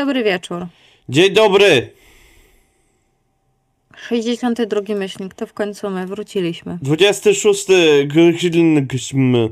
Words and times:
dobry 0.00 0.24
wieczór. 0.24 0.66
Dzień 1.08 1.32
dobry! 1.32 1.92
62 4.08 4.94
myślnik, 4.94 5.34
to 5.34 5.46
w 5.46 5.52
końcu 5.52 5.90
my 5.90 6.06
wróciliśmy. 6.06 6.78
26 6.82 7.66
grudnia. 8.06 9.48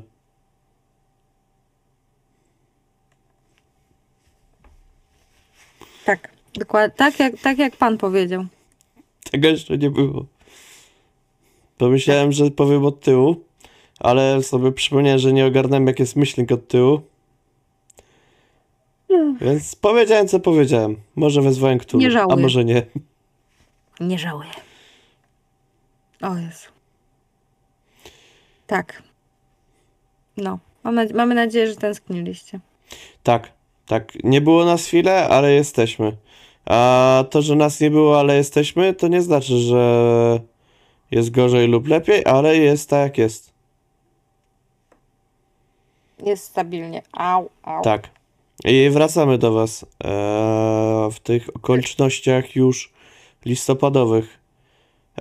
Tak, 6.04 6.28
dokładnie, 6.54 6.96
tak 6.96 7.18
jak, 7.20 7.40
tak 7.40 7.58
jak 7.58 7.76
pan 7.76 7.98
powiedział. 7.98 8.46
Tego 9.30 9.48
jeszcze 9.48 9.78
nie 9.78 9.90
było. 9.90 10.26
Pomyślałem, 11.78 12.32
że 12.32 12.50
powiem 12.50 12.84
od 12.84 13.00
tyłu, 13.00 13.44
ale 14.00 14.42
sobie 14.42 14.72
przypomniałem, 14.72 15.18
że 15.18 15.32
nie 15.32 15.46
ogarnąłem 15.46 15.86
jak 15.86 15.98
jest 15.98 16.16
myślnik 16.16 16.52
od 16.52 16.68
tyłu. 16.68 17.00
Więc 19.40 19.76
powiedziałem 19.76 20.28
co 20.28 20.40
powiedziałem. 20.40 20.96
Może 21.16 21.42
wezwałem 21.42 21.78
Cthulhu, 21.78 22.04
Nie 22.04 22.10
żałuję. 22.10 22.34
a 22.38 22.40
może 22.42 22.64
nie. 22.64 22.82
Nie 24.00 24.18
żałuję. 24.18 24.50
O 26.22 26.36
Jezu. 26.36 26.68
Tak. 28.66 29.02
No, 30.36 30.58
mamy, 30.84 31.08
mamy 31.14 31.34
nadzieję, 31.34 31.66
że 31.66 31.76
tęskniliście. 31.76 32.60
Tak, 33.22 33.52
tak. 33.86 34.12
Nie 34.24 34.40
było 34.40 34.64
nas 34.64 34.86
chwilę, 34.86 35.28
ale 35.28 35.52
jesteśmy. 35.52 36.16
A 36.66 37.24
to, 37.30 37.42
że 37.42 37.54
nas 37.56 37.80
nie 37.80 37.90
było, 37.90 38.20
ale 38.20 38.36
jesteśmy, 38.36 38.94
to 38.94 39.08
nie 39.08 39.22
znaczy, 39.22 39.58
że 39.58 40.40
jest 41.10 41.30
gorzej 41.30 41.68
lub 41.68 41.88
lepiej, 41.88 42.24
ale 42.26 42.56
jest 42.56 42.90
tak 42.90 43.00
jak 43.02 43.18
jest. 43.18 43.52
Jest 46.26 46.44
stabilnie. 46.44 47.02
Au, 47.12 47.48
au. 47.62 47.82
Tak. 47.82 48.08
I 48.64 48.90
wracamy 48.90 49.38
do 49.38 49.52
Was 49.52 49.82
e, 49.82 49.86
w 51.12 51.20
tych 51.22 51.56
okolicznościach 51.56 52.56
już 52.56 52.92
listopadowych. 53.44 54.38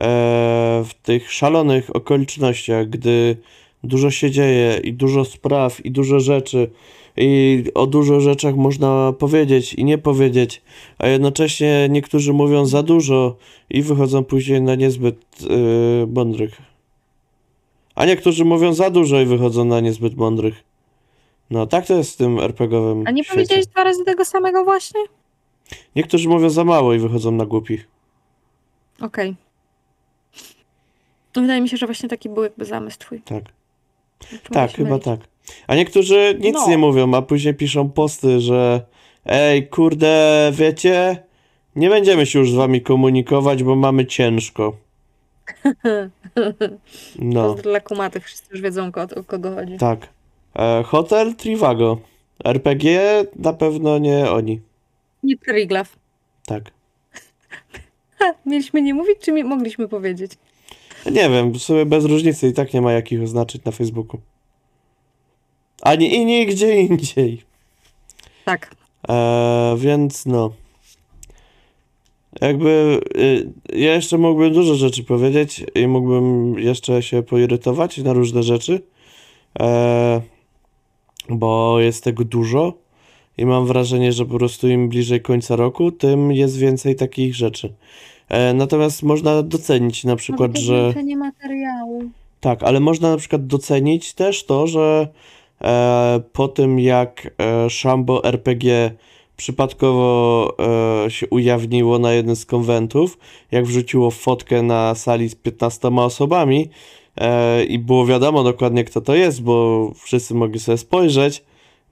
E, 0.02 0.84
w 0.86 0.94
tych 1.04 1.32
szalonych 1.32 1.96
okolicznościach, 1.96 2.90
gdy 2.90 3.38
dużo 3.84 4.12
się 4.12 4.32
dzieje 4.32 4.80
i 4.84 4.94
dużo 4.94 5.26
spraw 5.26 5.86
i 5.86 5.92
dużo 5.92 6.20
rzeczy 6.20 6.70
i 7.18 7.64
o 7.74 7.88
dużo 7.88 8.20
rzeczach 8.20 8.56
można 8.56 9.14
powiedzieć 9.20 9.74
i 9.74 9.84
nie 9.84 9.98
powiedzieć, 9.98 10.62
a 10.98 11.08
jednocześnie 11.08 11.88
niektórzy 11.90 12.34
mówią 12.34 12.66
za 12.66 12.84
dużo 12.84 13.36
i 13.70 13.82
wychodzą 13.82 14.24
później 14.24 14.62
na 14.62 14.76
niezbyt 14.76 15.18
e, 15.42 16.06
mądrych. 16.06 16.62
A 17.96 18.06
niektórzy 18.06 18.46
mówią 18.46 18.74
za 18.74 18.90
dużo 18.90 19.22
i 19.22 19.26
wychodzą 19.26 19.66
na 19.66 19.80
niezbyt 19.80 20.16
mądrych. 20.16 20.64
No, 21.50 21.66
tak 21.68 21.86
to 21.86 21.94
jest 21.94 22.14
w 22.14 22.18
tym 22.18 22.40
RPG-owym 22.40 23.04
A 23.08 23.12
nie 23.12 23.24
świecie. 23.24 23.36
powiedziałeś 23.36 23.68
dwa 23.68 23.84
razy 23.84 24.06
tego 24.06 24.26
samego 24.26 24.64
właśnie? 24.64 25.00
Niektórzy 25.96 26.30
mówią 26.30 26.50
za 26.50 26.64
mało 26.64 26.94
i 26.94 27.00
wychodzą 27.00 27.32
na 27.32 27.46
głupich. 27.46 27.88
Okej. 29.02 29.36
Wydaje 31.36 31.62
mi 31.62 31.70
się, 31.70 31.78
że 31.78 31.86
właśnie 31.86 32.10
taki 32.10 32.30
był 32.30 32.44
jakby 32.44 32.66
zamysł 32.66 32.98
twój. 33.00 33.22
Tak. 33.22 33.44
Tak, 34.52 34.72
chyba 34.72 34.90
mylić? 34.90 35.06
tak. 35.06 35.20
A 35.68 35.76
niektórzy 35.76 36.38
nic 36.40 36.54
No. 36.56 36.68
nie 36.70 36.78
mówią, 36.78 37.14
a 37.14 37.22
później 37.22 37.54
piszą 37.54 37.90
posty, 37.90 38.40
że 38.40 38.82
ej, 39.26 39.68
kurde, 39.68 40.52
wiecie, 40.54 41.24
nie 41.76 41.90
będziemy 41.90 42.26
się 42.26 42.40
już 42.40 42.52
z 42.52 42.56
wami 42.56 42.82
komunikować, 42.82 43.64
bo 43.64 43.76
mamy 43.76 44.06
ciężko. 44.06 44.74
No, 47.20 47.44
Pozdro 47.44 47.72
dla 47.72 47.80
kumatych, 47.80 48.26
wszyscy 48.26 48.48
już 48.52 48.62
wiedzą 48.62 48.92
o, 48.96 49.20
o 49.20 49.24
kogo 49.24 49.56
chodzi. 49.56 49.78
tak. 49.78 50.10
E, 50.58 50.84
Hotel 50.84 51.36
Trivago. 51.36 51.98
RPG 52.44 53.00
na 53.36 53.54
pewno 53.54 53.98
nie 53.98 54.32
oni. 54.32 54.62
Nie 55.24 55.38
Triglav. 55.38 55.90
Tak. 56.46 56.72
Mieliśmy 58.46 58.82
nie 58.82 58.94
mówić, 58.94 59.18
czy 59.20 59.32
mi 59.32 59.44
mogliśmy 59.44 59.88
powiedzieć? 59.88 60.32
Nie 61.06 61.30
wiem, 61.30 61.52
w 61.52 61.58
sumie 61.58 61.86
bez 61.86 62.06
różnicy 62.06 62.48
i 62.48 62.54
tak 62.54 62.74
nie 62.74 62.82
ma 62.82 62.92
jakich 62.92 63.24
oznaczyć 63.24 63.64
na 63.64 63.72
Facebooku. 63.72 64.20
Ani 65.82 66.16
i 66.16 66.26
nigdzie 66.26 66.82
indziej. 66.82 67.42
Tak. 68.46 68.76
E, 69.10 69.76
więc 69.78 70.26
no. 70.26 70.54
Jakby 72.42 73.02
y, 73.18 73.52
ja 73.74 73.94
jeszcze 73.94 74.18
mógłbym 74.18 74.54
dużo 74.54 74.76
rzeczy 74.76 75.04
powiedzieć 75.04 75.66
i 75.76 75.88
mógłbym 75.88 76.60
jeszcze 76.60 77.04
się 77.04 77.24
poirytować 77.24 77.98
na 77.98 78.14
różne 78.14 78.44
rzeczy, 78.44 78.82
e, 79.60 80.22
bo 81.30 81.80
jest 81.80 82.04
tego 82.04 82.24
dużo 82.24 82.74
i 83.38 83.46
mam 83.46 83.66
wrażenie, 83.66 84.12
że 84.12 84.26
po 84.26 84.38
prostu 84.38 84.68
im 84.68 84.90
bliżej 84.90 85.22
końca 85.22 85.56
roku, 85.56 85.92
tym 85.92 86.32
jest 86.32 86.58
więcej 86.58 86.96
takich 86.96 87.36
rzeczy. 87.36 87.74
E, 88.30 88.54
natomiast 88.54 89.04
można 89.04 89.44
docenić 89.44 90.04
na 90.04 90.16
przykład, 90.16 90.58
że. 90.58 90.94
nie 91.04 91.18
materiału. 91.18 92.04
Tak, 92.40 92.64
ale 92.64 92.80
można 92.80 93.10
na 93.10 93.18
przykład 93.18 93.48
docenić 93.48 94.14
też 94.14 94.46
to, 94.46 94.68
że 94.68 95.08
e, 95.62 96.22
po 96.34 96.48
tym 96.48 96.80
jak 96.80 97.34
e, 97.38 97.70
Shambo 97.70 98.24
RPG 98.24 98.92
przypadkowo 99.38 100.56
e, 101.06 101.12
się 101.12 101.28
ujawniło 101.28 102.00
na 102.00 102.14
jednym 102.14 102.36
z 102.36 102.46
konwentów, 102.46 103.18
jak 103.52 103.66
wrzuciło 103.66 104.12
fotkę 104.12 104.64
na 104.64 104.96
sali 104.96 105.30
z 105.30 105.36
15 105.36 105.88
osobami 105.88 106.70
i 107.68 107.80
było 107.80 108.06
wiadomo 108.06 108.44
dokładnie 108.44 108.84
kto 108.84 109.02
to 109.02 109.16
jest, 109.16 109.42
bo 109.44 109.92
wszyscy 109.96 110.34
mogli 110.34 110.60
sobie 110.60 110.78
spojrzeć, 110.78 111.44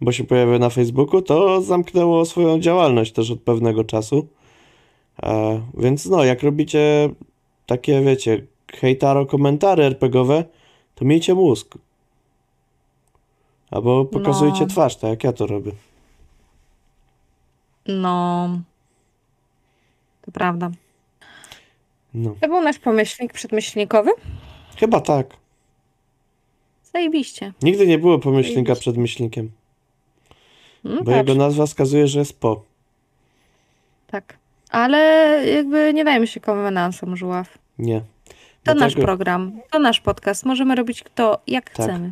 bo 0.02 0.12
się 0.12 0.24
pojawia 0.24 0.60
na 0.60 0.70
Facebooku, 0.70 1.22
to 1.22 1.62
zamknęło 1.62 2.26
swoją 2.26 2.60
działalność 2.60 3.12
też 3.12 3.32
od 3.32 3.42
pewnego 3.42 3.84
czasu. 3.84 4.28
E, 5.24 5.62
więc 5.78 6.06
no, 6.06 6.24
jak 6.24 6.44
robicie 6.44 7.10
takie, 7.66 8.02
wiecie, 8.02 8.46
hejtaro 8.74 9.26
komentary 9.26 9.84
RPGowe, 9.84 10.44
to 10.96 11.06
miejcie 11.06 11.34
mózg. 11.34 11.78
Albo 13.72 14.06
pokazujcie 14.06 14.62
No. 14.62 14.68
twarz, 14.68 14.96
tak 14.96 15.10
jak 15.10 15.24
ja 15.24 15.34
to 15.34 15.48
robię. 15.48 15.72
No. 17.88 18.50
To 20.22 20.32
prawda. 20.32 20.72
No. 22.14 22.36
To 22.42 22.48
był 22.48 22.62
nasz 22.62 22.80
pomyślnik 22.80 23.34
przedmyślnikowy? 23.34 24.12
Chyba 24.76 25.00
tak. 25.02 25.28
Zajebiście. 26.94 27.54
Nigdy 27.64 27.88
nie 27.88 27.98
było 28.00 28.20
pomyślnika 28.20 28.56
Zajebiście. 28.68 28.82
przed 28.82 28.98
myślnikiem, 28.98 29.52
No, 30.84 30.96
bo 30.98 31.04
patrz, 31.06 31.18
jego 31.18 31.36
nazwa 31.36 31.66
wskazuje, 31.66 32.08
że 32.08 32.20
jest 32.20 32.40
po. 32.40 32.64
tak. 34.08 34.38
Ale 34.70 34.98
jakby 35.56 35.94
nie 35.94 36.04
dajmy 36.06 36.28
się 36.28 36.40
konwenansom 36.40 37.18
żuław. 37.18 37.58
Nie. 37.80 38.02
To 38.64 38.74
nasz 38.74 38.78
Dlatego, 38.94 39.02
program, 39.02 39.62
to 39.72 39.80
nasz 39.80 40.02
podcast. 40.02 40.46
Możemy 40.46 40.76
robić 40.76 41.04
kto 41.04 41.42
jak 41.48 41.70
Tak. 41.70 41.74
chcemy. 41.86 42.12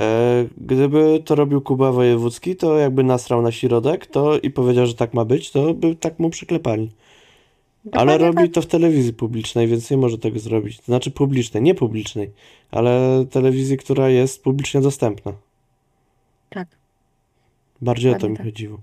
e, 0.00 0.44
gdyby 0.56 1.22
to 1.24 1.34
robił 1.34 1.60
Kuba 1.60 1.92
Wojewódzki, 1.92 2.56
to 2.56 2.78
jakby 2.78 3.02
nasrał 3.04 3.42
na 3.42 3.52
środek 3.52 4.06
to 4.06 4.38
i 4.38 4.50
powiedział, 4.50 4.86
że 4.86 4.94
tak 4.94 5.14
ma 5.14 5.24
być, 5.24 5.50
to 5.50 5.74
by 5.74 5.94
tak 5.96 6.18
mu 6.18 6.30
przyklepali. 6.30 6.90
Ale 7.92 8.12
Dokładnie 8.12 8.26
robi 8.26 8.48
tak. 8.48 8.54
to 8.54 8.62
w 8.62 8.66
telewizji 8.66 9.12
publicznej, 9.12 9.66
więc 9.68 9.90
nie 9.90 9.96
może 9.96 10.18
tego 10.18 10.38
zrobić. 10.38 10.76
To 10.76 10.84
znaczy 10.84 11.10
publicznej, 11.10 11.62
nie 11.62 11.74
publicznej, 11.74 12.30
ale 12.70 13.24
telewizji, 13.30 13.76
która 13.76 14.08
jest 14.08 14.42
publicznie 14.42 14.80
dostępna. 14.80 15.32
Tak. 16.50 16.68
Bardziej 17.80 18.10
o 18.10 18.14
to 18.14 18.18
Dokładnie 18.18 18.30
mi 18.32 18.36
tak. 18.36 18.46
chodziło. 18.46 18.78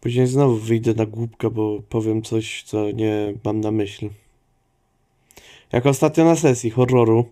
Później 0.00 0.26
znowu 0.26 0.56
wyjdę 0.56 0.94
na 0.94 1.06
głupka, 1.06 1.50
bo 1.50 1.82
powiem 1.88 2.22
coś, 2.22 2.62
co 2.62 2.90
nie 2.90 3.34
mam 3.44 3.60
na 3.60 3.70
myśli. 3.70 4.10
Jak 5.72 5.86
ostatnio 5.86 6.24
na 6.24 6.36
sesji 6.36 6.70
horroru 6.70 7.24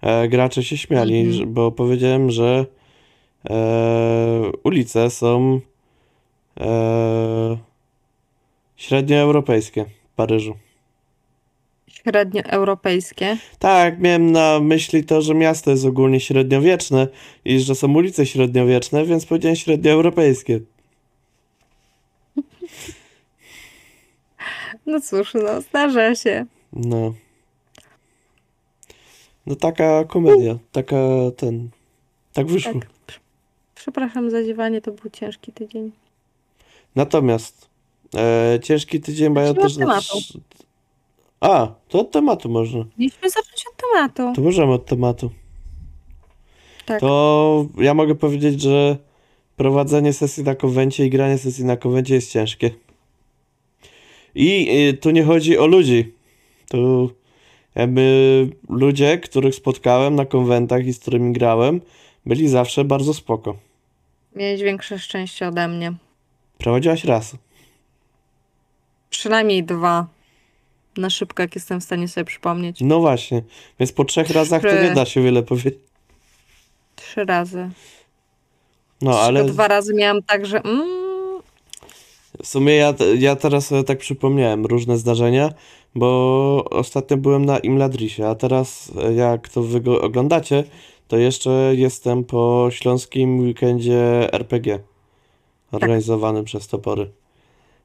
e, 0.00 0.28
gracze 0.28 0.64
się 0.64 0.76
śmiali, 0.76 1.16
Mhm. 1.18 1.32
że, 1.36 1.46
bo 1.46 1.72
powiedziałem, 1.72 2.30
że 2.30 2.66
e, 3.50 4.52
ulice 4.64 5.10
są 5.10 5.60
e, 6.60 7.58
średnioeuropejskie 8.80 9.84
w 9.84 10.14
Paryżu. 10.16 10.56
Średnioeuropejskie. 11.86 13.36
Tak, 13.58 14.00
miałem 14.00 14.32
na 14.32 14.60
myśli 14.60 15.04
to, 15.04 15.22
że 15.22 15.34
miasto 15.34 15.70
jest 15.70 15.84
ogólnie 15.84 16.20
średniowieczne 16.20 17.08
i 17.44 17.60
że 17.60 17.74
są 17.74 17.94
ulice 17.94 18.26
średniowieczne, 18.26 19.04
więc 19.04 19.26
powiedziałem 19.26 19.56
średnioeuropejskie. 19.56 20.60
No 24.86 25.00
cóż, 25.00 25.34
no 25.34 25.60
zdarza 25.60 26.14
się. 26.14 26.46
No. 26.72 27.14
No 29.46 29.56
taka 29.56 30.04
komedia, 30.04 30.58
taka 30.72 30.96
ten. 31.36 31.68
Tak 32.32 32.46
wyszło. 32.46 32.72
Tak. 32.72 33.20
Przepraszam 33.74 34.30
za 34.30 34.44
ziewanie, 34.44 34.80
to 34.80 34.92
był 34.92 35.10
ciężki 35.10 35.52
tydzień. 35.52 35.92
Natomiast 36.94 37.69
e, 38.16 38.58
ciężki 38.62 39.00
tydzień 39.00 39.32
mają 39.32 39.54
Zacznijmy 39.54 39.94
też. 39.94 40.10
od 40.10 40.22
tematu. 40.22 40.40
A, 41.40 41.74
to 41.88 42.00
od 42.00 42.10
tematu 42.10 42.48
można. 42.48 42.84
Mieliśmy 42.98 43.30
zacząć 43.30 43.64
od 43.72 43.76
tematu. 43.76 44.32
To 44.36 44.42
możemy 44.42 44.72
od 44.72 44.86
tematu. 44.86 45.30
Tak. 46.86 47.00
To 47.00 47.66
ja 47.78 47.94
mogę 47.94 48.14
powiedzieć, 48.14 48.60
że 48.60 48.96
prowadzenie 49.56 50.12
sesji 50.12 50.44
na 50.44 50.54
konwencie 50.54 51.06
i 51.06 51.10
granie 51.10 51.38
sesji 51.38 51.64
na 51.64 51.76
konwencie 51.76 52.14
jest 52.14 52.32
ciężkie. 52.32 52.70
I 54.34 54.68
y, 54.88 54.94
tu 54.94 55.10
nie 55.10 55.24
chodzi 55.24 55.58
o 55.58 55.66
ludzi. 55.66 56.12
Tu 56.68 57.10
jakby 57.74 58.48
ludzie, 58.68 59.18
których 59.18 59.54
spotkałem 59.54 60.14
na 60.14 60.26
konwentach 60.26 60.86
i 60.86 60.92
z 60.92 60.98
którymi 60.98 61.32
grałem, 61.32 61.80
byli 62.26 62.48
zawsze 62.48 62.84
bardzo 62.84 63.14
spoko. 63.14 63.56
Miałeś 64.36 64.62
większe 64.62 64.98
szczęście 64.98 65.48
ode 65.48 65.68
mnie. 65.68 65.92
Prowadziłaś 66.58 67.04
raz. 67.04 67.36
Przynajmniej 69.10 69.64
dwa. 69.64 70.06
Na 70.96 71.10
szybko, 71.10 71.42
jak 71.42 71.54
jestem 71.54 71.80
w 71.80 71.84
stanie 71.84 72.08
sobie 72.08 72.24
przypomnieć. 72.24 72.78
No 72.80 73.00
właśnie. 73.00 73.42
Więc 73.80 73.92
po 73.92 74.04
trzech 74.04 74.30
razach 74.30 74.62
to 74.62 74.68
Trzy. 74.68 74.82
nie 74.82 74.90
da 74.90 75.04
się 75.04 75.22
wiele 75.22 75.42
powiedzieć. 75.42 75.74
Trzy 76.96 77.24
razy. 77.24 77.70
No 79.02 79.10
Tylko 79.10 79.22
ale 79.22 79.44
dwa 79.44 79.68
razy 79.68 79.94
miałam 79.94 80.22
tak, 80.22 80.46
że 80.46 80.62
mm, 80.62 81.00
w 82.42 82.46
sumie 82.46 82.74
ja, 82.74 82.94
ja 83.18 83.36
teraz 83.36 83.66
sobie 83.66 83.84
tak 83.84 83.98
przypomniałem 83.98 84.66
różne 84.66 84.98
zdarzenia, 84.98 85.52
bo 85.94 86.64
ostatnio 86.70 87.16
byłem 87.16 87.44
na 87.44 87.58
Imladrisie, 87.58 88.28
a 88.28 88.34
teraz 88.34 88.92
e, 89.02 89.14
jak 89.14 89.48
to 89.48 89.62
wy 89.62 89.80
go 89.80 90.02
oglądacie, 90.02 90.64
to 91.08 91.16
jeszcze 91.16 91.72
jestem 91.76 92.24
po 92.24 92.68
śląskim 92.70 93.40
weekendzie 93.40 94.32
RPG 94.32 94.78
organizowanym 95.72 96.44
przez 96.44 96.68
Topory. 96.68 97.10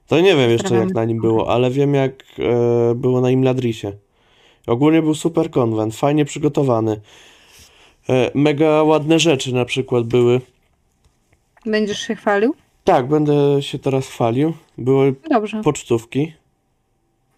To 0.07 0.19
nie 0.19 0.35
wiem 0.35 0.49
jeszcze 0.51 0.75
jak 0.75 0.93
na 0.93 1.05
nim 1.05 1.21
było, 1.21 1.53
ale 1.53 1.71
wiem 1.71 1.93
jak 1.93 2.23
e, 2.39 2.95
było 2.95 3.21
na 3.21 3.31
Imladrisie. 3.31 3.91
Ogólnie 4.67 5.01
był 5.01 5.15
super 5.15 5.51
konwent, 5.51 5.95
fajnie 5.95 6.25
przygotowany. 6.25 7.01
E, 8.09 8.31
mega 8.33 8.83
ładne 8.83 9.19
rzeczy 9.19 9.53
na 9.53 9.65
przykład 9.65 10.03
były. 10.03 10.41
będziesz 11.65 11.99
się 11.99 12.15
chwalił? 12.15 12.55
Tak, 12.83 13.07
będę 13.07 13.61
się 13.61 13.79
teraz 13.79 14.07
chwalił. 14.07 14.53
Były 14.77 15.15
Dobrze. 15.29 15.61
pocztówki. 15.63 16.33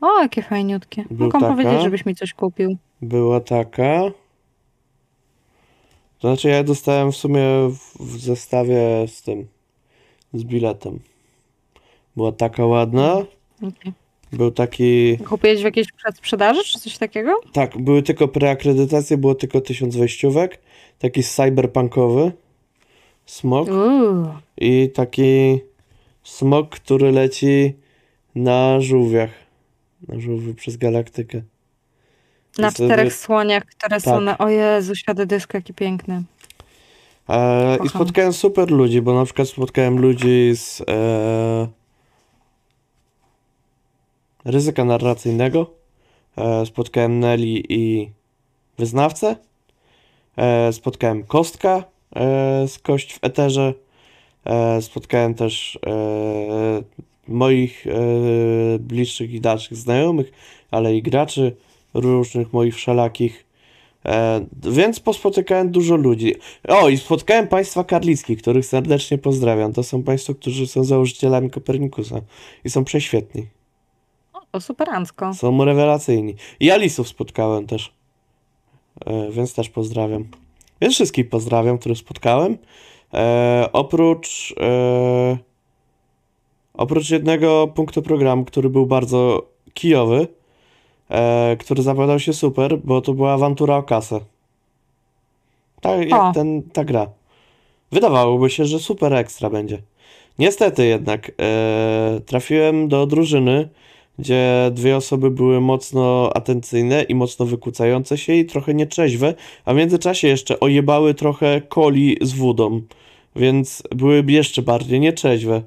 O, 0.01 0.21
jakie 0.21 0.41
fajniutkie. 0.41 1.03
Był 1.11 1.25
Mogłam 1.25 1.41
taka. 1.41 1.53
powiedzieć, 1.55 1.83
żebyś 1.83 2.05
mi 2.05 2.15
coś 2.15 2.33
kupił. 2.33 2.77
Była 3.01 3.39
taka. 3.39 4.01
To 6.19 6.27
znaczy, 6.27 6.49
ja 6.49 6.63
dostałem 6.63 7.11
w 7.11 7.15
sumie 7.17 7.41
w, 7.69 8.03
w 8.05 8.19
zestawie 8.19 9.07
z 9.07 9.21
tym, 9.21 9.47
z 10.33 10.43
biletem. 10.43 10.99
Była 12.17 12.31
taka 12.31 12.65
ładna. 12.65 13.13
Okej. 13.57 13.93
Był 14.33 14.51
taki. 14.51 15.17
Kupiłeś 15.17 15.61
w 15.61 15.63
jakiejś 15.63 15.91
przedsprzedaży, 15.91 16.63
czy 16.63 16.79
coś 16.79 16.97
takiego? 16.97 17.41
Tak, 17.53 17.77
były 17.77 18.03
tylko 18.03 18.27
preakredytacje, 18.27 19.17
było 19.17 19.35
tylko 19.35 19.61
tysiąc 19.61 19.95
wejściówek. 19.95 20.59
Taki 20.99 21.23
cyberpunkowy 21.23 22.31
smok. 23.25 23.67
Uuu. 23.69 24.27
I 24.57 24.89
taki 24.93 25.59
smok, 26.23 26.69
który 26.69 27.11
leci 27.11 27.73
na 28.35 28.81
żółwiach. 28.81 29.31
Na 30.07 30.19
żółwi 30.19 30.53
przez 30.53 30.77
galaktykę. 30.77 31.41
Na 32.57 32.69
I 32.69 32.71
czterech 32.71 33.13
słoniach, 33.13 33.65
które 33.65 33.99
są 33.99 34.11
Tak. 34.11 34.23
na... 34.23 34.37
O 34.37 34.49
Jezu, 34.49 34.95
świat 34.95 35.23
dysk, 35.23 35.53
jaki 35.53 35.73
piękny. 35.73 36.23
E, 37.29 37.77
I 37.85 37.89
spotkałem 37.89 38.33
super 38.33 38.71
ludzi, 38.71 39.01
bo 39.01 39.13
na 39.13 39.25
przykład 39.25 39.47
spotkałem 39.47 39.99
ludzi 39.99 40.51
z 40.55 40.81
e, 40.89 41.67
ryzyka 44.47 44.85
narracyjnego. 44.85 45.73
E, 46.38 46.65
spotkałem 46.65 47.19
Nelly 47.19 47.63
i 47.69 48.09
wyznawcę. 48.77 49.35
E, 50.38 50.73
spotkałem 50.73 51.23
Kostka 51.23 51.83
e, 52.15 52.67
z 52.67 52.79
Kość 52.79 53.13
w 53.13 53.19
Eterze. 53.21 53.73
Spotkałem 54.81 55.33
też 55.33 55.79
moich 57.27 57.85
bliższych 58.79 59.33
i 59.33 59.41
dalszych 59.41 59.77
znajomych, 59.77 60.31
ale 60.71 60.95
i 60.95 61.01
graczy 61.01 61.55
różnych 61.93 62.53
moich 62.53 62.75
wszelakich. 62.75 63.45
Więc 64.63 65.00
pospotykałem 65.00 65.71
dużo 65.71 65.95
ludzi. 65.95 66.35
O, 66.67 66.89
i 66.89 66.97
spotkałem 66.97 67.47
państwa 67.47 67.83
karlickich, 67.83 68.41
których 68.41 68.65
serdecznie 68.65 69.17
pozdrawiam. 69.17 69.73
To 69.73 69.83
są 69.83 70.03
państwo, 70.03 70.35
którzy 70.35 70.67
są 70.67 70.83
założycielami 70.83 71.50
Kopernikusa 71.50 72.21
i 72.65 72.69
są 72.69 72.83
prześwietni. 72.83 73.47
O, 74.53 74.61
superancko. 74.61 75.33
Są 75.33 75.65
rewelacyjni. 75.65 76.35
I 76.59 76.71
Alisów 76.71 77.07
spotkałem 77.07 77.67
też. 77.67 77.94
E, 79.05 79.31
więc 79.31 79.53
też 79.53 79.69
pozdrawiam. 79.69 80.25
Więc 80.81 80.94
wszystkich 80.94 81.29
pozdrawiam, 81.29 81.77
których 81.77 81.97
spotkałem. 81.97 82.57
E, 83.13 83.69
oprócz 83.73 84.55
e, 84.59 85.38
oprócz 86.73 87.09
jednego 87.09 87.67
punktu 87.67 88.01
programu, 88.01 88.45
który 88.45 88.69
był 88.69 88.85
bardzo 88.85 89.45
kijowy, 89.73 90.27
e, 91.09 91.57
który 91.59 91.83
zapowiadał 91.83 92.19
się 92.19 92.33
super, 92.33 92.77
bo 92.77 93.01
to 93.01 93.13
była 93.13 93.33
awantura 93.33 93.77
o 93.77 93.83
kasę. 93.83 94.19
Tak 95.81 96.09
jak 96.09 96.21
O. 96.21 96.31
ten, 96.33 96.63
ta 96.63 96.83
gra. 96.83 97.07
Wydawałoby 97.91 98.50
się, 98.50 98.65
że 98.65 98.79
super 98.79 99.13
ekstra 99.13 99.50
będzie. 99.50 99.81
Niestety 100.39 100.85
jednak 100.85 101.31
e, 101.41 102.19
trafiłem 102.25 102.88
do 102.88 103.05
drużyny, 103.05 103.69
gdzie 104.19 104.71
dwie 104.71 104.97
osoby 104.97 105.31
były 105.31 105.61
mocno 105.61 106.31
atencyjne 106.35 107.03
i 107.03 107.15
mocno 107.15 107.45
wykłócające 107.45 108.17
się 108.17 108.33
i 108.33 108.45
trochę 108.45 108.73
nieczeźwe, 108.73 109.33
a 109.65 109.73
w 109.73 109.77
międzyczasie 109.77 110.27
jeszcze 110.27 110.59
ojebały 110.59 111.13
trochę 111.13 111.61
coli 111.73 112.17
z 112.21 112.33
wódą, 112.33 112.81
więc 113.35 113.83
były 113.95 114.23
jeszcze 114.27 114.61
bardziej 114.61 114.99
nieczeźwe. 114.99 115.61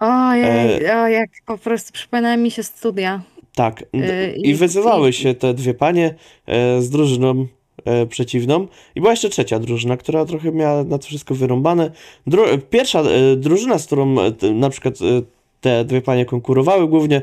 Ojej, 0.00 0.90
o, 0.90 1.08
jak 1.08 1.30
po 1.46 1.58
prostu 1.58 1.92
przypominają 1.92 2.36
mi 2.38 2.50
się 2.50 2.62
studia. 2.62 3.22
Tak, 3.54 3.84
Yy, 3.92 4.32
i 4.36 4.54
wyzywały 4.54 5.10
i- 5.10 5.12
się 5.12 5.34
te 5.34 5.54
dwie 5.54 5.74
panie 5.74 6.14
e, 6.46 6.82
z 6.82 6.90
drużyną 6.90 7.46
e, 7.84 8.06
przeciwną 8.06 8.66
i 8.94 9.00
była 9.00 9.12
jeszcze 9.12 9.28
trzecia 9.28 9.58
drużyna, 9.58 9.96
która 9.96 10.24
trochę 10.24 10.52
miała 10.52 10.84
na 10.84 10.98
to 10.98 11.06
wszystko 11.06 11.34
wyrąbane. 11.34 11.90
Dru- 12.28 12.58
pierwsza 12.70 13.00
e, 13.00 13.36
drużyna, 13.36 13.78
z 13.78 13.86
którą 13.86 14.20
e, 14.20 14.32
t- 14.32 14.50
na 14.50 14.70
przykład 14.70 14.94
e, 15.02 15.22
te 15.60 15.84
dwie 15.84 16.02
panie 16.02 16.24
konkurowały 16.24 16.88
głównie, 16.88 17.22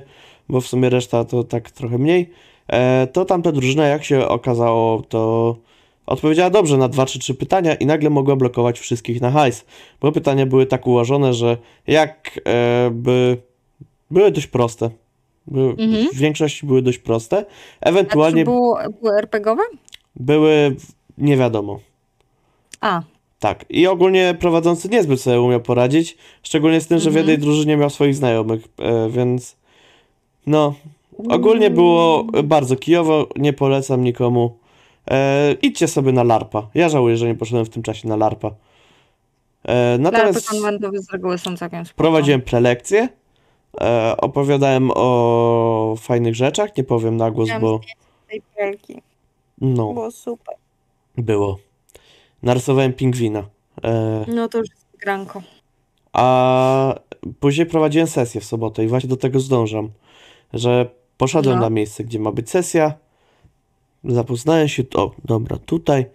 bo 0.54 0.62
w 0.62 0.68
sumie 0.68 0.90
reszta 0.90 1.26
to 1.26 1.44
tak 1.44 1.72
trochę 1.72 1.98
mniej, 1.98 2.30
e, 2.68 3.08
to 3.08 3.26
tamta 3.26 3.52
drużyna, 3.52 3.88
jak 3.88 4.04
się 4.04 4.28
okazało, 4.28 5.02
to 5.10 5.56
odpowiedziała 6.06 6.50
dobrze 6.50 6.78
na 6.78 6.88
dwa 6.88 7.06
czy 7.06 7.20
trzy 7.20 7.34
pytania 7.36 7.76
i 7.76 7.86
nagle 7.86 8.10
mogła 8.10 8.36
blokować 8.36 8.80
wszystkich 8.80 9.22
na 9.22 9.32
hajs, 9.32 9.66
bo 10.02 10.12
pytania 10.12 10.46
były 10.46 10.66
tak 10.66 10.88
ułożone, 10.88 11.34
że 11.34 11.58
jak 11.88 12.40
e, 12.46 12.90
by 12.92 13.38
były 14.12 14.32
dość 14.32 14.48
proste. 14.48 14.90
Były, 15.48 15.70
Mhm. 15.70 16.08
W 16.14 16.18
większości 16.18 16.66
były 16.66 16.82
dość 16.82 16.98
proste. 16.98 17.38
A 17.38 17.42
czy 17.42 17.90
Ewentualnie 17.90 18.44
było, 18.44 18.80
były 19.02 19.18
RPGowe? 19.18 19.64
były 20.16 20.76
w- 20.80 20.94
nie 21.18 21.38
wiadomo. 21.38 21.80
A, 22.82 23.02
Tak. 23.40 23.66
I 23.70 23.88
ogólnie 23.88 24.36
prowadzący 24.40 24.90
niezbyt 24.90 25.22
sobie 25.22 25.42
umiał 25.42 25.62
poradzić. 25.62 26.18
Szczególnie 26.44 26.82
z 26.82 26.88
tym, 26.88 26.98
że 27.00 27.04
w 27.04 27.08
Mhm. 27.08 27.18
jednej 27.18 27.38
drużynie 27.38 27.78
miał 27.78 27.90
swoich 27.90 28.16
znajomych, 28.16 28.68
e, 28.80 29.10
więc 29.10 29.56
no. 30.48 30.74
Ogólnie 31.30 31.70
było 31.70 32.24
bardzo 32.44 32.76
kijowo, 32.76 33.28
nie 33.36 33.54
polecam 33.54 34.04
nikomu. 34.04 34.58
E, 35.12 35.54
idźcie 35.62 35.88
sobie 35.88 36.12
na 36.12 36.24
LARPa. 36.24 36.68
Ja 36.74 36.90
żałuję, 36.90 37.18
że 37.18 37.28
nie 37.28 37.36
poszedłem 37.36 37.66
w 37.66 37.70
tym 37.70 37.84
czasie 37.84 38.08
na 38.08 38.16
LARPa. 38.16 38.48
E, 39.64 39.74
larpy 39.98 40.04
natomiast 40.04 40.50
konwentowe 40.50 41.00
z 41.02 41.12
reguły 41.12 41.38
są 41.38 41.58
całkiem 41.58 41.86
spoko. 41.86 41.98
prowadziłem 41.98 42.42
prelekcje. 42.42 43.10
E, 43.82 44.18
opowiadałem 44.18 44.92
o 44.96 45.96
fajnych 46.00 46.36
rzeczach, 46.36 46.78
nie 46.78 46.84
powiem 46.84 47.18
na 47.18 47.32
głos, 47.32 47.50
bo 47.62 47.80
tej 48.30 48.42
pralki. 48.56 49.02
no, 49.62 49.94
Było 49.94 50.12
super. 50.12 50.56
było. 51.18 51.58
Narysowałem 52.44 52.94
pingwina. 52.94 53.44
E, 53.84 54.26
No 54.28 54.48
to 54.50 54.58
już 54.58 54.70
jest 54.70 54.86
granko. 55.00 55.42
A 56.14 56.96
później 57.40 57.66
prowadziłem 57.68 58.08
sesję 58.08 58.42
w 58.42 58.46
sobotę 58.46 58.84
i 58.84 58.88
właśnie 58.88 59.10
do 59.10 59.18
tego 59.18 59.40
zdążam, 59.40 59.90
że 60.54 60.90
poszedłem 61.18 61.56
No. 61.56 61.62
na 61.62 61.70
miejsce, 61.70 62.04
gdzie 62.04 62.20
ma 62.20 62.32
być 62.32 62.50
sesja, 62.50 62.94
zapoznałem 64.04 64.68
się, 64.68 64.84
o, 64.96 65.12
dobra, 65.26 65.58
tutaj. 65.58 66.06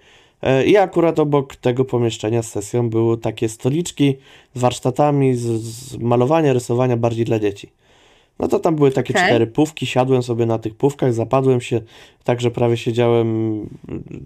E, 0.42 0.64
I 0.66 0.76
akurat 0.76 1.18
obok 1.18 1.56
tego 1.56 1.84
pomieszczenia 1.84 2.42
z 2.42 2.50
sesją 2.50 2.90
były 2.90 3.18
takie 3.18 3.48
stoliczki 3.48 4.16
z 4.54 4.60
warsztatami, 4.60 5.34
z, 5.34 5.42
z 5.62 5.96
malowania, 5.96 6.52
rysowania 6.52 6.96
bardziej 6.96 7.24
dla 7.24 7.38
dzieci. 7.38 7.68
No 8.38 8.48
to 8.48 8.58
tam 8.58 8.76
były 8.76 8.90
takie 8.90 9.14
Okej. 9.14 9.26
cztery 9.26 9.46
pówki, 9.46 9.86
siadłem 9.86 10.22
sobie 10.22 10.46
na 10.46 10.58
tych 10.58 10.74
pówkach, 10.74 11.14
zapadłem 11.14 11.60
się, 11.60 11.80
tak 12.24 12.40
że 12.40 12.50
prawie 12.50 12.76
siedziałem 12.76 13.60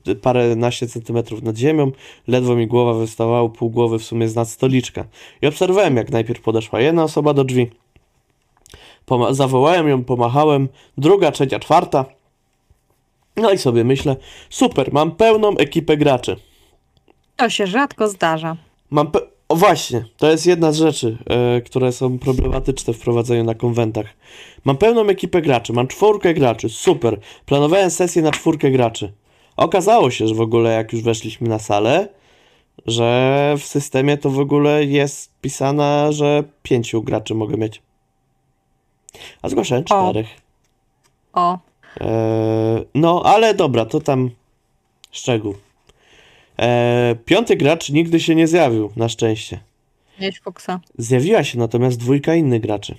y, 0.09 0.15
paręnaście 0.15 0.87
centymetrów 0.87 1.43
nad 1.43 1.57
ziemią, 1.57 1.93
ledwo 2.29 2.57
mi 2.57 2.67
głowa 2.67 2.95
wystawała, 2.95 3.49
pół 3.49 3.71
głowy 3.71 3.99
w 3.99 4.05
sumie 4.05 4.29
z 4.29 4.35
nad 4.35 4.49
stoliczka. 4.49 5.05
I 5.43 5.47
obserwowałem, 5.47 5.97
jak 5.97 6.11
najpierw 6.11 6.41
podeszła 6.41 6.81
jedna 6.81 7.05
osoba 7.05 7.35
do 7.35 7.45
drzwi, 7.45 7.71
Poma- 9.07 9.35
zawołałem 9.35 9.89
ją, 9.89 10.05
pomachałem, 10.05 10.69
druga, 10.99 11.31
trzecia, 11.33 11.59
czwarta. 11.61 12.05
No 13.37 13.51
i 13.53 13.59
sobie 13.59 13.85
myślę, 13.85 14.17
super, 14.51 14.93
mam 14.93 15.11
pełną 15.11 15.57
ekipę 15.57 15.97
graczy. 15.97 16.37
To 17.37 17.51
się 17.51 17.67
rzadko 17.67 18.09
zdarza. 18.09 18.57
Mam 18.91 19.07
pe- 19.07 19.21
O 19.49 19.57
właśnie, 19.57 20.05
to 20.17 20.31
jest 20.31 20.47
jedna 20.47 20.73
z 20.73 20.77
rzeczy, 20.77 21.19
e, 21.31 21.61
które 21.61 21.93
są 21.93 22.19
problematyczne 22.19 22.93
w 22.95 22.99
prowadzeniu 22.99 23.45
na 23.45 23.55
konwentach. 23.55 24.07
Mam 24.65 24.77
pełną 24.77 25.07
ekipę 25.07 25.43
graczy, 25.43 25.73
mam 25.73 25.87
czwórkę 25.89 26.35
graczy, 26.35 26.69
super. 26.69 27.21
Planowałem 27.47 27.91
sesję 27.91 28.23
na 28.23 28.31
czwórkę 28.31 28.71
graczy. 28.71 29.13
Okazało 29.57 30.11
się, 30.11 30.29
że 30.29 30.35
w 30.35 30.41
ogóle 30.41 30.71
jak 30.75 30.93
już 30.93 31.03
weszliśmy 31.03 31.49
na 31.49 31.59
salę, 31.59 32.09
że 32.87 33.55
w 33.59 33.65
systemie 33.65 34.17
to 34.19 34.31
w 34.31 34.39
ogóle 34.41 34.85
jest 34.85 35.31
pisane, 35.41 36.13
że 36.13 36.45
pięciu 36.63 37.03
graczy 37.03 37.35
mogę 37.35 37.57
mieć. 37.57 37.83
A 39.43 39.49
zgłaszałem 39.49 39.85
czterech. 39.85 40.27
O, 41.33 41.59
E, 42.01 42.85
no, 42.95 43.23
ale 43.25 43.55
dobra, 43.55 43.87
to 43.87 44.01
tam 44.01 44.31
szczegół. 45.11 45.55
E, 46.59 47.17
piąty 47.25 47.57
gracz 47.57 47.91
nigdy 47.91 48.21
się 48.21 48.35
nie 48.35 48.47
zjawił, 48.47 48.93
na 48.97 49.09
szczęście. 49.09 49.61
mieć 50.21 50.41
Foxa. 50.41 50.81
Zjawiła 50.99 51.45
się 51.45 51.59
natomiast 51.59 51.99
dwójka 51.99 52.35
innych 52.35 52.61
graczy. 52.63 52.95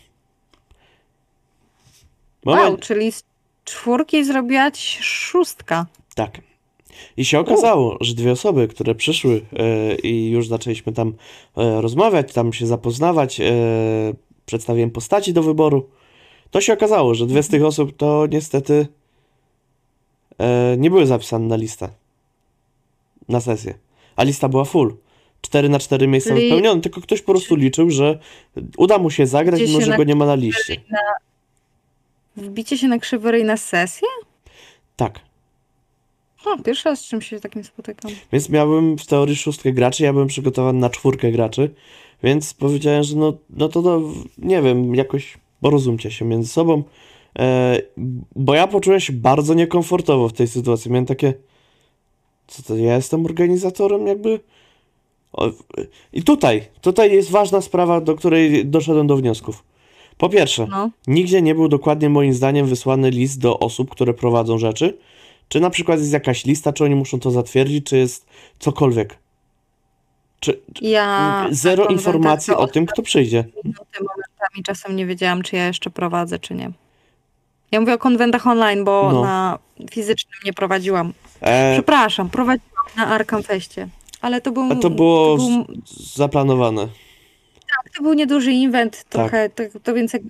Wow, 2.46 2.56
Moment, 2.56 2.80
czyli 2.80 3.12
z 3.12 3.24
czwórki 3.66 4.24
zrobiła 4.24 4.72
szóstka. 5.02 5.86
tak. 6.16 6.42
I 7.18 7.26
się 7.26 7.40
okazało, 7.40 7.98
że 8.02 8.14
dwie 8.14 8.32
osoby, 8.32 8.68
które 8.68 8.96
przyszły 8.96 9.42
e, 9.54 9.96
i 9.96 10.30
już 10.32 10.48
zaczęliśmy 10.48 10.94
tam 10.94 11.14
e, 11.58 11.82
rozmawiać, 11.82 12.34
tam 12.34 12.54
się 12.54 12.68
zapoznawać, 12.68 13.40
e, 13.40 13.54
przedstawiłem 14.46 14.92
postaci 14.92 15.34
do 15.34 15.44
wyboru, 15.44 15.90
to 16.54 16.62
się 16.62 16.74
okazało, 16.74 17.14
że 17.16 17.26
dwie 17.26 17.44
z 17.44 17.48
tych 17.48 17.64
osób 17.64 17.98
to 17.98 18.28
niestety 18.32 18.88
e, 20.38 20.76
nie 20.78 20.90
były 20.90 21.06
zapisane 21.06 21.48
na 21.48 21.56
listę. 21.56 21.90
Na 23.30 23.42
sesję. 23.42 23.74
A 24.16 24.24
lista 24.24 24.50
była 24.50 24.66
full. 24.66 24.96
4 25.42 25.70
na 25.70 25.80
4 25.80 26.08
miejsca 26.08 26.30
Czyli- 26.30 26.50
wypełnione, 26.50 26.82
tylko 26.82 27.02
ktoś 27.02 27.22
po 27.22 27.32
prostu 27.32 27.56
liczył, 27.56 27.90
że 27.90 28.20
uda 28.78 28.98
mu 28.98 29.10
się 29.10 29.28
zagrać, 29.28 29.62
mimo 29.62 29.82
że 29.82 29.88
na- 29.88 29.98
go 29.98 30.04
nie 30.04 30.16
ma 30.16 30.26
na 30.26 30.36
liście. 30.36 30.82
Wbicie 32.38 32.78
się 32.78 32.88
na 32.88 33.00
krzywy 33.00 33.32
ryj 33.32 33.44
na 33.44 33.58
sesję? 33.58 34.08
Tak. 34.96 35.20
O, 36.46 36.58
pierwszy 36.58 36.90
raz 36.90 37.00
z 37.00 37.06
czymś 37.08 37.28
się 37.28 37.40
takim 37.40 37.64
spotykam. 37.64 38.12
Więc 38.32 38.50
miałbym 38.50 38.98
w 38.98 39.06
teorii 39.06 39.36
szóstkę 39.36 39.72
graczy, 39.72 40.04
ja 40.04 40.14
byłem 40.14 40.28
przygotowany 40.28 40.80
na 40.80 40.90
czwórkę 40.90 41.32
graczy, 41.32 41.74
więc 42.24 42.54
powiedziałem, 42.54 43.04
że 43.04 43.16
no, 43.16 43.34
no 43.50 43.70
to 43.70 43.82
no, 43.82 44.02
nie 44.38 44.62
wiem, 44.62 44.96
jakoś 44.96 45.38
porozumcie 45.64 46.12
się 46.12 46.26
między 46.26 46.50
sobą, 46.50 46.84
e, 47.40 47.82
bo 48.36 48.54
ja 48.54 48.68
poczułem 48.68 49.00
się 49.00 49.14
bardzo 49.14 49.54
niekomfortowo 49.54 50.30
w 50.30 50.34
tej 50.34 50.48
sytuacji. 50.48 50.92
Miałem 50.92 51.06
takie, 51.06 51.34
co 52.48 52.64
to, 52.64 52.76
ja 52.76 52.96
jestem 52.96 53.26
organizatorem 53.26 54.08
jakby? 54.08 54.40
O, 55.34 55.50
I 56.14 56.24
tutaj, 56.24 56.64
tutaj 56.82 57.12
jest 57.12 57.32
ważna 57.32 57.62
sprawa, 57.62 58.02
do 58.02 58.16
której 58.16 58.66
doszedłem 58.66 59.08
do 59.08 59.16
wniosków. 59.16 59.64
Po 60.18 60.30
pierwsze, 60.30 60.68
No, 60.70 60.90
Nigdzie 61.08 61.42
nie 61.42 61.56
był 61.56 61.68
dokładnie 61.68 62.10
moim 62.10 62.34
zdaniem 62.34 62.66
wysłany 62.68 63.10
list 63.10 63.40
do 63.40 63.60
osób, 63.60 63.90
które 63.90 64.14
prowadzą 64.14 64.58
rzeczy. 64.58 64.98
Czy 65.48 65.60
na 65.60 65.70
przykład 65.70 66.00
jest 66.00 66.14
jakaś 66.14 66.46
lista, 66.46 66.74
czy 66.74 66.84
oni 66.84 66.96
muszą 66.96 67.20
to 67.20 67.32
zatwierdzić, 67.32 67.86
czy 67.86 67.98
jest 67.98 68.26
cokolwiek. 68.60 69.18
Czy, 70.40 70.62
ja... 70.82 71.48
zero 71.52 71.86
informacji 71.86 72.54
o 72.54 72.68
tym, 72.68 72.86
kto 72.86 73.02
przyjdzie. 73.02 73.46
Momentami 74.44 74.64
czasem 74.64 74.96
nie 74.96 75.06
wiedziałam, 75.06 75.42
czy 75.42 75.56
ja 75.56 75.68
jeszcze 75.68 75.90
prowadzę, 75.90 76.40
czy 76.40 76.54
nie. 76.56 76.72
Ja 77.72 77.80
mówię 77.80 77.94
o 77.94 77.98
konwentach 77.98 78.48
online, 78.48 78.84
bo 78.84 79.10
No. 79.14 79.22
na 79.22 79.60
fizycznym 79.92 80.40
nie 80.46 80.54
prowadziłam. 80.54 81.14
E, 81.42 81.74
Przepraszam, 81.74 82.30
prowadziłam 82.30 82.86
na 82.98 83.08
Arkham. 83.08 83.42
Ale 84.22 84.42
to 84.42 84.52
był, 84.52 84.72
a 84.72 84.76
to 84.76 84.90
było 84.90 85.38
to 85.38 85.44
był, 85.44 85.66
zaplanowane. 86.16 86.88
to 87.98 88.04
był 88.04 88.14
nieduży 88.14 88.52
event, 88.52 88.98
Tak. 88.98 89.10
trochę, 89.10 89.50
to, 89.50 89.64
to 89.84 89.94
więc 89.94 90.14
jakby 90.14 90.30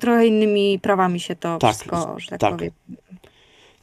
trochę 0.00 0.26
innymi 0.26 0.78
prawami 0.78 1.20
się 1.20 1.36
to 1.36 1.58
Tak, 1.58 1.70
wszystko, 1.70 2.14
że 2.18 2.28
tak, 2.28 2.40
tak. 2.40 2.56
powiem. 2.56 2.70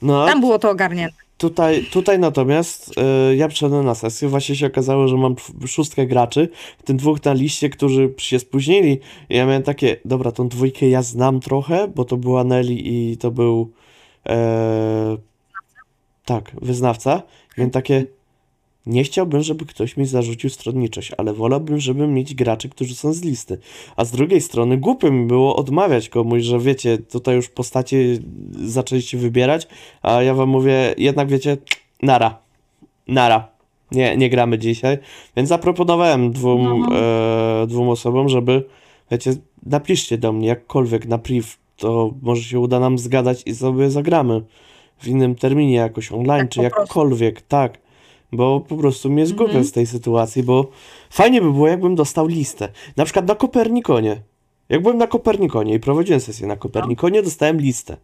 No, 0.02 0.26
Tam 0.26 0.40
było 0.40 0.60
to 0.60 0.70
ogarnięte. 0.70 1.16
Tutaj, 1.38 1.86
tutaj 1.92 2.20
natomiast 2.20 2.92
e, 2.98 3.36
ja 3.36 3.48
przyszedłem 3.48 3.86
na 3.86 3.96
sesję, 3.96 4.28
właśnie 4.28 4.56
się 4.56 4.68
okazało, 4.68 5.08
że 5.08 5.18
mam 5.18 5.36
szóstkę 5.68 6.08
graczy, 6.08 6.50
w 6.78 6.84
tym 6.84 6.98
dwóch 6.98 7.26
na 7.26 7.34
liście, 7.34 7.70
którzy 7.70 8.14
się 8.18 8.40
spóźnili. 8.40 9.00
I 9.30 9.36
ja 9.36 9.46
miałem 9.46 9.64
takie, 9.64 9.98
dobra, 10.06 10.32
tą 10.32 10.48
dwójkę 10.48 10.90
ja 10.90 11.02
znam 11.02 11.40
trochę, 11.40 11.88
bo 11.88 12.06
to 12.06 12.18
była 12.18 12.44
Nelly 12.44 12.74
i 12.74 13.18
to 13.18 13.32
był 13.32 13.72
e, 14.26 15.18
tak, 16.26 16.52
wyznawca. 16.62 17.22
Miałem 17.58 17.72
takie, 17.72 18.06
nie 18.86 19.04
chciałbym, 19.04 19.42
żeby 19.44 19.66
ktoś 19.66 19.98
mi 19.98 20.06
zarzucił 20.06 20.50
stronniczość, 20.50 21.12
ale 21.18 21.34
wolałbym, 21.34 21.80
żeby 21.80 22.08
mieć 22.08 22.36
graczy, 22.36 22.70
którzy 22.70 22.96
są 22.96 23.14
z 23.14 23.22
listy. 23.22 23.58
A 23.96 24.06
z 24.06 24.12
drugiej 24.12 24.42
strony 24.42 24.78
głupio 24.78 25.12
mi 25.12 25.28
było 25.28 25.56
odmawiać 25.56 26.10
komuś, 26.10 26.44
że 26.44 26.60
wiecie, 26.60 26.98
tutaj 26.98 27.36
już 27.36 27.50
postacie 27.50 27.98
zaczęliście 28.52 29.18
wybierać, 29.18 29.68
a 30.02 30.22
ja 30.22 30.34
wam 30.34 30.50
mówię, 30.50 30.96
jednak 30.98 31.28
wiecie, 31.28 31.58
nara, 32.02 32.38
nara. 33.08 33.48
Nie, 33.92 34.18
nie 34.18 34.30
gramy 34.30 34.58
dzisiaj. 34.60 34.98
Więc 35.38 35.50
zaproponowałem 35.50 36.32
dwóm, 36.32 36.86
No. 36.90 36.96
e, 37.64 37.68
dwóm 37.68 37.90
osobom, 37.90 38.30
żeby, 38.30 38.64
wiecie, 39.12 39.36
napiszcie 39.66 40.18
do 40.18 40.32
mnie 40.34 40.48
jakkolwiek 40.48 41.06
na 41.08 41.18
priv, 41.18 41.48
to 41.78 42.14
może 42.22 42.44
się 42.44 42.60
uda 42.60 42.80
nam 42.80 42.98
zgadać 42.98 43.44
i 43.46 43.56
sobie 43.56 43.90
zagramy 43.90 44.42
w 44.98 45.08
innym 45.08 45.36
terminie, 45.36 45.76
jakoś 45.76 46.12
online, 46.12 46.40
Tak, 46.42 46.50
czy 46.50 46.62
jakkolwiek, 46.62 47.42
tak. 47.42 47.85
Bo 48.36 48.60
po 48.62 48.78
prostu 48.78 49.10
mnie 49.10 49.26
zgubię 49.26 49.46
Mhm. 49.46 49.66
z 49.66 49.72
tej 49.72 49.86
sytuacji, 49.88 50.44
bo 50.44 50.70
fajnie 51.10 51.42
by 51.42 51.52
było, 51.52 51.68
jakbym 51.68 51.96
dostał 51.96 52.28
listę. 52.28 52.70
Na 52.98 53.06
przykład 53.06 53.28
na 53.28 53.36
Kopernikonie. 53.36 54.22
Jak 54.70 54.82
byłem 54.82 54.98
na 54.98 55.08
Kopernikonie 55.08 55.74
i 55.74 55.80
prowadziłem 55.80 56.20
sesję 56.22 56.48
na 56.48 56.56
Kopernikonie, 56.56 57.24
dostałem 57.24 57.58
listę. 57.62 57.98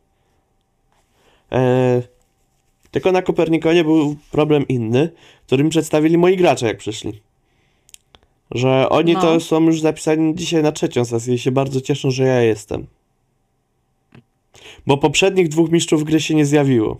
E, 1.51 2.01
tylko 2.91 3.11
na 3.11 3.21
Kopernikonie 3.21 3.83
był 3.83 4.15
problem 4.31 4.67
inny, 4.67 5.09
który 5.45 5.63
mi 5.63 5.69
przedstawili 5.69 6.17
moi 6.17 6.38
gracze, 6.38 6.67
jak 6.67 6.77
przyszli. 6.77 7.21
Że 8.51 8.89
oni 8.89 9.13
No. 9.13 9.21
to 9.21 9.39
są 9.39 9.61
już 9.61 9.81
zapisani 9.81 10.35
dzisiaj 10.35 10.63
na 10.63 10.71
trzecią 10.71 11.05
sesję 11.05 11.33
i 11.33 11.39
się 11.39 11.51
bardzo 11.51 11.81
cieszą, 11.81 12.11
że 12.11 12.23
ja 12.23 12.41
jestem. 12.41 12.88
Bo 14.88 14.97
poprzednich 14.97 15.50
dwóch 15.50 15.71
mistrzów 15.71 16.03
gry 16.03 16.21
się 16.21 16.35
nie 16.35 16.45
zjawiło. 16.45 16.97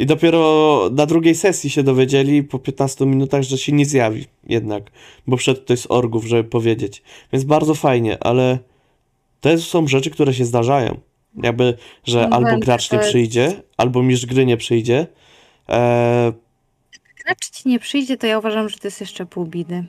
I 0.00 0.06
dopiero 0.06 0.90
na 0.92 1.06
drugiej 1.06 1.34
sesji 1.34 1.70
się 1.70 1.82
dowiedzieli 1.82 2.42
po 2.42 2.58
15 2.58 3.06
minutach, 3.06 3.42
że 3.42 3.58
się 3.58 3.72
nie 3.72 3.86
zjawi 3.86 4.26
jednak, 4.46 4.90
bo 5.26 5.36
wszedł 5.36 5.60
ktoś 5.60 5.80
z 5.80 5.86
orgów, 5.90 6.24
żeby 6.24 6.44
powiedzieć. 6.48 7.02
Więc 7.32 7.44
bardzo 7.44 7.74
fajnie, 7.74 8.18
ale 8.24 8.58
to 9.40 9.58
są 9.58 9.88
rzeczy, 9.88 10.10
które 10.10 10.34
się 10.34 10.44
zdarzają. 10.44 11.00
Jakby, 11.42 11.76
że 12.04 12.22
albo 12.22 12.36
Konwenty 12.36 12.64
gracz 12.64 12.92
nie 12.92 12.98
przyjdzie, 12.98 13.62
albo 13.76 14.02
mistrz 14.02 14.26
gry 14.26 14.46
nie 14.46 14.56
przyjdzie. 14.56 15.06
Eee, 15.68 16.32
Gracz 17.24 17.50
ci 17.50 17.68
nie 17.68 17.78
przyjdzie, 17.78 18.16
to 18.16 18.26
ja 18.26 18.38
uważam, 18.38 18.68
że 18.68 18.78
to 18.78 18.86
jest 18.86 19.00
jeszcze 19.00 19.26
pół 19.26 19.46
bidy. 19.46 19.84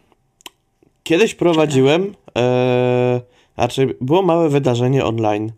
Kiedyś 1.03 1.35
prowadziłem, 1.35 2.15
e, 2.37 3.21
znaczy 3.55 3.95
było 4.01 4.21
małe 4.21 4.49
wydarzenie 4.49 5.05
online 5.05 5.51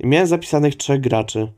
i 0.00 0.06
miałem 0.06 0.26
zapisanych 0.26 0.76
trzech 0.76 1.00
graczy 1.00 1.48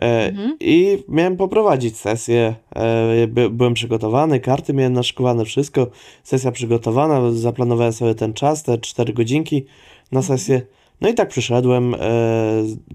Mhm. 0.00 0.56
i 0.60 1.04
miałem 1.08 1.36
poprowadzić 1.36 1.96
sesję, 1.96 2.54
e, 2.76 3.26
by, 3.26 3.50
byłem 3.50 3.74
przygotowany, 3.74 4.40
karty 4.40 4.74
miałem 4.74 4.92
naszykowane, 4.92 5.44
wszystko, 5.44 5.86
sesja 6.22 6.52
przygotowana, 6.52 7.32
zaplanowałem 7.32 7.92
sobie 7.92 8.14
ten 8.14 8.32
czas, 8.32 8.62
te 8.62 8.78
4 8.78 9.12
godzinki 9.12 9.64
na 10.12 10.22
sesję, 10.22 10.62
no 11.00 11.08
i 11.08 11.14
tak 11.14 11.28
przyszedłem 11.28 11.94
e, 11.94 11.98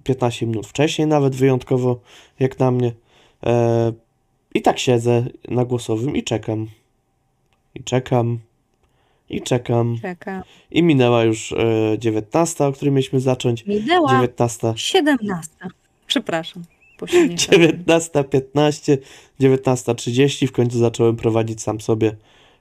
15 0.03 0.47
minut 0.47 0.67
wcześniej 0.67 1.07
nawet 1.07 1.35
wyjątkowo, 1.35 1.99
jak 2.39 2.59
na 2.59 2.71
mnie 2.71 2.91
e, 3.45 3.93
i 4.53 4.61
tak 4.61 4.79
siedzę 4.79 5.25
na 5.47 5.65
głosowym 5.65 6.15
i 6.15 6.23
czekam, 6.23 6.67
i 7.75 7.83
czekam, 7.83 8.39
i 9.29 9.41
czekam. 9.41 9.97
Czeka. 10.01 10.43
I 10.71 10.83
minęła 10.83 11.23
już 11.23 11.51
e, 11.51 11.97
19, 11.97 12.65
o 12.65 12.71
której 12.71 12.91
mieliśmy 12.91 13.19
zacząć. 13.19 13.65
Minęła 13.65 14.11
19, 14.11 14.73
17. 14.75 15.51
Przepraszam. 16.07 16.63
Później 16.97 17.35
19, 17.35 18.23
15, 18.23 18.97
19.30. 19.41 20.47
W 20.47 20.51
końcu 20.51 20.79
zacząłem 20.79 21.15
prowadzić 21.15 21.61
sam 21.61 21.81
sobie 21.81 22.15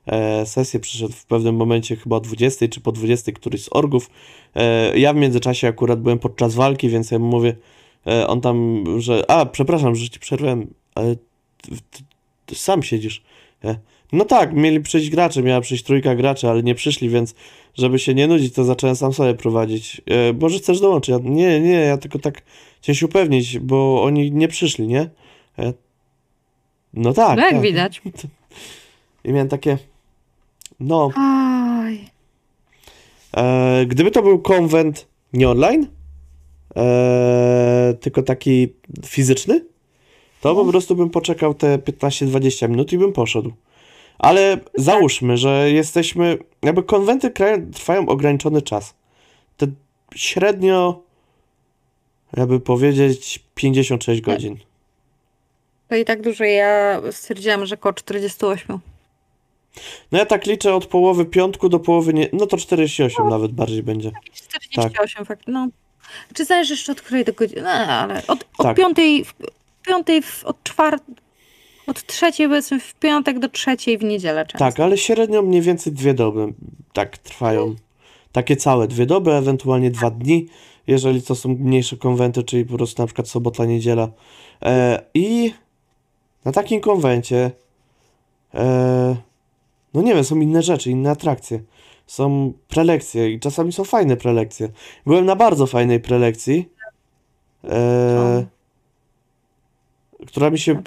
e, 0.06 0.46
sesję. 0.46 0.80
Przyszedł 0.80 1.12
w 1.12 1.26
pewnym 1.26 1.56
momencie 1.56 1.96
chyba 1.96 2.16
o 2.16 2.20
20 2.20 2.68
czy 2.68 2.80
po 2.80 2.92
20 2.92 3.32
któryś 3.32 3.64
z 3.64 3.68
orgów. 3.70 4.10
E, 4.54 4.98
ja 4.98 5.12
w 5.12 5.16
międzyczasie 5.16 5.68
akurat 5.68 6.00
byłem 6.00 6.18
podczas 6.18 6.54
walki, 6.54 6.88
więc 6.88 7.10
ja 7.10 7.18
mu 7.18 7.26
mówię, 7.26 7.56
e, 8.06 8.26
on 8.26 8.40
tam, 8.40 8.84
że 8.98 9.30
a, 9.30 9.46
przepraszam, 9.46 9.94
że 9.94 10.10
ci 10.10 10.20
przerwałem, 10.20 10.74
ale 10.94 11.16
ty, 11.62 11.70
ty, 11.90 12.02
ty 12.46 12.54
sam 12.54 12.82
siedzisz. 12.82 13.22
E, 13.64 13.76
no 14.12 14.24
tak, 14.24 14.52
mieli 14.52 14.80
przyjść 14.80 15.10
gracze, 15.10 15.42
miała 15.42 15.60
przyjść 15.60 15.84
trójka 15.84 16.14
graczy, 16.14 16.48
ale 16.48 16.62
nie 16.62 16.74
przyszli, 16.74 17.08
więc 17.08 17.34
żeby 17.74 17.98
się 17.98 18.14
nie 18.14 18.26
nudzić, 18.26 18.54
to 18.54 18.64
zacząłem 18.64 18.96
sam 18.96 19.12
sobie 19.12 19.34
prowadzić. 19.34 20.02
E, 20.06 20.32
może 20.32 20.58
chcesz 20.58 20.80
dołączyć? 20.80 21.08
Ja, 21.08 21.18
nie, 21.22 21.60
nie, 21.60 21.72
ja 21.72 21.98
tylko 21.98 22.18
tak 22.18 22.42
chciałem 22.80 22.96
się 22.96 23.06
upewnić, 23.06 23.58
bo 23.58 24.02
oni 24.04 24.32
nie 24.32 24.48
przyszli, 24.48 24.86
nie? 24.86 25.10
E, 25.58 25.72
no 26.94 27.12
tak, 27.12 27.36
No 27.36 27.42
jak 27.42 27.52
tak. 27.52 27.62
widać. 27.62 28.02
I 29.24 29.32
miałem 29.32 29.48
takie, 29.48 29.78
No, 30.80 31.10
Aj. 31.16 32.04
e, 33.36 33.86
gdyby 33.86 34.10
to 34.10 34.22
był 34.22 34.38
konwent 34.38 35.06
nie 35.32 35.48
online, 35.48 35.86
e, 36.76 37.94
tylko 38.00 38.22
taki 38.22 38.68
fizyczny, 39.06 39.64
to 40.40 40.54
po 40.54 40.64
prostu 40.64 40.96
bym 40.96 41.10
poczekał 41.10 41.54
te 41.54 41.78
15-20 41.78 42.68
minut 42.68 42.92
i 42.92 42.98
bym 42.98 43.12
poszedł. 43.12 43.52
Ale 44.18 44.58
załóżmy, 44.74 45.36
że 45.36 45.70
jesteśmy. 45.70 46.38
Jakby 46.62 46.82
konwenty 46.82 47.30
krają- 47.30 47.72
trwają 47.72 48.08
ograniczony 48.08 48.62
czas. 48.62 48.94
Te 49.56 49.66
średnio, 50.14 51.00
jakby 52.36 52.60
powiedzieć, 52.60 53.44
56 53.54 54.20
godzin. 54.20 54.56
To 55.88 55.96
i 55.96 56.04
tak 56.04 56.22
dużo. 56.22 56.44
Ja 56.44 57.00
stwierdziłam, 57.10 57.66
że 57.66 57.74
około 57.74 57.92
48. 57.92 58.78
No 60.12 60.18
ja 60.18 60.26
tak 60.26 60.46
liczę 60.46 60.74
od 60.74 60.86
połowy 60.86 61.24
piątku 61.24 61.68
do 61.68 61.78
połowy. 61.80 62.14
Nie, 62.14 62.28
no 62.32 62.46
to 62.46 62.56
48 62.56 63.28
nawet 63.28 63.52
bardziej 63.52 63.82
będzie. 63.82 64.12
48 64.32 65.24
fakt. 65.24 65.42
No. 65.46 65.68
Czy 66.34 66.44
zależy 66.44 66.72
jeszcze 66.72 66.92
od 66.92 67.00
której 67.00 67.24
do 67.24 67.32
godziny? 67.32 67.62
No, 67.62 67.70
ale 67.70 68.22
od, 68.26 68.44
od 68.58 68.66
Tak. 68.66 68.76
piątej, 68.76 69.24
piątej 69.86 70.22
w, 70.22 70.44
od 70.44 70.62
czwartej, 70.62 71.14
od 71.86 72.06
trzeciej 72.06 72.48
powiedzmy 72.48 72.80
w 72.80 72.94
piątek 72.94 73.38
do 73.38 73.48
trzeciej 73.48 73.98
w 73.98 74.04
niedzielę 74.04 74.46
często. 74.46 74.58
Tak, 74.58 74.80
ale 74.80 74.98
średnio 74.98 75.42
mniej 75.42 75.62
więcej 75.62 75.92
dwie 75.92 76.14
doby 76.14 76.54
tak 76.92 77.18
trwają. 77.18 77.74
Takie 78.32 78.56
całe 78.56 78.88
dwie 78.88 79.06
doby, 79.06 79.32
ewentualnie 79.32 79.90
dwa 79.90 80.10
dni, 80.10 80.46
jeżeli 80.86 81.22
to 81.22 81.34
są 81.34 81.48
mniejsze 81.48 81.96
konwenty, 81.96 82.42
czyli 82.42 82.64
po 82.64 82.76
prostu 82.76 83.02
na 83.02 83.06
przykład 83.06 83.28
sobota, 83.28 83.64
niedziela. 83.64 84.08
E, 84.62 85.02
I 85.14 85.54
na 86.44 86.52
takim 86.52 86.80
konwencie, 86.80 87.50
e, 88.54 89.16
no 89.94 90.02
nie 90.02 90.14
wiem, 90.14 90.24
są 90.24 90.40
inne 90.40 90.62
rzeczy, 90.62 90.90
inne 90.90 91.10
atrakcje. 91.10 91.60
Są 92.06 92.52
prelekcje 92.68 93.30
i 93.30 93.40
czasami 93.40 93.72
są 93.72 93.84
fajne 93.84 94.16
prelekcje. 94.16 94.68
Byłem 95.06 95.26
na 95.26 95.36
bardzo 95.36 95.66
fajnej 95.66 96.00
prelekcji, 96.00 96.68
e, 97.64 98.46
która 100.26 100.50
mi 100.50 100.58
się 100.58 100.82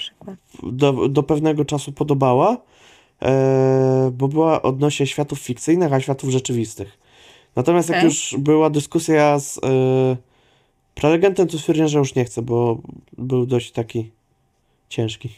do, 0.64 1.10
do 1.10 1.24
pewnego 1.24 1.66
czasu 1.66 1.92
podobała, 1.92 2.58
e, 3.22 4.12
bo 4.14 4.28
była 4.28 4.62
odnośnie 4.62 5.08
światów 5.08 5.40
fikcyjnych, 5.40 5.94
a 5.94 6.00
światów 6.02 6.30
rzeczywistych. 6.30 6.98
Natomiast 7.56 7.90
jak 7.90 7.98
Okej. 7.98 8.10
już 8.10 8.36
była 8.40 8.70
dyskusja 8.70 9.40
z 9.40 9.58
e, 9.58 10.18
prelegentem, 10.96 11.48
to 11.48 11.58
stwierdziłem, 11.58 11.90
że 11.90 12.00
już 12.00 12.16
nie 12.16 12.26
chcę, 12.26 12.42
bo 12.42 12.78
był 13.18 13.46
dość 13.46 13.72
taki 13.72 14.12
ciężki. 14.90 15.30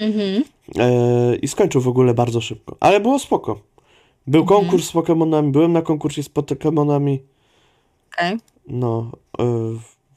Mhm. 0.00 0.44
E, 0.78 1.36
I 1.36 1.48
skończył 1.48 1.80
w 1.80 1.88
ogóle 1.88 2.14
bardzo 2.14 2.40
szybko. 2.40 2.76
Ale 2.80 3.00
było 3.00 3.18
spoko. 3.18 3.60
Był 4.26 4.42
Mhm. 4.42 4.60
konkurs 4.60 4.88
z 4.88 4.92
Pokemonami, 4.92 5.52
byłem 5.52 5.72
na 5.72 5.82
konkursie 5.82 6.22
z 6.22 6.28
Pokemonami. 6.28 7.22
Okej. 8.14 8.36
No, 8.68 9.10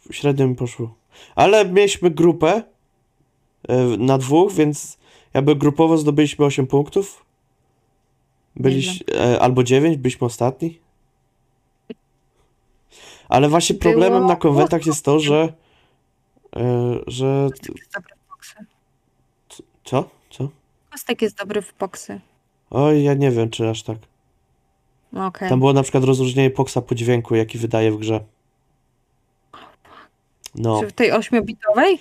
y, 0.09 0.13
średnio 0.13 0.47
mi 0.47 0.55
poszło. 0.55 0.93
Ale 1.35 1.65
mieliśmy 1.65 2.11
grupę 2.11 2.63
na 3.97 4.17
dwóch, 4.17 4.53
więc 4.53 4.97
jakby 5.33 5.55
grupowo 5.55 5.97
zdobyliśmy 5.97 6.45
8 6.45 6.67
punktów. 6.67 7.25
Byliś, 8.55 9.03
e, 9.15 9.39
albo 9.39 9.63
9, 9.63 9.97
byliśmy 9.97 10.27
ostatni. 10.27 10.79
Ale 13.29 13.49
właśnie 13.49 13.75
Było- 13.75 13.91
problemem 13.91 14.25
na 14.25 14.35
konwentach 14.35 14.85
jest 14.85 15.05
to, 15.05 15.19
że 15.19 15.53
e, 16.55 16.99
że 17.07 17.49
Kostek 17.51 17.77
jest 17.77 17.93
dobry 17.93 18.15
w 18.15 18.29
boksy. 18.29 18.55
co? 19.83 20.09
Co? 20.29 20.49
Kostek 20.91 21.21
jest 21.21 21.37
dobry 21.37 21.61
w 21.61 21.73
boksy. 21.79 22.21
Oj, 22.69 23.03
ja 23.03 23.13
nie 23.13 23.31
wiem, 23.31 23.49
czy 23.49 23.69
aż 23.69 23.83
tak. 23.83 23.97
No 25.13 25.25
okej. 25.25 25.49
Tam 25.49 25.59
było 25.59 25.73
na 25.73 25.83
przykład 25.83 26.03
rozróżnienie 26.03 26.49
poksa 26.49 26.81
po 26.81 26.95
dźwięku, 26.95 27.35
jaki 27.35 27.57
wydaje 27.57 27.91
w 27.91 27.97
grze. 27.97 28.23
No. 30.55 30.81
Czy 30.81 30.87
w 30.87 30.93
tej 30.93 31.11
ośmiobitowej? 31.11 31.99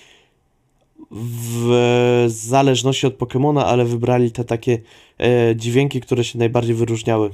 W 1.11 2.25
zależności 2.27 3.07
od 3.07 3.13
Pokemona, 3.13 3.65
ale 3.65 3.85
wybrali 3.85 4.31
te 4.31 4.43
takie 4.43 4.77
e, 5.19 5.55
dźwięki, 5.55 6.01
które 6.01 6.23
się 6.23 6.39
najbardziej 6.39 6.75
wyróżniały. 6.75 7.29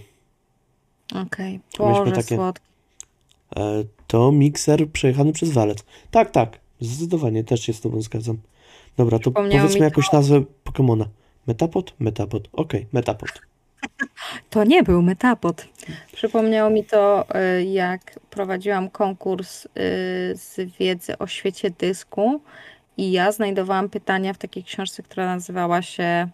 Okej. 1.16 1.60
Myśmy 1.80 1.86
Boże, 1.86 2.12
takie- 2.12 2.36
słodki. 2.36 2.66
E, 3.56 3.84
to 4.08 4.32
mikser 4.32 4.90
przejechany 4.90 5.34
przez 5.34 5.52
walec. 5.52 5.86
Tak, 6.12 6.32
tak, 6.32 6.60
zdecydowanie, 6.80 7.44
też 7.44 7.62
się 7.62 7.74
z 7.74 7.82
tobą 7.82 8.02
zgadzam. 8.02 8.38
Dobra, 8.98 9.20
to 9.20 9.32
powiedzmy 9.32 9.76
mi 9.76 9.82
jakąś 9.82 10.12
nazwę 10.12 10.44
Pokemona. 10.64 11.08
Metapod? 11.48 11.94
Metapod. 12.00 12.48
Okej, 12.54 12.88
Metapod. 12.94 13.30
To 14.50 14.64
nie 14.64 14.84
był 14.84 15.02
Metapod. 15.02 15.68
Przypomniało 16.14 16.70
mi 16.70 16.84
to, 16.84 17.26
y, 17.60 17.64
jak 17.64 18.20
prowadziłam 18.30 18.90
konkurs 18.90 19.66
y, 19.66 19.70
z 20.36 20.56
wiedzy 20.80 21.18
o 21.18 21.28
świecie 21.28 21.70
dysku 21.70 22.42
i 22.98 23.12
ja 23.12 23.32
znajdowałam 23.32 23.90
pytania 23.90 24.34
w 24.34 24.38
takiej 24.38 24.64
książce, 24.64 25.04
która 25.04 25.26
nazywała 25.26 25.82
się 25.82 26.28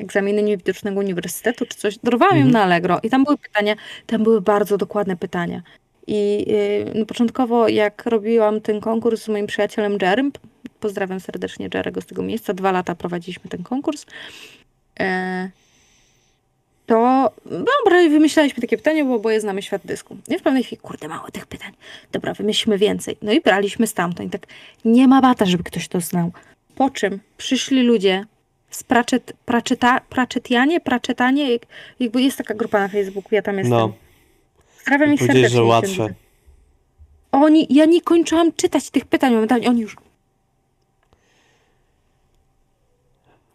Egzaminy 0.00 0.42
Niewidocznego 0.42 1.00
Uniwersytetu, 1.00 1.66
czy 1.66 1.76
coś. 1.76 1.98
Dorwałam 1.98 2.36
ją 2.36 2.44
Mhm. 2.46 2.52
na 2.52 2.62
Allegro 2.62 2.98
i 3.02 3.10
tam 3.10 3.24
były 3.24 3.38
pytania, 3.38 3.74
tam 4.06 4.22
były 4.22 4.40
bardzo 4.40 4.76
dokładne 4.76 5.16
pytania. 5.16 5.62
I 6.06 6.46
y, 6.48 6.92
no, 6.98 7.06
początkowo, 7.06 7.68
jak 7.68 8.06
robiłam 8.06 8.60
ten 8.60 8.80
konkurs 8.80 9.22
z 9.22 9.28
moim 9.28 9.46
przyjacielem 9.46 9.98
Jerem, 10.02 10.32
pozdrawiam 10.80 11.20
serdecznie 11.20 11.68
Jerego 11.74 12.00
z 12.00 12.06
tego 12.06 12.22
miejsca, 12.22 12.54
dwa 12.54 12.72
lata 12.72 12.94
prowadziliśmy 12.94 13.50
ten 13.50 13.62
konkurs, 13.62 14.06
e, 15.00 15.50
to 16.86 17.30
dobra, 17.44 18.08
wymyślaliśmy 18.08 18.60
takie 18.60 18.76
pytanie, 18.76 19.04
bo 19.04 19.14
oboje 19.14 19.40
znamy 19.40 19.62
świat 19.62 19.82
dysku. 19.84 20.16
I 20.28 20.38
w 20.38 20.42
pewnej 20.42 20.64
chwili, 20.64 20.80
kurde, 20.82 21.08
mało 21.08 21.30
tych 21.30 21.46
pytań. 21.46 21.72
Dobra, 22.12 22.34
wymyślimy 22.34 22.78
więcej. 22.78 23.16
No 23.22 23.32
i 23.32 23.40
braliśmy 23.40 23.86
stamtąd. 23.86 24.28
I 24.28 24.30
tak, 24.30 24.46
nie 24.84 25.08
ma 25.08 25.20
bata, 25.22 25.44
żeby 25.44 25.64
ktoś 25.64 25.88
to 25.88 26.00
znał. 26.00 26.32
Po 26.74 26.90
czym 26.90 27.20
przyszli 27.36 27.82
ludzie 27.82 28.24
z 28.70 28.82
Pratchett, 28.82 29.32
Pratchetta, 29.44 30.00
Pratchettianie, 30.00 30.80
Pratchettanie, 30.80 31.52
jak, 31.52 31.62
jakby 32.00 32.22
jest 32.22 32.38
taka 32.38 32.54
grupa 32.54 32.80
na 32.80 32.88
Facebooku, 32.88 33.28
ja 33.34 33.42
tam 33.42 33.58
jestem. 33.58 33.78
No, 33.78 33.92
ich 34.88 34.94
powiedzieli, 34.98 35.18
serdecznie. 35.18 35.48
że 35.48 35.62
łatwe. 35.62 36.14
Oni, 37.32 37.66
ja 37.70 37.84
nie 37.84 38.00
kończyłam 38.00 38.52
czytać 38.52 38.90
tych 38.90 39.04
pytań 39.04 39.34
momentami, 39.34 39.68
oni 39.68 39.80
już... 39.80 39.96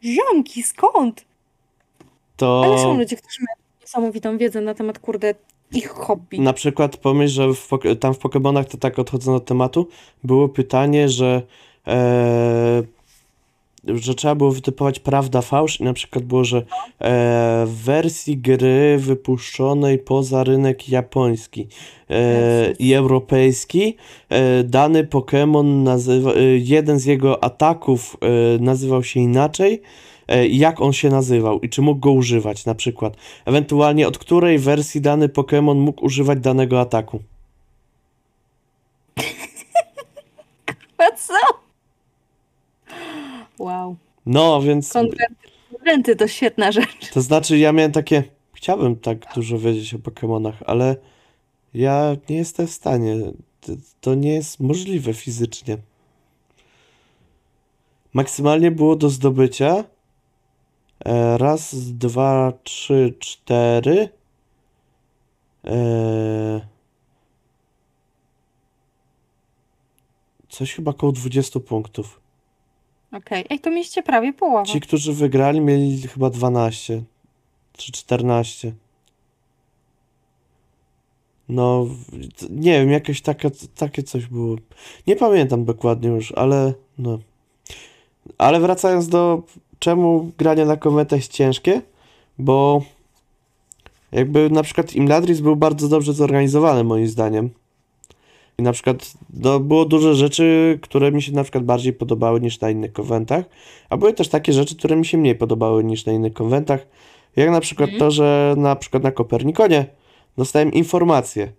Ziomki, 0.04 0.64
skąd? 0.64 1.26
Ale 2.48 2.78
są 2.78 2.84
To 2.84 2.94
ludzie, 2.94 3.16
którzy 3.16 3.38
mają 3.40 3.56
niesamowitą 3.82 4.38
wiedzę 4.38 4.62
na 4.62 4.74
temat, 4.74 5.00
kurde, 5.00 5.36
ich 5.74 5.90
hobby. 5.90 6.40
na 6.40 6.54
przykład 6.54 6.98
pomyśl, 6.98 7.34
że 7.34 7.54
w, 7.54 7.70
tam 8.00 8.14
w 8.14 8.18
Pokemonach, 8.18 8.66
to 8.66 8.78
tak 8.78 9.00
odchodząc 9.00 9.38
od 9.38 9.46
tematu, 9.46 9.88
było 10.24 10.50
pytanie, 10.50 11.10
że 11.10 11.42
e, 11.88 12.84
że 13.88 14.16
trzeba 14.16 14.36
było 14.36 14.52
wytypować 14.52 15.00
prawda, 15.00 15.42
fałsz 15.42 15.80
i 15.80 15.84
na 15.84 15.94
przykład 15.94 16.26
było, 16.26 16.44
że 16.44 16.58
e, 16.58 16.64
w 17.68 17.74
wersji 17.84 18.38
gry 18.38 18.98
wypuszczonej 18.98 20.00
poza 20.00 20.44
rynek 20.44 20.90
japoński 20.90 21.68
e, 22.10 22.72
i 22.80 22.94
europejski 22.94 23.96
e, 24.30 24.64
dany 24.64 25.04
Pokémon 25.04 25.84
nazywa, 25.84 26.34
e, 26.34 26.44
jeden 26.58 27.00
z 27.00 27.06
jego 27.06 27.44
ataków 27.44 28.18
e, 28.22 28.60
nazywał 28.60 29.04
się 29.04 29.20
inaczej 29.20 29.82
jak 30.50 30.82
on 30.82 30.94
się 30.94 31.10
nazywał 31.10 31.60
i 31.60 31.70
czy 31.70 31.82
mógł 31.82 32.00
go 32.00 32.12
używać 32.12 32.66
na 32.66 32.76
przykład. 32.76 33.18
Ewentualnie 33.46 34.08
od 34.08 34.18
której 34.18 34.60
wersji 34.60 35.02
dany 35.02 35.28
Pokémon 35.28 35.76
mógł 35.76 36.06
używać 36.06 36.40
danego 36.40 36.82
ataku. 36.82 37.20
Co? 41.18 41.34
Wow. 43.60 43.96
No, 44.26 44.62
więc 44.62 44.94
konwenty 45.72 46.16
to 46.16 46.28
świetna 46.28 46.72
rzecz. 46.72 47.12
To 47.14 47.22
znaczy, 47.22 47.58
ja 47.58 47.72
miałem 47.72 47.92
takie. 47.92 48.24
Chciałbym 48.54 48.96
tak 48.96 49.34
dużo 49.36 49.60
wiedzieć 49.60 49.94
o 49.94 50.00
Pokemonach, 50.00 50.56
ale 50.66 50.96
ja 51.74 52.16
nie 52.30 52.36
jestem 52.36 52.68
w 52.68 52.72
stanie. 52.72 53.16
To 54.02 54.16
nie 54.16 54.34
jest 54.34 54.60
możliwe 54.60 55.14
fizycznie. 55.14 55.78
Maksymalnie 58.14 58.72
było 58.72 58.96
do 58.96 59.10
zdobycia. 59.10 59.84
E, 61.06 61.38
raz, 61.38 61.76
dwa, 61.76 62.54
trzy, 62.64 63.16
cztery. 63.20 64.10
E, 65.66 66.62
coś 70.50 70.74
chyba 70.74 70.92
około 70.92 71.12
20 71.12 71.60
punktów. 71.60 72.22
Okej, 73.14 73.46
ej, 73.50 73.60
to 73.60 73.70
mieliście 73.70 74.04
prawie 74.04 74.34
połowę. 74.34 74.66
Ci, 74.66 74.82
którzy 74.82 75.14
wygrali, 75.14 75.62
mieli 75.62 76.02
chyba 76.08 76.30
12 76.30 77.04
czy 77.74 77.92
14. 77.92 78.74
No, 81.50 81.88
nie 82.50 82.80
wiem, 82.80 82.92
jakieś 82.92 83.22
takie, 83.22 83.52
takie 83.76 84.04
coś 84.04 84.26
było. 84.26 84.56
Nie 85.08 85.16
pamiętam 85.16 85.66
dokładnie 85.66 86.10
już, 86.10 86.32
ale 86.32 86.74
no. 86.98 87.20
Ale 88.38 88.60
wracając 88.60 89.08
do 89.08 89.44
czemu 89.82 90.32
granie 90.38 90.66
na 90.66 90.78
konwentach 90.78 91.20
jest 91.20 91.32
ciężkie, 91.32 91.82
bo 92.38 92.82
Jakby 94.12 94.50
na 94.50 94.64
przykład 94.64 94.94
Imladris 94.96 95.40
był 95.40 95.56
bardzo 95.56 95.88
dobrze 95.88 96.14
zorganizowany 96.14 96.84
moim 96.84 97.08
zdaniem. 97.08 97.50
I 98.58 98.64
na 98.64 98.72
przykład 98.72 99.14
no, 99.34 99.60
było 99.60 99.86
dużo 99.86 100.14
rzeczy, 100.14 100.80
które 100.82 101.12
mi 101.12 101.22
się 101.22 101.32
na 101.32 101.44
przykład 101.44 101.64
bardziej 101.64 101.94
podobały 101.94 102.42
niż 102.42 102.60
na 102.60 102.70
innych 102.70 102.94
konwentach, 102.94 103.46
a 103.90 103.98
były 103.98 104.14
też 104.14 104.28
takie 104.28 104.54
rzeczy, 104.54 104.76
które 104.76 104.96
mi 104.96 105.06
się 105.06 105.18
mniej 105.18 105.36
podobały 105.36 105.84
niż 105.84 106.06
na 106.06 106.14
innych 106.14 106.34
konwentach. 106.34 106.88
Jak 107.36 107.50
na 107.50 107.60
przykład 107.60 107.90
Mhm. 107.90 108.00
to, 108.00 108.12
że 108.12 108.54
na 108.58 108.76
przykład 108.76 109.04
na 109.04 109.12
Kopernikonie 109.12 109.86
dostałem 110.38 110.74
informację, 110.74 111.52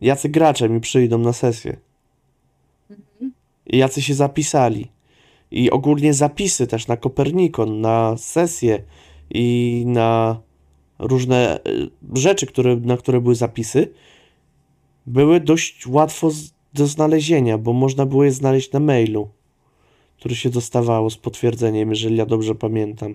jacy 0.00 0.28
gracze 0.28 0.68
mi 0.68 0.80
przyjdą 0.80 1.18
na 1.18 1.32
sesję. 1.32 1.76
I 3.66 3.78
jacy 3.78 4.02
się 4.02 4.14
zapisali. 4.14 4.88
I 5.50 5.70
ogólnie 5.70 6.14
zapisy 6.14 6.66
też 6.66 6.86
na 6.86 6.96
Kopernikon, 6.96 7.80
na 7.80 8.16
sesje 8.16 8.82
i 9.30 9.82
na 9.86 10.40
różne 10.98 11.60
y, 11.68 11.90
rzeczy, 12.14 12.46
które, 12.46 12.76
na 12.76 12.96
które 12.96 13.20
były 13.20 13.34
zapisy, 13.34 13.92
były 15.06 15.40
dość 15.40 15.86
łatwo 15.86 16.30
do 16.74 16.86
znalezienia, 16.86 17.58
bo 17.58 17.72
można 17.72 18.06
było 18.06 18.24
je 18.24 18.32
znaleźć 18.32 18.72
na 18.72 18.80
mailu, 18.80 19.28
który 20.18 20.34
się 20.34 20.50
dostawało 20.50 21.10
z 21.10 21.16
potwierdzeniem, 21.16 21.90
jeżeli 21.90 22.16
ja 22.16 22.26
dobrze 22.26 22.54
pamiętam. 22.54 23.14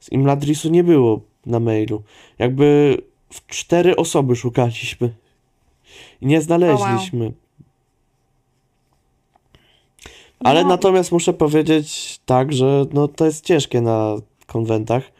Z 0.00 0.12
Imladrisu 0.12 0.70
nie 0.70 0.84
było 0.84 1.20
na 1.46 1.60
mailu. 1.60 2.02
Jakby 2.38 2.98
w 3.30 3.46
cztery 3.46 3.96
osoby 3.96 4.36
szukaliśmy 4.36 5.14
i 6.20 6.26
nie 6.26 6.42
znaleźliśmy. 6.42 7.32
Ale 10.44 10.62
No. 10.62 10.68
natomiast 10.68 11.12
muszę 11.12 11.32
powiedzieć 11.32 12.20
tak, 12.26 12.52
że 12.52 12.86
no 12.92 13.08
to 13.08 13.24
jest 13.26 13.44
ciężkie 13.44 13.80
na 13.80 14.16
konwentach, 14.46 15.12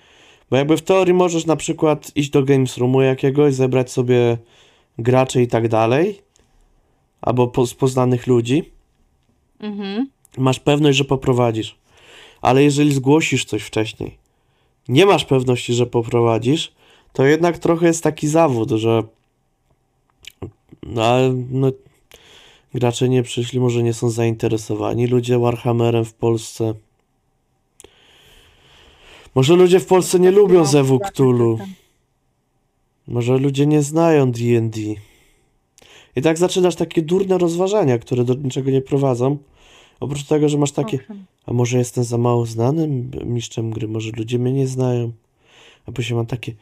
bo 0.51 0.57
jakby 0.57 0.77
w 0.77 0.83
teorii 0.83 1.15
możesz 1.15 1.47
na 1.47 1.57
przykład 1.57 2.13
iść 2.17 2.31
do 2.31 2.43
Games 2.43 2.79
Roomu 2.79 3.03
jakiegoś, 3.03 3.55
zebrać 3.55 3.93
sobie 3.93 4.39
graczy 4.99 5.43
i 5.43 5.47
tak 5.49 5.69
dalej, 5.69 6.23
albo 7.23 7.49
po, 7.49 7.67
z 7.67 7.75
poznanych 7.75 8.27
ludzi, 8.27 8.71
Mhm. 9.61 10.09
masz 10.39 10.61
pewność, 10.61 10.99
że 10.99 11.05
poprowadzisz. 11.05 11.77
Ale 12.43 12.65
jeżeli 12.65 12.95
zgłosisz 12.95 13.45
coś 13.45 13.63
wcześniej, 13.63 14.19
nie 14.89 15.07
masz 15.07 15.25
pewności, 15.25 15.75
że 15.75 15.87
poprowadzisz, 15.87 16.73
to 17.13 17.25
jednak 17.25 17.59
trochę 17.59 17.87
jest 17.87 18.03
taki 18.03 18.29
zawód, 18.29 18.71
że 18.71 19.03
no, 20.83 21.05
no, 21.51 21.71
gracze 22.75 23.09
nie 23.09 23.23
przyszli, 23.23 23.61
może 23.61 23.83
nie 23.83 23.93
są 23.93 24.11
zainteresowani. 24.11 25.07
Ludzie 25.07 25.39
Warhammerem 25.39 26.05
w 26.05 26.15
Polsce. 26.15 26.75
Może 29.35 29.57
ludzie 29.57 29.81
w 29.81 29.87
Polsce 29.87 30.21
nie 30.21 30.31
lubią 30.31 30.65
Zewu 30.65 30.99
Cthulhu. 30.99 31.59
Może 33.09 33.39
ludzie 33.39 33.67
nie 33.67 33.83
znają 33.83 34.33
D&D. 34.33 34.81
I 36.17 36.23
tak 36.23 36.39
zaczynasz 36.39 36.77
takie 36.77 37.03
durne 37.03 37.39
rozważania, 37.39 37.99
które 37.99 38.25
do 38.25 38.35
niczego 38.35 38.71
nie 38.71 38.81
prowadzą. 38.81 39.39
Oprócz 40.01 40.25
tego, 40.25 40.49
że 40.49 40.59
masz 40.59 40.73
takie, 40.73 40.99
a 41.47 41.53
może 41.53 41.79
jestem 41.79 42.05
za 42.05 42.19
mało 42.19 42.47
znanym 42.47 43.11
mistrzem 43.25 43.71
gry, 43.71 43.89
może 43.89 44.11
ludzie 44.17 44.39
mnie 44.39 44.53
nie 44.53 44.67
znają. 44.67 45.13
A 45.87 45.93
później 45.93 46.17
mam 46.17 46.27
takie, 46.27 46.55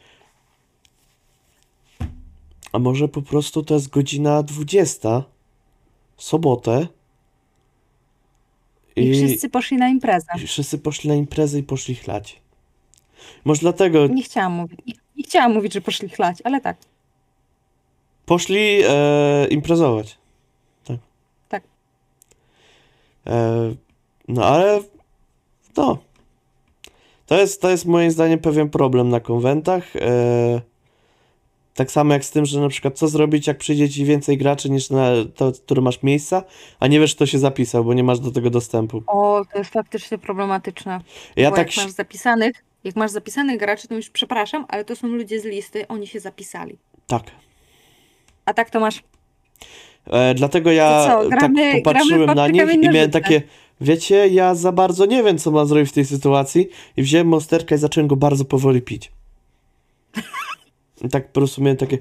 a 2.73 2.79
może 2.79 3.09
po 3.09 3.23
prostu 3.23 3.63
to 3.63 3.75
jest 3.75 3.89
godzina 3.89 4.43
20, 4.43 5.21
w 5.21 5.25
sobotę 6.23 6.87
I 8.97 9.13
wszyscy 9.13 9.49
poszli 9.51 9.77
na 9.77 9.89
imprezę. 9.89 10.27
i 10.37 10.47
wszyscy 10.47 10.79
poszli 10.79 11.09
na 11.09 11.15
imprezę 11.15 11.59
i 11.59 11.63
poszli 11.63 11.95
chlać. 11.95 12.43
Może 13.45 13.61
dlatego 13.61 14.07
Nie 14.07 14.23
chciałam 14.23 14.53
mówić. 14.53 14.81
Nie, 14.87 14.95
nie 15.17 15.25
chciałam 15.25 15.55
mówić, 15.55 15.73
że 15.73 15.81
poszli 15.81 16.09
chlać, 16.09 16.39
ale 16.45 16.61
tak. 16.61 16.77
poszli 18.27 18.83
e, 18.89 19.47
imprezować. 19.51 20.19
Tak. 20.85 20.99
Tak. 21.49 21.63
E, 23.27 23.75
no 24.29 24.45
ale 24.45 24.81
no. 25.77 25.99
To 27.27 27.39
jest, 27.39 27.63
to 27.63 27.71
jest 27.71 27.87
moim 27.87 28.11
zdaniem 28.11 28.39
pewien 28.39 28.71
problem 28.71 29.09
na 29.09 29.21
konwentach. 29.21 29.97
E, 29.97 30.61
tak 31.75 31.91
samo 31.91 32.13
jak 32.13 32.25
z 32.25 32.31
tym, 32.31 32.47
że 32.47 32.61
na 32.61 32.69
przykład 32.69 32.99
co 32.99 33.09
zrobić, 33.09 33.47
jak 33.47 33.59
przyjdzie 33.59 33.91
ci 33.91 34.05
więcej 34.05 34.39
graczy 34.39 34.71
niż 34.71 34.91
na 34.91 35.11
to, 35.35 35.53
które 35.53 35.83
masz 35.83 36.03
miejsca, 36.03 36.45
a 36.81 36.87
nie 36.87 37.01
wiesz, 37.01 37.15
kto 37.15 37.27
się 37.27 37.39
zapisał, 37.39 37.85
bo 37.85 37.95
nie 37.95 38.05
masz 38.05 38.21
do 38.21 38.31
tego 38.31 38.51
dostępu. 38.51 39.03
O, 39.07 39.43
to 39.53 39.59
jest 39.59 39.73
faktycznie 39.73 40.19
problematyczne. 40.19 41.01
Ja 41.37 41.51
bo 41.51 41.57
tak. 41.57 41.77
jak 41.77 41.87
masz 41.87 41.95
zapisanych, 41.95 42.65
jak 42.85 42.97
masz 42.97 43.11
zapisanych 43.11 43.59
graczy, 43.59 43.89
to 43.89 43.95
już 43.95 44.11
przepraszam, 44.11 44.65
ale 44.69 44.85
to 44.85 44.97
są 44.97 45.09
ludzie 45.09 45.41
z 45.41 45.45
listy, 45.45 45.89
oni 45.89 46.07
się 46.07 46.21
zapisali. 46.21 46.79
Tak. 47.07 47.23
A 48.45 48.55
tak 48.55 48.71
to 48.71 48.81
masz. 48.81 49.03
E, 50.07 50.35
dlatego 50.35 50.73
ja 50.73 51.07
co, 51.07 51.29
gramy- 51.29 51.73
tak 51.73 51.83
popatrzyłem 51.83 52.35
na 52.35 52.49
nich 52.49 52.75
i 52.75 52.89
miałem 52.89 53.11
takie, 53.11 53.43
wiecie, 53.81 54.29
ja 54.29 54.55
za 54.55 54.73
bardzo 54.73 55.07
nie 55.07 55.23
wiem, 55.23 55.39
co 55.39 55.51
mam 55.51 55.67
zrobić 55.67 55.91
w 55.91 55.93
tej 55.93 56.05
sytuacji 56.05 56.69
i 56.97 57.03
wziąłem 57.03 57.29
monsterka 57.29 57.75
i 57.75 57.79
zacząłem 57.79 58.09
go 58.09 58.17
bardzo 58.17 58.45
powoli 58.45 58.83
pić. 58.83 59.13
Tak 61.11 61.27
po 61.27 61.33
prostu 61.33 61.63
miałem 61.63 61.77
takie, 61.77 61.99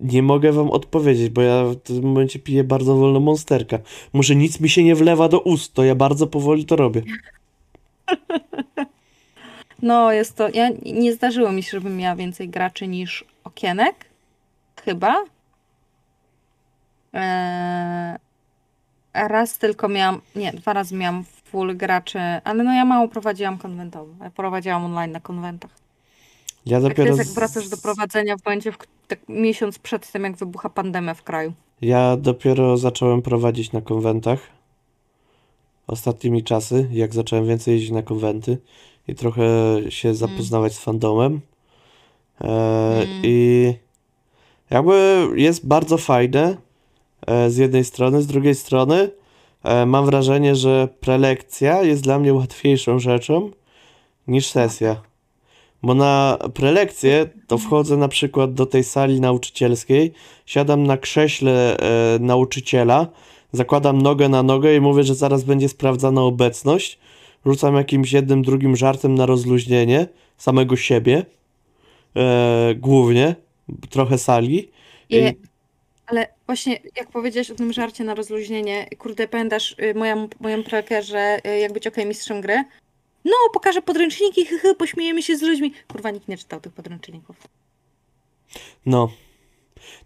nie 0.00 0.22
mogę 0.22 0.52
wam 0.52 0.70
odpowiedzieć, 0.70 1.30
bo 1.30 1.42
ja 1.42 1.64
w 1.64 1.76
tym 1.76 2.02
momencie 2.02 2.38
piję 2.38 2.64
bardzo 2.64 2.96
wolno 2.96 3.20
monsterka. 3.20 3.78
Może 4.12 4.36
nic 4.36 4.60
mi 4.60 4.68
się 4.68 4.84
nie 4.84 4.94
wlewa 4.94 5.28
do 5.28 5.40
ust, 5.40 5.74
to 5.74 5.84
ja 5.84 5.94
bardzo 5.94 6.26
powoli 6.26 6.64
to 6.64 6.76
robię. 6.76 7.02
No, 9.82 10.12
jest 10.12 10.36
to. 10.36 10.48
Ja 10.48 10.68
nie 10.84 11.12
zdarzyło 11.12 11.52
mi 11.52 11.62
się, 11.62 11.70
żebym 11.70 11.96
miała 11.96 12.16
więcej 12.16 12.48
graczy 12.48 12.88
niż 12.88 13.24
okienek. 13.44 14.04
Chyba. 14.84 15.24
Eee, 17.12 18.16
raz 19.14 19.58
tylko 19.58 19.88
miałam. 19.88 20.20
Nie, 20.36 20.52
dwa 20.52 20.72
razy 20.72 20.96
miałam 20.96 21.24
full 21.44 21.76
graczy, 21.76 22.18
ale 22.44 22.64
no 22.64 22.74
ja 22.74 22.84
mało 22.84 23.08
prowadziłam 23.08 23.58
konwentowo. 23.58 24.14
Ja 24.24 24.30
prowadziłam 24.30 24.84
online 24.84 25.12
na 25.12 25.20
konwentach. 25.20 25.70
Ja 26.66 26.80
Tak 26.80 26.88
dopiero, 26.88 27.16
jest, 27.16 27.18
jak 27.18 27.28
wracasz 27.28 27.68
do 27.68 27.76
prowadzenia 27.76 28.36
w 28.36 28.44
momencie, 28.46 28.72
w, 28.72 28.76
tak 29.08 29.18
miesiąc 29.28 29.78
przed 29.78 30.12
tym, 30.12 30.24
jak 30.24 30.36
wybucha 30.36 30.68
pandemia 30.68 31.14
w 31.14 31.22
kraju. 31.22 31.52
ja 31.82 32.16
dopiero 32.16 32.76
zacząłem 32.76 33.22
prowadzić 33.22 33.72
na 33.72 33.80
konwentach. 33.80 34.40
Ostatnimi 35.86 36.44
czasy, 36.44 36.88
jak 36.92 37.14
zacząłem 37.14 37.46
więcej 37.46 37.74
jeździć 37.74 37.90
na 37.90 38.02
konwenty 38.02 38.58
i 39.08 39.14
trochę 39.14 39.42
się 39.88 40.14
zapoznawać 40.14 40.74
z 40.74 40.78
fandomem. 40.78 41.40
E, 42.40 42.78
Mm. 42.98 43.20
I 43.22 43.74
jakby 44.70 45.28
jest 45.34 45.66
bardzo 45.66 45.98
fajne 45.98 46.56
e, 47.26 47.50
z 47.50 47.56
jednej 47.56 47.84
strony, 47.84 48.22
z 48.22 48.26
drugiej 48.26 48.54
strony 48.54 49.10
e, 49.62 49.86
mam 49.86 50.06
wrażenie, 50.06 50.54
że 50.54 50.88
prelekcja 51.00 51.82
jest 51.82 52.02
dla 52.02 52.18
mnie 52.18 52.34
łatwiejszą 52.34 52.98
rzeczą 52.98 53.50
niż 54.26 54.46
sesja. 54.46 55.02
Bo 55.82 55.94
na 55.94 56.38
prelekcję 56.54 57.28
to 57.46 57.58
wchodzę 57.58 57.96
na 57.96 58.08
przykład 58.08 58.54
do 58.54 58.66
tej 58.66 58.84
sali 58.84 59.20
nauczycielskiej, 59.20 60.12
siadam 60.46 60.86
na 60.86 60.96
krześle 60.96 61.76
e, 61.78 62.18
nauczyciela, 62.18 63.06
zakładam 63.52 64.02
nogę 64.02 64.28
na 64.28 64.42
nogę 64.42 64.76
i 64.76 64.80
mówię, 64.80 65.02
że 65.02 65.14
zaraz 65.14 65.44
będzie 65.44 65.68
sprawdzana 65.68 66.22
obecność. 66.22 66.98
Rzucam 67.46 67.74
jakimś 67.74 68.12
jednym, 68.12 68.42
drugim 68.42 68.76
żartem 68.76 69.14
na 69.14 69.26
rozluźnienie 69.26 70.06
samego 70.36 70.76
siebie, 70.76 71.26
e, 72.16 72.74
głównie, 72.74 73.34
trochę 73.90 74.18
sali. 74.18 74.70
I, 75.10 75.34
ale 76.08 76.28
właśnie 76.46 76.78
jak 76.96 77.10
powiedziałeś 77.10 77.50
o 77.50 77.54
tym 77.54 77.72
żarcie 77.72 78.04
na 78.04 78.14
rozluźnienie, 78.14 78.86
kurde, 78.98 79.28
pamiętasz 79.28 79.76
y, 79.82 79.94
moją, 79.94 80.28
moją 80.40 80.62
prelkę, 80.62 81.02
że 81.02 81.38
y, 81.46 81.58
jak 81.58 81.72
być 81.72 81.86
okej 81.86 82.06
mistrzem 82.06 82.40
gry? 82.40 82.64
No, 83.28 83.34
pokażę 83.52 83.82
podręczniki, 83.82 84.46
hy, 84.46 84.58
hy, 84.58 84.74
pośmiejemy 84.74 85.22
się 85.22 85.36
z 85.36 85.42
ludźmi. 85.42 85.72
Kurwa, 85.88 86.10
nikt 86.10 86.28
nie 86.28 86.38
czytał 86.38 86.60
tych 86.60 86.72
podręczników. 86.72 87.36
No. 88.86 89.10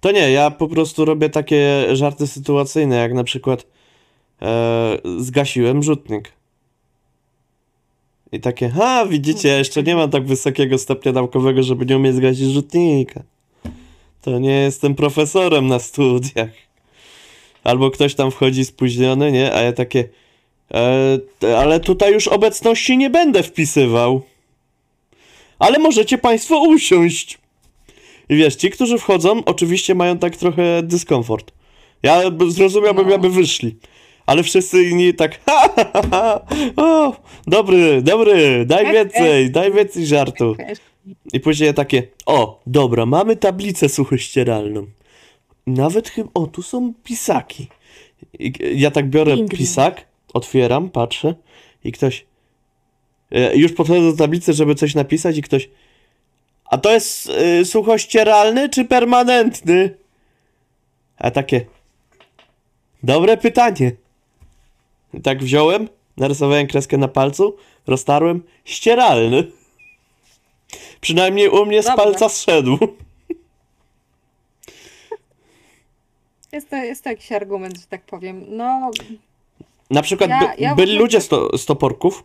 To 0.00 0.12
nie, 0.12 0.30
ja 0.30 0.50
po 0.50 0.68
prostu 0.68 1.04
robię 1.04 1.30
takie 1.30 1.86
żarty 1.96 2.26
sytuacyjne, 2.26 2.96
jak 2.96 3.14
na 3.14 3.24
przykład 3.24 3.66
e, 4.42 4.98
zgasiłem 5.18 5.82
rzutnik. 5.82 6.32
I 8.32 8.40
takie, 8.40 8.68
ha, 8.68 9.06
widzicie, 9.06 9.48
ja 9.48 9.58
jeszcze 9.58 9.82
nie 9.82 9.96
mam 9.96 10.10
tak 10.10 10.26
wysokiego 10.26 10.78
stopnia 10.78 11.12
naukowego, 11.12 11.62
żeby 11.62 11.86
nie 11.86 11.96
umieć 11.96 12.14
zgasić 12.14 12.52
rzutnika. 12.52 13.22
To 14.22 14.38
nie 14.38 14.60
jestem 14.60 14.94
profesorem 14.94 15.66
na 15.66 15.78
studiach. 15.78 16.50
Albo 17.64 17.90
ktoś 17.90 18.14
tam 18.14 18.30
wchodzi 18.30 18.64
spóźniony, 18.64 19.32
nie? 19.32 19.54
A 19.54 19.60
ja 19.60 19.72
takie, 19.72 20.08
ale 21.56 21.80
tutaj 21.80 22.12
już 22.12 22.28
obecności 22.28 22.96
nie 22.96 23.10
będę 23.10 23.42
wpisywał. 23.42 24.22
Ale 25.58 25.78
możecie 25.78 26.18
państwo 26.18 26.60
usiąść. 26.60 27.38
I 28.28 28.36
wiesz, 28.36 28.56
ci, 28.56 28.70
którzy 28.70 28.98
wchodzą, 28.98 29.44
oczywiście 29.44 29.94
mają 29.94 30.18
tak 30.18 30.36
trochę 30.36 30.82
dyskomfort. 30.82 31.52
Ja 32.02 32.22
zrozumiałbym, 32.48 33.06
No. 33.06 33.12
jakby 33.12 33.30
wyszli. 33.30 33.76
Ale 34.26 34.42
wszyscy 34.42 34.82
inni 34.84 35.14
tak, 35.14 35.40
ha, 35.46 35.68
ha, 35.76 35.90
ha, 35.92 36.02
ha, 36.10 36.40
o, 36.76 37.16
dobry, 37.46 38.02
dobry, 38.02 38.64
daj 38.66 38.86
Ech, 38.86 38.92
więcej, 38.92 39.50
daj 39.50 39.72
więcej 39.72 40.06
żartu. 40.06 40.56
Wiesz, 40.68 40.78
I 41.32 41.40
później 41.40 41.74
takie, 41.74 42.02
o, 42.26 42.60
dobra, 42.66 43.06
mamy 43.06 43.36
tablicę 43.36 43.88
suchościeralną. 43.88 44.86
Nawet 45.66 46.08
chyba, 46.08 46.30
o, 46.34 46.46
tu 46.46 46.62
są 46.62 46.92
pisaki. 47.04 47.66
I 48.38 48.52
ja 48.74 48.90
tak 48.90 49.10
biorę 49.10 49.36
pisak, 49.50 50.06
otwieram, 50.34 50.90
patrzę 50.90 51.34
i 51.84 51.92
ktoś, 51.92 52.26
e, 53.30 53.56
już 53.56 53.72
podchodzę 53.72 54.00
do 54.00 54.16
tablicy, 54.16 54.52
żeby 54.52 54.74
coś 54.74 54.94
napisać 54.94 55.38
i 55.38 55.42
ktoś, 55.42 55.68
a 56.72 56.78
to 56.78 56.92
jest 56.92 57.26
y, 57.60 57.64
suchościeralny 57.64 58.68
czy 58.68 58.84
permanentny? 58.84 59.96
A 61.18 61.30
takie, 61.30 61.66
dobre 63.02 63.36
pytanie. 63.36 63.92
I 65.14 65.20
tak 65.20 65.42
wziąłem, 65.42 65.88
narysowałem 66.16 66.66
kreskę 66.66 66.96
na 66.98 67.08
palcu, 67.08 67.56
roztarłem, 67.86 68.42
ścieralny. 68.64 69.44
Przynajmniej 71.00 71.48
u 71.48 71.66
mnie 71.66 71.82
z 71.82 71.86
Dobra. 71.86 72.04
palca 72.04 72.28
zszedł. 72.28 72.78
Jest 76.52 76.70
to, 76.70 76.76
jest 76.76 77.04
to 77.04 77.10
jakiś 77.10 77.32
argument, 77.32 77.78
że 77.80 77.86
tak 77.86 78.02
powiem. 78.02 78.44
No, 78.48 78.90
Na 79.92 80.02
przykład 80.02 80.30
Ja- 80.30 80.38
by, 80.40 80.46
ja 80.62 80.74
byli 80.74 80.96
w 80.96 81.00
ludzie 81.00 81.20
sto, 81.20 81.58
stoporków, 81.58 82.24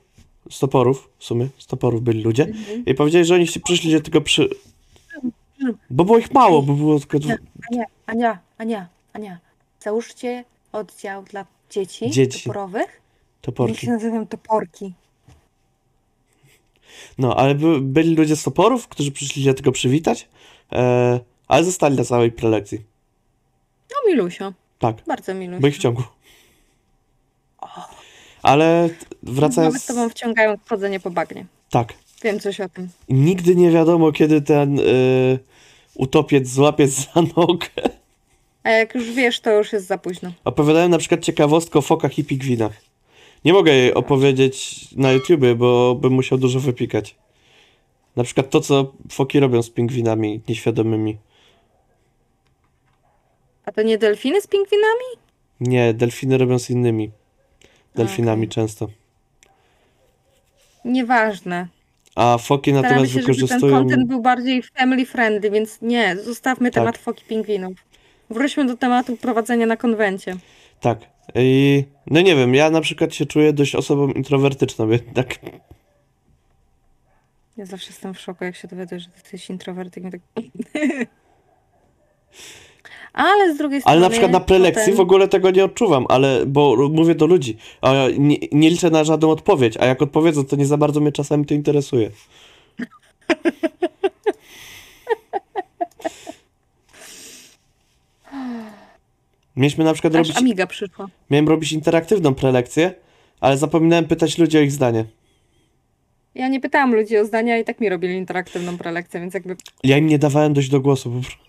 stoporów 0.52 1.10
w 1.18 1.24
sumie, 1.24 1.48
stoporów 1.58 2.02
byli 2.02 2.24
ludzie 2.24 2.44
Mhm. 2.44 2.86
i 2.86 2.94
powiedzieli, 2.94 3.26
że 3.26 3.36
oni 3.36 3.48
się 3.48 3.60
przyszli 3.60 3.92
się 3.92 4.02
tylko 4.02 4.22
przy... 4.22 4.50
Bo 5.90 6.06
było 6.06 6.18
ich 6.18 6.32
mało, 6.34 6.62
bo 6.62 6.74
było 6.74 7.00
tylko. 7.00 7.18
Ania, 7.72 7.86
Ania, 8.06 8.40
Ania, 8.58 8.88
Ania, 9.14 9.40
załóżcie 9.80 10.46
oddział 10.72 11.24
dla 11.24 11.46
dzieci, 11.70 12.10
Dzieci. 12.12 12.44
toporowych. 12.44 12.88
Niech 12.88 13.42
toporki. 13.42 13.78
się 13.86 13.92
nazywają 13.92 14.28
toporki. 14.28 14.94
No, 17.18 17.36
ale 17.36 17.56
by, 17.56 17.82
byli 17.82 18.16
ludzie 18.16 18.36
z 18.36 18.44
toporów, 18.44 18.88
którzy 18.88 19.12
przyszli 19.12 19.44
się 19.44 19.54
tylko 19.54 19.72
przywitać, 19.72 20.30
e, 20.72 21.20
ale 21.48 21.64
zostali 21.64 21.98
na 21.98 22.04
całej 22.04 22.32
prelekcji. 22.32 22.84
No 23.92 24.12
milusio, 24.12 24.54
Tak, 24.80 24.96
bardzo 25.08 25.34
milusio. 25.34 25.62
bo 25.62 25.68
ich 25.68 25.76
wciągło. 25.76 26.04
Ale 28.44 28.90
wracając... 29.24 29.74
Nawet 29.74 29.88
tobą 29.88 30.10
wciągają 30.10 30.56
chodzenie 30.70 31.00
po 31.00 31.10
bagnie. 31.10 31.46
Tak. 31.70 31.94
Wiem 32.24 32.40
coś 32.40 32.62
o 32.62 32.70
tym. 32.70 32.90
Nigdy 33.10 33.56
nie 33.56 33.72
wiadomo, 33.72 34.12
kiedy 34.12 34.42
ten 34.42 34.80
y, 34.80 35.40
utopiec 35.96 36.48
złapie 36.48 36.88
za 36.88 37.22
nogę. 37.38 37.68
A 38.64 38.70
jak 38.70 38.96
już 38.96 39.12
wiesz, 39.12 39.40
to 39.40 39.52
już 39.52 39.74
jest 39.74 39.88
za 39.88 39.98
późno. 39.98 40.32
Opowiadałem 40.44 40.92
na 40.92 40.98
przykład 40.98 41.22
ciekawostkę 41.22 41.80
o 41.80 41.82
fokach 41.82 42.20
i 42.20 42.24
pingwinach. 42.24 42.74
Nie 43.46 43.54
mogę 43.54 43.74
jej 43.74 43.94
opowiedzieć 43.94 44.88
na 44.96 45.12
YouTubie, 45.12 45.56
bo 45.56 45.96
bym 45.96 46.14
musiał 46.14 46.38
dużo 46.38 46.60
wypikać. 46.60 47.16
Na 48.16 48.24
przykład 48.24 48.50
to, 48.50 48.62
co 48.62 48.94
foki 49.12 49.40
robią 49.40 49.64
z 49.64 49.70
pingwinami 49.70 50.42
nieświadomymi. 50.48 51.18
A 53.66 53.72
to 53.72 53.82
nie 53.82 53.98
delfiny 53.98 54.42
z 54.42 54.48
pingwinami? 54.48 55.06
Nie, 55.60 55.94
delfiny 55.94 56.38
robią 56.38 56.60
z 56.60 56.70
innymi 56.70 57.12
delfinami 57.98 58.44
Okej. 58.44 58.50
często. 58.50 58.88
Nieważne. 60.86 61.68
A 62.16 62.38
foki 62.38 62.72
Staramy 62.72 62.90
natomiast 62.90 63.14
się, 63.14 63.22
żeby 63.22 63.34
ten 63.34 63.36
wykorzystują... 63.36 63.78
content 63.78 64.08
był 64.08 64.22
bardziej 64.22 64.64
family 64.64 65.06
friendly, 65.06 65.52
więc 65.52 65.82
nie, 65.82 66.16
zostawmy 66.16 66.72
Tak. 66.72 66.84
temat 66.84 66.98
foki 66.98 67.26
pingwinów. 67.26 67.74
Wróćmy 68.30 68.66
do 68.66 68.78
tematu 68.78 69.18
prowadzenia 69.18 69.66
na 69.66 69.78
konwencie. 69.78 70.36
Tak. 70.82 71.00
I 71.36 71.84
no 72.08 72.22
nie 72.22 72.36
wiem, 72.36 72.56
ja 72.56 72.70
na 72.70 72.82
przykład 72.82 73.16
się 73.16 73.26
czuję 73.26 73.54
dość 73.54 73.76
osobą 73.76 74.12
introwertyczną 74.12 74.90
jednak. 74.90 75.36
Ja 77.58 77.66
zawsze 77.66 77.88
jestem 77.88 78.14
w 78.14 78.20
szoku, 78.20 78.44
jak 78.44 78.56
się 78.56 78.68
dowiaduję, 78.68 79.00
że 79.00 79.08
ty 79.08 79.14
jesteś 79.16 79.50
introwertykiem. 79.50 80.12
Tak... 80.12 80.22
Ale 83.18 83.54
z 83.54 83.58
drugiej 83.58 83.82
strony... 83.82 83.92
Ale 83.92 84.02
na 84.02 84.10
przykład 84.10 84.32
na 84.32 84.40
prelekcji 84.40 84.84
potem- 84.84 84.96
w 84.96 85.00
ogóle 85.00 85.28
tego 85.28 85.52
nie 85.52 85.66
odczuwam, 85.66 86.06
ale 86.10 86.46
bo 86.46 86.90
mówię 86.92 87.16
do 87.16 87.26
ludzi, 87.26 87.58
a 87.82 87.94
nie, 88.18 88.38
nie 88.52 88.70
liczę 88.70 88.90
na 88.90 89.04
żadną 89.04 89.30
odpowiedź, 89.30 89.78
a 89.78 89.86
jak 89.86 90.02
odpowiedzą, 90.02 90.46
to 90.46 90.56
nie 90.56 90.66
za 90.66 90.78
bardzo 90.78 91.00
mnie 91.00 91.12
czasami 91.12 91.46
to 91.46 91.54
interesuje. 91.54 92.10
Mieliśmy 99.56 99.84
na 99.84 99.94
przykład 99.94 100.16
Aż 100.16 100.28
robić, 100.28 100.38
Amiga 100.38 100.68
przyszła. 100.68 101.08
miałem 101.30 101.48
robić 101.48 101.72
interaktywną 101.72 102.36
prelekcję, 102.36 102.94
ale 103.40 103.58
zapominałem 103.58 104.06
pytać 104.06 104.38
ludzi 104.38 104.58
o 104.58 104.62
ich 104.62 104.72
zdanie. 104.72 105.06
Ja 106.36 106.48
nie 106.48 106.60
pytałam 106.60 106.96
ludzi 106.96 107.18
o 107.18 107.26
zdania 107.26 107.58
i 107.58 107.64
tak 107.64 107.80
mi 107.80 107.90
robili 107.90 108.16
interaktywną 108.16 108.78
prelekcję, 108.78 109.20
więc 109.20 109.34
jakby 109.34 109.56
Ja 109.84 109.98
im 109.98 110.08
nie 110.08 110.20
dawałem 110.20 110.54
dojść 110.54 110.70
do 110.70 110.80
głosu. 110.80 111.10
Po 111.10 111.22
prostu. 111.22 111.47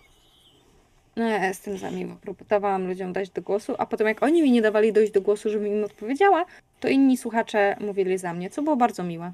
No, 1.18 1.28
ja 1.28 1.46
jestem 1.46 1.78
za 1.78 1.90
miło. 1.90 2.16
Próbowałam 2.20 2.86
ludziom 2.86 3.12
dać 3.12 3.30
do 3.30 3.42
głosu, 3.42 3.74
a 3.78 3.86
potem 3.86 4.06
jak 4.06 4.22
oni 4.22 4.42
mi 4.42 4.50
nie 4.50 4.62
dawali 4.62 4.92
dojść 4.92 5.12
do 5.12 5.20
głosu, 5.20 5.50
żebym 5.50 5.66
im 5.66 5.84
odpowiedziała, 5.84 6.44
to 6.80 6.88
inni 6.88 7.16
słuchacze 7.16 7.76
mówili 7.80 8.18
za 8.18 8.34
mnie, 8.34 8.50
co 8.50 8.62
było 8.62 8.76
bardzo 8.76 9.02
miłe. 9.02 9.32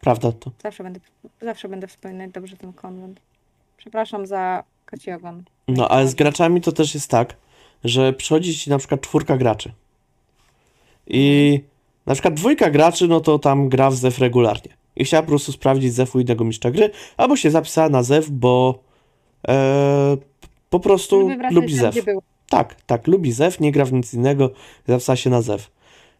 Prawda 0.00 0.32
to. 0.32 0.50
Zawsze 0.62 0.82
będę, 0.82 1.00
zawsze 1.42 1.68
będę 1.68 1.86
wspominać 1.86 2.30
dobrze 2.30 2.56
ten 2.56 2.72
konwent. 2.72 3.20
Przepraszam 3.76 4.26
za 4.26 4.64
koci 4.86 5.12
ogon. 5.12 5.42
No, 5.68 5.88
ale 5.88 6.08
z 6.08 6.14
graczami 6.14 6.60
to 6.60 6.72
też 6.72 6.94
jest 6.94 7.10
tak, 7.10 7.36
że 7.84 8.12
przychodzi 8.12 8.54
ci 8.54 8.70
na 8.70 8.78
przykład 8.78 9.00
czwórka 9.00 9.36
graczy. 9.36 9.72
I 11.06 11.60
na 12.06 12.14
przykład 12.14 12.34
dwójka 12.34 12.70
graczy, 12.70 13.08
no 13.08 13.20
to 13.20 13.38
tam 13.38 13.68
gra 13.68 13.90
w 13.90 13.94
ZEW 13.94 14.18
regularnie. 14.18 14.76
I 14.96 15.04
chciała 15.04 15.22
po 15.22 15.28
prostu 15.28 15.52
sprawdzić 15.52 15.94
ZEW 15.94 16.14
u 16.14 16.20
innego 16.20 16.44
mistrza 16.44 16.70
gry, 16.70 16.90
albo 17.16 17.36
się 17.36 17.50
zapisała 17.50 17.88
na 17.88 18.02
ZEW, 18.02 18.30
bo 18.30 18.78
e, 19.48 20.16
po 20.74 20.80
prostu 20.80 21.30
lubi 21.50 21.74
ZEW. 21.74 21.94
Tak, 22.48 22.74
tak, 22.86 23.06
lubi 23.06 23.32
ZEW, 23.32 23.60
nie 23.60 23.72
gra 23.72 23.84
w 23.84 23.92
nic 23.92 24.14
innego, 24.14 24.50
zapisała 24.88 25.16
się 25.16 25.30
na 25.30 25.42
ZEW. 25.42 25.70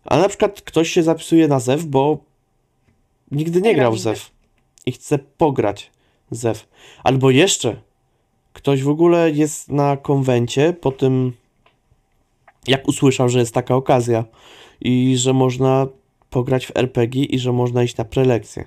A 0.04 0.18
na 0.18 0.28
przykład 0.28 0.62
ktoś 0.62 0.90
się 0.90 1.02
zapisuje 1.02 1.48
na 1.48 1.60
ZEW, 1.60 1.84
bo 1.84 2.18
nigdy 3.30 3.60
nie 3.60 3.68
Nie 3.68 3.76
grał 3.76 3.92
w 3.92 3.98
ZEW 3.98 4.30
i 4.86 4.92
chce 4.92 5.18
pograć 5.18 5.90
ZEW. 6.30 6.66
Albo 7.04 7.30
jeszcze 7.30 7.76
ktoś 8.52 8.82
w 8.82 8.88
ogóle 8.88 9.30
jest 9.30 9.68
na 9.68 9.96
konwencie 9.96 10.72
po 10.72 10.92
tym, 10.92 11.32
jak 12.66 12.88
usłyszał, 12.88 13.28
że 13.28 13.38
jest 13.38 13.54
taka 13.54 13.74
okazja 13.74 14.24
i 14.80 15.16
że 15.16 15.32
można 15.32 15.86
pograć 16.30 16.66
w 16.66 16.76
RPG 16.76 17.24
i 17.24 17.38
że 17.38 17.52
można 17.52 17.82
iść 17.82 17.96
na 17.96 18.04
prelekcję. 18.04 18.64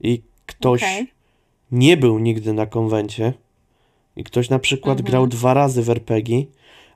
I 0.00 0.22
ktoś 0.46 0.82
Okej. 0.82 1.06
nie 1.72 1.96
był 1.96 2.18
nigdy 2.18 2.52
na 2.52 2.66
konwencie 2.66 3.32
i 4.16 4.24
ktoś 4.24 4.50
na 4.50 4.58
przykład 4.58 4.98
Mhm. 4.98 5.10
grał 5.10 5.26
dwa 5.26 5.54
razy 5.54 5.82
w 5.82 5.90
RPG, 5.90 6.44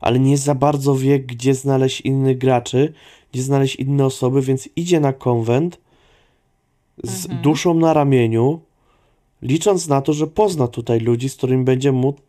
ale 0.01 0.19
nie 0.19 0.39
za 0.39 0.55
bardzo 0.55 0.95
wie, 0.95 1.21
gdzie 1.21 1.55
znaleźć 1.55 2.01
innych 2.01 2.39
graczy, 2.39 2.93
gdzie 3.33 3.43
znaleźć 3.43 3.77
inne 3.77 4.07
osoby, 4.07 4.43
więc 4.43 4.69
idzie 4.77 5.01
na 5.01 5.13
konwent 5.13 5.81
z 7.05 7.25
Mhm. 7.25 7.43
duszą 7.43 7.75
na 7.75 7.93
ramieniu, 7.95 8.61
licząc 9.43 9.89
na 9.89 10.01
to, 10.01 10.13
że 10.13 10.27
pozna 10.27 10.69
tutaj 10.69 11.01
ludzi, 11.01 11.29
z 11.29 11.37
którymi 11.37 11.65
będzie 11.65 11.93
mógł 11.93 12.21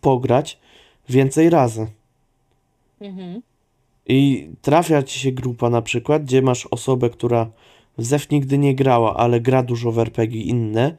pograć 0.00 0.58
więcej 1.08 1.50
razy. 1.50 1.86
Mhm. 3.00 3.42
I 4.06 4.48
trafia 4.62 5.02
ci 5.02 5.18
się 5.20 5.32
grupa 5.32 5.70
na 5.70 5.82
przykład, 5.82 6.24
gdzie 6.24 6.42
masz 6.42 6.66
osobę, 6.66 7.10
która 7.10 7.50
w 7.98 8.04
ZEW 8.04 8.30
nigdy 8.30 8.58
nie 8.58 8.74
grała, 8.74 9.16
ale 9.16 9.40
gra 9.40 9.62
dużo 9.62 9.92
w 9.92 9.98
RPG 9.98 10.42
inne. 10.42 10.96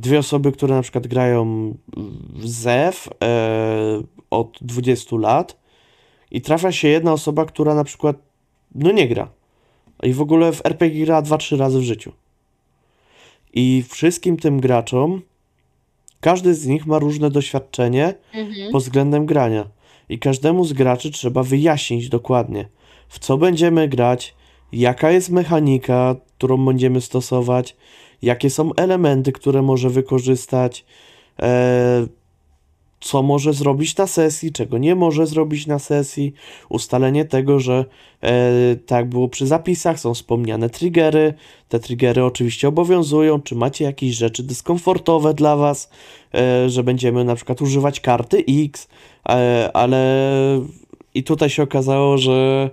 Dwie 0.00 0.18
osoby, 0.18 0.52
które 0.52 0.74
na 0.74 0.82
przykład 0.82 1.06
grają 1.06 1.74
w 2.34 2.48
ZEW 2.48 3.08
e, 3.24 4.02
od 4.30 4.58
20 4.60 5.16
lat. 5.16 5.56
I 6.30 6.40
trafia 6.40 6.72
się 6.72 6.88
jedna 6.88 7.12
osoba, 7.12 7.44
która 7.44 7.74
na 7.74 7.84
przykład 7.84 8.16
no 8.74 8.92
nie 8.92 9.08
gra. 9.08 9.28
I 10.02 10.12
w 10.12 10.20
ogóle 10.20 10.52
w 10.52 10.66
RPG 10.66 11.04
gra 11.04 11.22
2-3 11.22 11.56
razy 11.58 11.78
w 11.78 11.82
życiu. 11.82 12.12
I 13.54 13.84
wszystkim 13.88 14.36
tym 14.36 14.60
graczom, 14.60 15.22
każdy 16.20 16.54
z 16.54 16.66
nich 16.66 16.86
ma 16.86 16.98
różne 16.98 17.30
doświadczenie, 17.30 18.14
Mhm. 18.34 18.72
pod 18.72 18.82
względem 18.82 19.26
grania. 19.26 19.66
I 20.08 20.18
każdemu 20.18 20.64
z 20.64 20.72
graczy 20.72 21.10
trzeba 21.10 21.42
wyjaśnić 21.42 22.08
dokładnie, 22.08 22.68
w 23.08 23.18
co 23.18 23.38
będziemy 23.38 23.88
grać, 23.88 24.34
jaka 24.72 25.10
jest 25.10 25.30
mechanika, 25.30 26.16
którą 26.38 26.64
będziemy 26.64 27.00
stosować, 27.00 27.76
jakie 28.22 28.50
są 28.50 28.74
elementy, 28.74 29.32
które 29.32 29.62
może 29.62 29.90
wykorzystać, 29.90 30.84
e, 31.42 32.06
co 33.00 33.22
może 33.22 33.52
zrobić 33.52 33.96
na 33.96 34.06
sesji, 34.06 34.52
czego 34.52 34.78
nie 34.78 34.94
może 34.94 35.26
zrobić 35.26 35.66
na 35.66 35.78
sesji, 35.78 36.32
ustalenie 36.68 37.24
tego, 37.24 37.60
że 37.60 37.84
e, 38.22 38.32
tak 38.86 39.08
było 39.08 39.28
przy 39.28 39.46
zapisach, 39.46 40.00
są 40.00 40.14
wspomniane 40.14 40.70
triggery, 40.70 41.34
te 41.68 41.80
triggery 41.80 42.24
oczywiście 42.24 42.68
obowiązują, 42.68 43.42
czy 43.42 43.54
macie 43.54 43.84
jakieś 43.84 44.14
rzeczy 44.14 44.42
dyskomfortowe 44.42 45.34
dla 45.34 45.56
Was, 45.56 45.90
e, 46.34 46.68
że 46.68 46.82
będziemy 46.82 47.24
na 47.24 47.34
przykład 47.34 47.62
używać 47.62 48.00
karty 48.00 48.44
X, 48.48 48.88
ale 49.72 50.30
i 51.14 51.24
tutaj 51.24 51.50
się 51.50 51.62
okazało, 51.62 52.18
że 52.18 52.70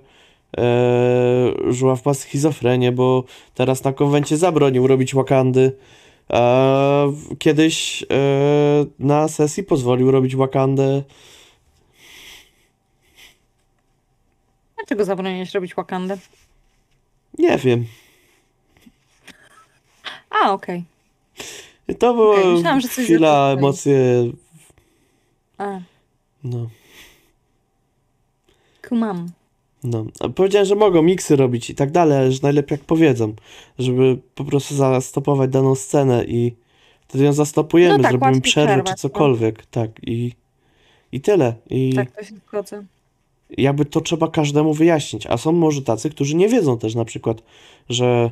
Żuław 1.70 2.06
ma 2.06 2.14
schizofrenię, 2.14 2.92
bo 2.92 3.24
teraz 3.54 3.84
na 3.84 3.94
konwencie 3.94 4.38
zabronił 4.38 4.88
robić 4.88 5.16
wakandy, 5.16 5.78
e, 6.34 7.14
kiedyś 7.40 8.04
e, 8.04 8.06
na 9.00 9.28
sesji 9.28 9.64
pozwolił 9.64 10.12
robić 10.12 10.36
Wakandę. 10.36 11.04
Dlaczego 14.76 15.06
zabroniłeś 15.06 15.54
robić 15.54 15.76
Wakandę? 15.76 16.18
Nie 17.40 17.58
wiem. 17.58 17.86
A, 20.30 20.52
okej. 20.52 20.84
I 21.88 21.96
to 21.96 22.14
była 22.14 22.40
Okej, 22.40 22.54
myślałam, 22.54 22.82
chwila, 22.82 23.52
emocje. 23.52 23.98
A, 25.58 25.80
No, 26.44 26.70
kumam. 28.90 29.32
No. 29.84 30.06
Powiedziałem, 30.36 30.66
że 30.68 30.76
mogą 30.76 31.02
miksy 31.02 31.36
robić 31.36 31.70
i 31.70 31.76
tak 31.76 31.92
dalej, 31.92 32.18
ale 32.18 32.32
że 32.32 32.40
najlepiej 32.44 32.76
jak 32.78 32.86
powiedzą, 32.86 33.34
żeby 33.80 34.18
po 34.36 34.46
prostu 34.46 34.76
zastopować 34.76 35.50
daną 35.52 35.76
scenę 35.76 36.26
i 36.26 36.56
wtedy 37.08 37.24
ją 37.24 37.34
zastopujemy, 37.34 37.98
No 37.98 38.04
tak, 38.04 38.12
zrobimy 38.12 38.32
łatwiej 38.32 38.42
przerwę 38.42 38.68
czy 38.76 38.84
przerwać, 38.84 38.92
no. 38.92 39.10
cokolwiek. 39.10 39.66
Tak, 39.66 39.92
i, 40.08 40.34
i 41.12 41.22
tyle. 41.22 41.54
I 41.70 41.94
Tak, 41.96 42.12
to 42.12 42.24
się 42.24 42.36
zgodzę. 42.36 42.86
jakby 43.58 43.86
to 43.86 44.02
trzeba 44.02 44.28
każdemu 44.28 44.74
wyjaśnić. 44.74 45.28
A 45.28 45.38
są 45.38 45.52
może 45.52 45.82
tacy, 45.82 46.10
którzy 46.10 46.36
nie 46.36 46.50
wiedzą 46.50 46.78
też 46.78 46.96
na 46.96 47.06
przykład, 47.06 47.44
że 47.90 48.32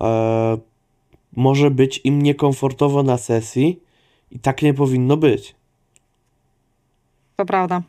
e, 0.00 0.58
może 1.36 1.70
być 1.70 2.00
im 2.04 2.22
niekomfortowo 2.22 3.02
na 3.02 3.16
sesji 3.18 3.80
i 4.30 4.38
tak 4.38 4.62
nie 4.62 4.74
powinno 4.74 5.16
być. 5.16 5.54
To 7.36 7.46
prawda. 7.46 7.82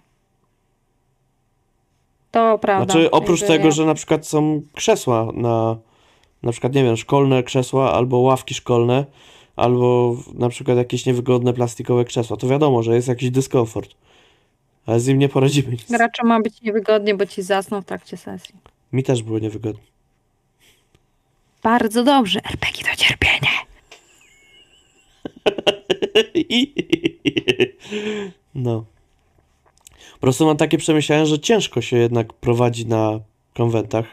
To 2.31 2.59
prawda. 2.59 2.93
Znaczy, 2.93 3.11
oprócz 3.11 3.41
tego, 3.41 3.65
ja- 3.65 3.71
że 3.71 3.85
na 3.85 3.93
przykład 3.93 4.27
są 4.27 4.61
krzesła 4.75 5.27
na, 5.33 5.77
na 6.43 6.51
przykład, 6.51 6.73
nie 6.75 6.83
wiem, 6.83 6.97
szkolne 6.97 7.43
krzesła 7.43 7.93
albo 7.93 8.17
ławki 8.17 8.53
szkolne, 8.53 9.05
albo 9.55 10.15
na 10.33 10.49
przykład 10.49 10.77
jakieś 10.77 11.05
niewygodne 11.05 11.53
plastikowe 11.53 12.05
krzesła, 12.05 12.37
to 12.37 12.47
wiadomo, 12.47 12.83
że 12.83 12.95
jest 12.95 13.07
jakiś 13.07 13.31
dyskomfort. 13.31 13.89
Ale 14.85 14.99
z 14.99 15.07
nim 15.07 15.19
nie 15.19 15.29
poradzimy 15.29 15.71
nic. 15.71 15.91
Graczom 15.91 16.27
ma 16.27 16.41
być 16.41 16.61
niewygodnie, 16.61 17.15
bo 17.15 17.25
ci 17.25 17.41
zasną 17.41 17.81
w 17.81 17.85
trakcie 17.85 18.17
sesji. 18.17 18.55
Mi 18.93 19.03
też 19.03 19.23
było 19.23 19.39
niewygodnie. 19.39 19.83
Bardzo 21.63 22.03
dobrze. 22.03 22.39
RPG 22.51 22.83
to 22.91 22.95
cierpienie. 22.95 23.49
No. 28.55 28.85
Po 30.19 30.21
prostu 30.21 30.45
mam 30.45 30.57
takie 30.57 30.77
przemyślenia, 30.77 31.25
że 31.25 31.39
ciężko 31.39 31.81
się 31.81 31.97
jednak 31.97 32.33
prowadzi 32.33 32.85
na 32.85 33.19
konwentach. 33.53 34.05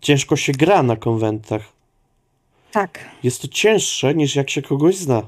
Ciężko 0.00 0.36
się 0.36 0.52
gra 0.52 0.82
na 0.82 0.96
konwentach. 0.96 1.62
Tak. 2.72 2.98
Jest 3.22 3.42
to 3.42 3.48
cięższe 3.48 4.14
niż 4.14 4.36
jak 4.36 4.50
się 4.50 4.62
kogoś 4.62 4.96
zna. 4.96 5.22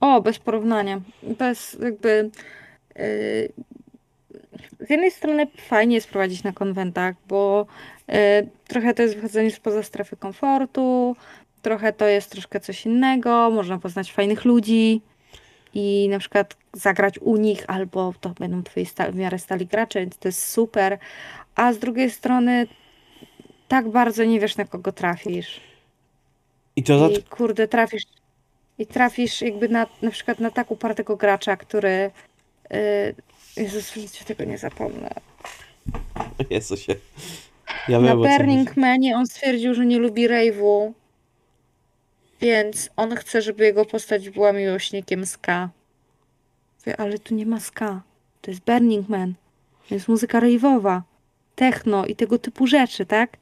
O, 0.00 0.20
bez 0.20 0.38
porównania. 0.38 1.00
Bez 1.22 1.76
jakby. 1.82 2.30
Yy, 2.96 3.52
z 4.86 4.90
jednej 4.90 5.10
strony 5.10 5.46
fajnie 5.56 5.94
jest 5.94 6.08
prowadzić 6.08 6.42
na 6.42 6.52
konwentach, 6.52 7.14
bo 7.28 7.66
yy, 8.08 8.14
trochę 8.68 8.94
to 8.94 9.02
jest 9.02 9.14
wychodzenie 9.14 9.50
spoza 9.50 9.82
strefy 9.82 10.16
komfortu, 10.16 11.16
trochę 11.62 11.92
to 11.92 12.06
jest 12.06 12.30
troszkę 12.30 12.60
coś 12.60 12.86
innego, 12.86 13.50
można 13.50 13.78
poznać 13.78 14.12
fajnych 14.12 14.44
ludzi 14.44 15.00
i 15.74 16.08
na 16.10 16.18
przykład 16.18 16.56
zagrać 16.72 17.18
u 17.18 17.36
nich, 17.36 17.64
albo 17.66 18.14
to 18.20 18.28
będą 18.28 18.62
twoi 18.62 18.86
w 19.12 19.14
miarę 19.14 19.38
stali 19.38 19.66
gracze, 19.66 20.00
więc 20.00 20.18
to 20.18 20.28
jest 20.28 20.48
super. 20.48 20.98
A 21.54 21.72
z 21.72 21.78
drugiej 21.78 22.10
strony 22.10 22.66
tak 23.68 23.88
bardzo 23.88 24.24
nie 24.24 24.40
wiesz, 24.40 24.56
na 24.56 24.64
kogo 24.64 24.92
trafisz. 24.92 25.60
I 26.76 26.82
to 26.82 26.98
za... 26.98 27.08
I 27.08 27.22
kurde, 27.22 27.68
trafisz 27.68 28.02
i 28.78 28.86
trafisz 28.86 29.42
jakby 29.42 29.68
na, 29.68 29.86
na 30.02 30.10
przykład 30.10 30.40
na 30.40 30.50
tak 30.50 30.70
upartego 30.70 31.16
gracza, 31.16 31.56
który 31.56 32.10
yy, 32.70 33.14
Jezus, 33.56 33.90
w 33.90 34.24
tego 34.24 34.44
nie 34.44 34.58
zapomnę. 34.58 35.10
Jezusie. 36.50 36.94
Ja 37.88 38.00
Na 38.00 38.08
wiem, 38.08 38.18
chodzi. 38.18 38.36
Burning 38.38 38.76
Manie 38.76 39.16
on 39.16 39.26
stwierdził, 39.26 39.74
że 39.74 39.86
nie 39.86 39.98
lubi 39.98 40.28
rave'u, 40.28 40.92
więc 42.42 42.90
on 42.96 43.16
chce, 43.16 43.42
żeby 43.42 43.64
jego 43.64 43.84
postać 43.84 44.30
była 44.30 44.52
miłośnikiem 44.52 45.26
ska. 45.26 45.68
Mówię, 46.78 47.00
ale 47.00 47.18
tu 47.18 47.34
nie 47.34 47.46
ma 47.46 47.60
ska. 47.60 48.02
To 48.40 48.50
jest 48.50 48.64
Burning 48.64 49.08
Man. 49.08 49.34
To 49.88 49.94
jest 49.94 50.08
muzyka 50.08 50.40
rave'owa, 50.40 51.00
techno 51.54 52.06
i 52.06 52.16
tego 52.16 52.38
typu 52.38 52.66
rzeczy, 52.66 53.06
tak? 53.06 53.36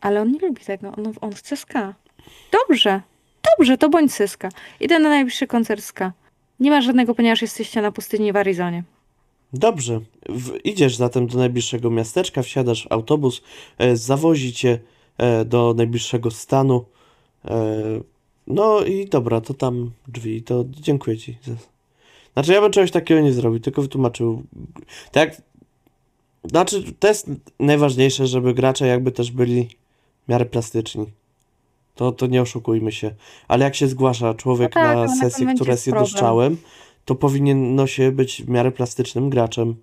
Ale 0.00 0.22
on 0.22 0.32
nie 0.32 0.38
lubi 0.38 0.64
tego. 0.64 0.92
On, 0.96 1.12
on 1.20 1.34
chce 1.34 1.56
ska. 1.56 1.94
Dobrze. 2.52 3.00
Dobrze, 3.58 3.78
to 3.78 3.88
bądź 3.88 4.14
syska. 4.14 4.48
Idę 4.80 4.98
na 4.98 5.08
najbliższy 5.08 5.46
koncert 5.46 5.84
ska. 5.84 6.12
Nie 6.60 6.70
ma 6.70 6.80
żadnego, 6.80 7.14
ponieważ 7.14 7.42
jesteście 7.42 7.82
na 7.82 7.92
pustyni 7.92 8.32
w 8.32 8.36
Arizonie. 8.36 8.82
Dobrze. 9.52 10.00
W, 10.28 10.58
idziesz 10.64 10.96
zatem 10.96 11.26
do 11.26 11.38
najbliższego 11.38 11.90
miasteczka, 11.90 12.42
wsiadasz 12.42 12.84
w 12.84 12.92
autobus, 12.92 13.42
e, 13.78 13.96
zawozi 13.96 14.52
cię 14.52 14.78
e, 15.18 15.44
do 15.44 15.74
najbliższego 15.76 16.30
stanu. 16.30 16.84
E, 17.46 18.00
no 18.46 18.84
i 18.84 19.06
dobra, 19.06 19.40
to 19.40 19.54
tam 19.54 19.90
drzwi, 20.08 20.42
to 20.42 20.64
dziękuję 20.70 21.18
ci. 21.18 21.38
Znaczy, 22.32 22.52
ja 22.52 22.60
bym 22.60 22.72
czegoś 22.72 22.90
takiego 22.90 23.20
nie 23.20 23.32
zrobił, 23.32 23.60
tylko 23.60 23.82
wytłumaczył. 23.82 24.42
Tak. 25.12 25.42
Znaczy, 26.44 26.92
to 26.98 27.08
jest 27.08 27.30
najważniejsze, 27.60 28.26
żeby 28.26 28.54
gracze 28.54 28.86
jakby 28.86 29.12
też 29.12 29.30
byli 29.30 29.68
w 30.26 30.28
miarę 30.28 30.44
plastyczni. 30.44 31.06
To, 31.94 32.12
to 32.12 32.26
nie 32.26 32.42
oszukujmy 32.42 32.92
się. 32.92 33.14
Ale 33.48 33.64
jak 33.64 33.74
się 33.74 33.88
zgłasza 33.88 34.34
człowiek 34.34 34.74
No 34.74 34.82
tak, 34.82 34.96
na 34.96 35.04
na 35.04 35.16
sesję, 35.16 35.54
która 35.54 35.72
jest 35.72 35.86
jednoszczałem, 35.86 36.56
to 37.04 37.14
powinno 37.14 37.86
się 37.86 38.12
być 38.12 38.42
w 38.42 38.48
miarę 38.48 38.72
plastycznym 38.72 39.30
graczem, 39.30 39.74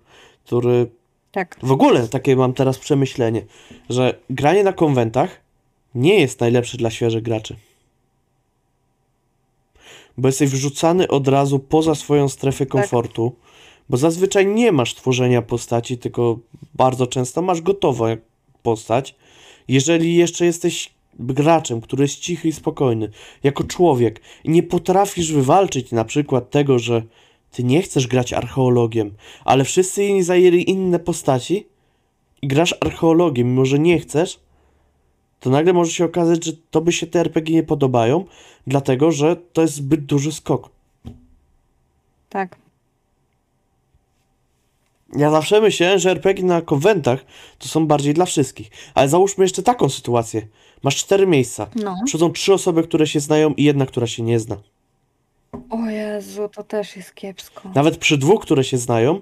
który 0.44 0.86
Tak. 1.32 1.56
w 1.62 1.72
ogóle 1.72 2.08
takie 2.08 2.36
mam 2.36 2.52
teraz 2.52 2.78
przemyślenie, 2.78 3.44
że 3.90 4.18
granie 4.30 4.64
na 4.64 4.72
konwentach 4.72 5.43
nie 5.94 6.20
jest 6.20 6.40
najlepsze 6.40 6.78
dla 6.78 6.90
świeżych 6.90 7.22
graczy. 7.22 7.56
Bo 10.18 10.28
jesteś 10.28 10.50
wrzucany 10.50 11.08
od 11.08 11.28
razu 11.28 11.58
poza 11.58 11.94
swoją 11.94 12.28
strefę 12.28 12.66
komfortu, 12.66 13.32
bo 13.88 13.96
zazwyczaj 13.96 14.46
nie 14.46 14.72
masz 14.72 14.94
tworzenia 14.94 15.42
postaci, 15.42 15.98
tylko 15.98 16.38
bardzo 16.74 17.06
często 17.06 17.42
masz 17.42 17.60
gotową 17.60 18.16
postać. 18.62 19.14
Jeżeli 19.68 20.14
jeszcze 20.14 20.44
jesteś 20.44 20.90
graczem, 21.18 21.80
który 21.80 22.04
jest 22.04 22.18
cichy 22.18 22.48
i 22.48 22.52
spokojny, 22.52 23.10
jako 23.42 23.64
człowiek 23.64 24.20
i 24.44 24.50
nie 24.50 24.62
potrafisz 24.62 25.32
wywalczyć 25.32 25.92
na 25.92 26.04
przykład 26.04 26.50
tego, 26.50 26.78
że 26.78 27.02
ty 27.50 27.64
nie 27.64 27.82
chcesz 27.82 28.06
grać 28.06 28.32
archeologiem, 28.32 29.14
ale 29.44 29.64
wszyscy 29.64 30.04
inni 30.04 30.22
zajęli 30.22 30.70
inne 30.70 30.98
postaci 30.98 31.66
i 32.42 32.48
grasz 32.48 32.74
archeologiem, 32.80 33.48
mimo 33.48 33.64
że 33.64 33.78
nie 33.78 33.98
chcesz, 33.98 34.40
to 35.44 35.50
nagle 35.50 35.72
może 35.72 35.90
się 35.90 36.04
okazać, 36.04 36.44
że 36.44 36.52
tobie 36.70 36.92
się 36.92 37.06
te 37.06 37.20
RPG 37.20 37.54
nie 37.54 37.62
podobają, 37.62 38.24
dlatego 38.66 39.12
że 39.12 39.36
to 39.36 39.62
jest 39.62 39.74
zbyt 39.74 40.04
duży 40.04 40.32
skok. 40.32 40.70
Tak. 42.28 42.56
Ja 45.16 45.30
zawsze 45.30 45.60
myślałem, 45.60 45.98
że 45.98 46.10
RPG 46.10 46.44
na 46.44 46.62
konwentach 46.62 47.24
to 47.58 47.68
są 47.68 47.86
bardziej 47.86 48.14
dla 48.14 48.24
wszystkich. 48.24 48.70
Ale 48.94 49.08
załóżmy 49.08 49.44
jeszcze 49.44 49.62
taką 49.62 49.88
sytuację. 49.88 50.46
Masz 50.82 50.96
cztery 50.96 51.26
miejsca. 51.26 51.66
No. 51.74 51.96
Przychodzą 52.04 52.32
trzy 52.32 52.54
osoby, 52.54 52.82
które 52.82 53.06
się 53.06 53.20
znają 53.20 53.54
i 53.54 53.64
jedna, 53.64 53.86
która 53.86 54.06
się 54.06 54.22
nie 54.22 54.40
zna. 54.40 54.56
O 55.70 55.90
Jezu, 55.90 56.48
to 56.48 56.62
też 56.62 56.96
jest 56.96 57.14
kiepsko. 57.14 57.70
Nawet 57.74 57.96
przy 57.96 58.18
dwóch, 58.18 58.42
które 58.42 58.64
się 58.64 58.78
znają, 58.78 59.20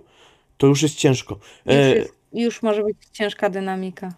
to 0.59 0.67
już 0.67 0.83
jest 0.83 0.95
ciężko. 0.95 1.35
Już, 1.67 1.75
E, 1.75 1.95
jest, 1.95 2.15
już 2.33 2.63
może 2.63 2.83
być 2.83 2.97
ciężka 3.13 3.51
dynamika. 3.51 4.15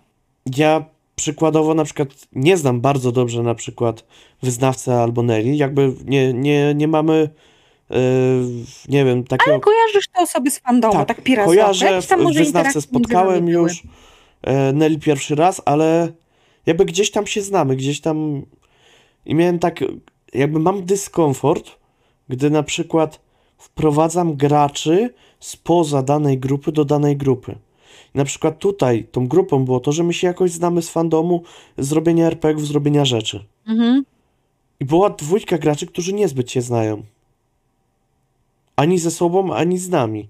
Ja 0.56 0.93
przykładowo 1.16 1.74
na 1.74 1.84
przykład 1.84 2.08
nie 2.32 2.56
znam 2.56 2.80
bardzo 2.80 3.12
dobrze 3.12 3.42
na 3.42 3.54
przykład 3.54 4.04
wyznawcę 4.42 5.02
albo 5.02 5.22
Nelly. 5.22 5.56
Jakby 5.56 5.92
nie, 6.04 6.32
nie, 6.32 6.74
nie 6.74 6.88
mamy, 6.88 7.30
e, 7.90 7.96
nie 8.88 9.04
wiem, 9.04 9.24
takiego... 9.24 9.52
Ale 9.52 9.60
kojarzysz 9.60 10.08
te 10.08 10.20
osoby 10.22 10.50
z 10.50 10.58
fandomu, 10.58 10.94
tak, 10.94 11.08
tak 11.08 11.22
piracko. 11.22 11.50
kojarzę, 11.50 12.02
tam 12.02 12.22
może 12.22 12.38
wyznawcę 12.38 12.80
spotkałem 12.80 13.34
nami 13.34 13.52
były. 13.52 13.68
już, 13.68 13.82
e, 14.42 14.72
Nelly 14.72 14.98
pierwszy 14.98 15.34
raz, 15.34 15.62
ale 15.64 16.12
jakby 16.66 16.84
gdzieś 16.84 17.10
tam 17.10 17.26
się 17.26 17.42
znamy, 17.42 17.76
gdzieś 17.76 18.00
tam 18.00 18.42
i 19.26 19.34
miałem 19.34 19.58
tak, 19.58 19.80
jakby 20.34 20.58
mam 20.58 20.84
dyskomfort, 20.84 21.70
gdy 22.28 22.50
na 22.50 22.62
przykład 22.62 23.20
wprowadzam 23.58 24.36
graczy 24.36 25.14
spoza 25.40 26.02
danej 26.02 26.38
grupy 26.38 26.72
do 26.72 26.84
danej 26.84 27.16
grupy. 27.16 27.54
Na 28.14 28.24
przykład 28.24 28.58
tutaj 28.58 29.04
tą 29.12 29.28
grupą 29.28 29.64
było 29.64 29.80
to, 29.80 29.92
że 29.92 30.04
my 30.04 30.14
się 30.14 30.26
jakoś 30.26 30.50
znamy 30.50 30.82
z 30.82 30.90
fandomu, 30.90 31.42
z 31.78 31.92
robienia 31.92 32.26
RPG-ów, 32.26 32.66
z 32.66 32.70
robienia 32.70 33.04
rzeczy. 33.04 33.44
Mhm. 33.66 34.04
I 34.80 34.84
była 34.84 35.10
dwójka 35.10 35.58
graczy, 35.58 35.86
którzy 35.86 36.12
niezbyt 36.12 36.50
się 36.50 36.62
znają. 36.62 37.02
Ani 38.76 38.98
ze 38.98 39.10
sobą, 39.10 39.54
ani 39.54 39.78
z 39.78 39.88
nami. 39.88 40.28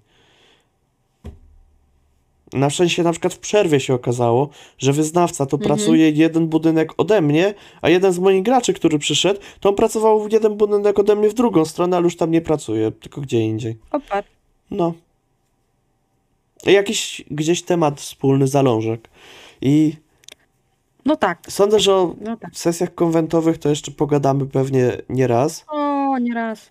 Na 2.53 2.71
szczęście 2.71 3.03
na 3.03 3.11
przykład 3.13 3.35
w 3.35 3.39
przerwie 3.39 3.81
się 3.81 3.95
okazało, 3.95 4.49
że 4.79 4.93
wyznawca 4.93 5.47
to 5.47 5.57
Mhm. 5.57 5.69
pracuje 5.77 6.11
jeden 6.11 6.47
budynek 6.49 6.93
ode 6.97 7.21
mnie, 7.21 7.55
a 7.83 7.89
jeden 7.89 8.13
z 8.13 8.19
moich 8.19 8.43
graczy, 8.43 8.73
który 8.75 8.99
przyszedł, 8.99 9.41
to 9.61 9.69
on 9.69 9.75
pracował 9.75 10.29
w 10.29 10.33
jeden 10.33 10.57
budynek 10.57 10.99
ode 10.99 11.17
mnie 11.17 11.29
w 11.29 11.35
drugą 11.35 11.65
stronę, 11.65 11.97
ale 11.97 12.05
już 12.05 12.17
tam 12.17 12.31
nie 12.31 12.41
pracuje, 12.41 12.91
tylko 12.93 13.21
gdzie 13.21 13.41
indziej. 13.41 13.77
Opa, 13.91 14.23
No. 14.71 14.95
Jakiś 16.67 17.25
gdzieś 17.31 17.63
temat 17.63 18.01
wspólny, 18.01 18.47
zalążek. 18.49 19.09
I 19.61 19.95
no 21.05 21.17
tak, 21.17 21.39
sądzę, 21.49 21.81
że 21.81 21.95
o 21.95 22.15
no 22.21 22.37
tak. 22.37 22.51
sesjach 22.57 22.95
konwentowych 22.95 23.59
to 23.59 23.69
jeszcze 23.69 23.91
pogadamy 23.91 24.47
pewnie 24.47 24.93
nie 25.09 25.27
raz, 25.27 25.65
O, 25.69 26.19
nieraz. 26.19 26.71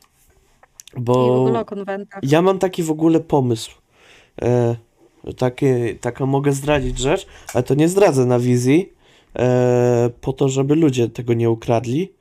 I 0.97 0.99
w 0.99 1.03
bo 1.03 1.41
ogóle 1.41 1.59
o 1.59 1.65
konwentach. 1.65 2.23
ja 2.23 2.41
mam 2.41 2.59
taki 2.59 2.83
w 2.83 2.91
ogóle 2.91 3.19
pomysł. 3.19 3.71
E, 4.41 4.75
takie, 5.37 5.95
taką 6.01 6.25
mogę 6.25 6.51
zdradzić 6.51 6.97
rzecz, 6.99 7.27
ale 7.53 7.63
to 7.63 7.73
nie 7.75 7.87
zdradzę 7.87 8.25
na 8.25 8.39
wizji, 8.39 8.93
e, 9.35 10.09
po 10.21 10.33
to, 10.33 10.49
żeby 10.49 10.75
ludzie 10.75 11.09
tego 11.09 11.33
nie 11.33 11.49
ukradli. 11.49 12.13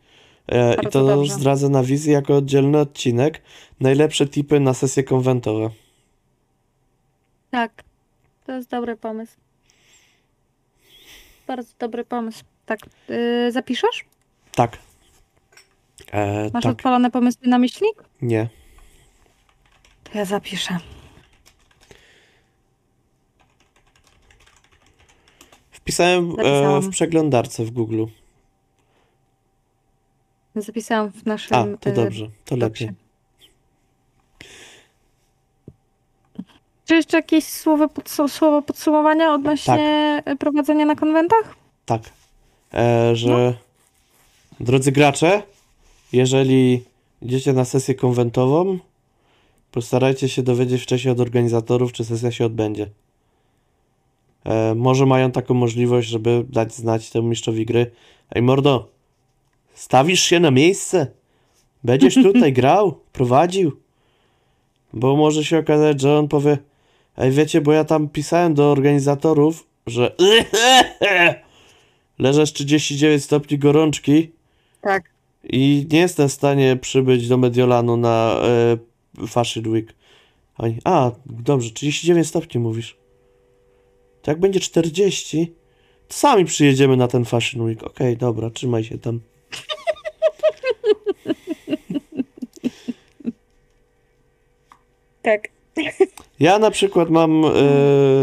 E, 0.48 0.74
I 0.74 0.86
to 0.86 1.04
dobrze. 1.06 1.34
zdradzę 1.34 1.68
na 1.68 1.82
wizji 1.82 2.12
jako 2.12 2.36
oddzielny 2.36 2.78
odcinek. 2.78 3.42
Najlepsze 3.80 4.26
tipy 4.26 4.60
na 4.60 4.74
sesje 4.74 5.02
konwentowe. 5.02 5.70
Tak, 7.52 7.82
to 8.46 8.52
jest 8.52 8.68
dobry 8.70 8.96
pomysł. 8.96 9.36
Bardzo 11.46 11.72
dobry 11.78 12.04
pomysł. 12.04 12.44
Tak, 12.66 12.80
yy, 13.08 13.52
zapiszesz? 13.52 14.04
Tak. 14.52 14.78
E, 16.12 16.50
Masz 16.52 16.62
tak, 16.62 16.72
odpalone 16.72 17.10
pomysły 17.10 17.48
na 17.48 17.58
myślnik? 17.58 18.04
nie. 18.22 18.48
To 20.04 20.18
ja 20.18 20.24
zapiszę. 20.24 20.78
Wpisałem 25.70 26.32
e, 26.38 26.80
w 26.80 26.90
przeglądarce 26.90 27.64
w 27.64 27.70
Google. 27.70 28.04
Zapisałam 30.56 31.12
w 31.12 31.26
naszym. 31.26 31.56
A, 31.56 31.76
to 31.76 31.90
y, 31.90 31.92
dobrze, 31.92 32.28
to 32.44 32.56
doksie. 32.56 32.84
lepiej. 32.84 33.01
Czy 36.84 36.94
jeszcze 36.94 37.16
jakieś 37.16 37.44
słowo, 37.44 37.86
podsu- 37.86 38.28
słowo 38.28 38.62
podsumowania 38.62 39.34
odnośnie 39.34 40.22
y, 40.28 40.36
prowadzenia 40.36 40.84
na 40.84 40.94
konwentach? 40.96 41.54
Tak. 41.86 42.02
E, 42.74 43.16
że 43.16 43.54
drodzy 44.60 44.92
gracze, 44.92 45.42
jeżeli 46.12 46.84
idziecie 47.22 47.52
na 47.52 47.64
sesję 47.64 47.94
konwentową, 47.94 48.78
postarajcie 49.72 50.28
się 50.28 50.42
dowiedzieć 50.42 50.82
wcześniej 50.82 51.12
od 51.12 51.20
organizatorów, 51.20 51.92
czy 51.92 52.04
sesja 52.04 52.30
się 52.30 52.46
odbędzie. 52.46 52.86
E, 54.44 54.74
może 54.74 55.06
mają 55.06 55.30
taką 55.30 55.54
możliwość, 55.54 56.08
żeby 56.08 56.44
dać 56.48 56.74
znać 56.74 57.10
temu 57.10 57.28
mistrzowi 57.28 57.66
gry. 57.66 57.90
Ej 58.30 58.42
mordo, 58.42 58.88
stawisz 59.74 60.20
się 60.20 60.40
na 60.40 60.50
miejsce? 60.50 61.06
Będziesz 61.84 62.14
tutaj 62.32 62.52
grał, 62.52 62.98
prowadził? 63.12 63.72
Bo 64.92 65.16
może 65.16 65.44
się 65.44 65.58
okazać, 65.58 66.00
że 66.00 66.18
on 66.18 66.28
powie 66.28 66.58
Ej, 67.16 67.30
wiecie, 67.30 67.60
bo 67.60 67.72
ja 67.72 67.84
tam 67.84 68.08
pisałem 68.08 68.54
do 68.54 68.72
organizatorów, 68.72 69.66
że 69.86 70.16
leżę 72.18 72.46
z 72.46 72.52
39 72.52 73.24
stopni 73.24 73.58
gorączki 73.58 74.32
Tak. 74.80 75.04
i 75.44 75.86
nie 75.90 75.98
jestem 75.98 76.28
w 76.28 76.32
stanie 76.32 76.76
przybyć 76.76 77.28
do 77.28 77.36
Mediolanu 77.36 77.96
na 77.96 78.40
e, 79.20 79.26
Fashion 79.26 79.68
Week. 79.68 79.94
Oni, 80.58 80.78
a, 80.84 81.10
dobrze, 81.26 81.70
39 81.70 82.28
stopni 82.28 82.60
mówisz. 82.60 82.96
To 84.22 84.30
jak 84.30 84.40
będzie 84.40 84.60
40, 84.60 85.52
to 86.08 86.14
sami 86.14 86.44
przyjedziemy 86.44 86.96
na 86.96 87.08
ten 87.08 87.24
Fashion 87.24 87.62
Week. 87.62 87.82
Okej, 87.82 88.16
dobra, 88.16 88.50
trzymaj 88.50 88.84
się 88.84 88.98
tam. 88.98 89.20
Tak. 95.22 95.48
Ja 96.42 96.58
na 96.58 96.70
przykład 96.70 97.10
mam 97.10 97.44
e, 97.44 97.50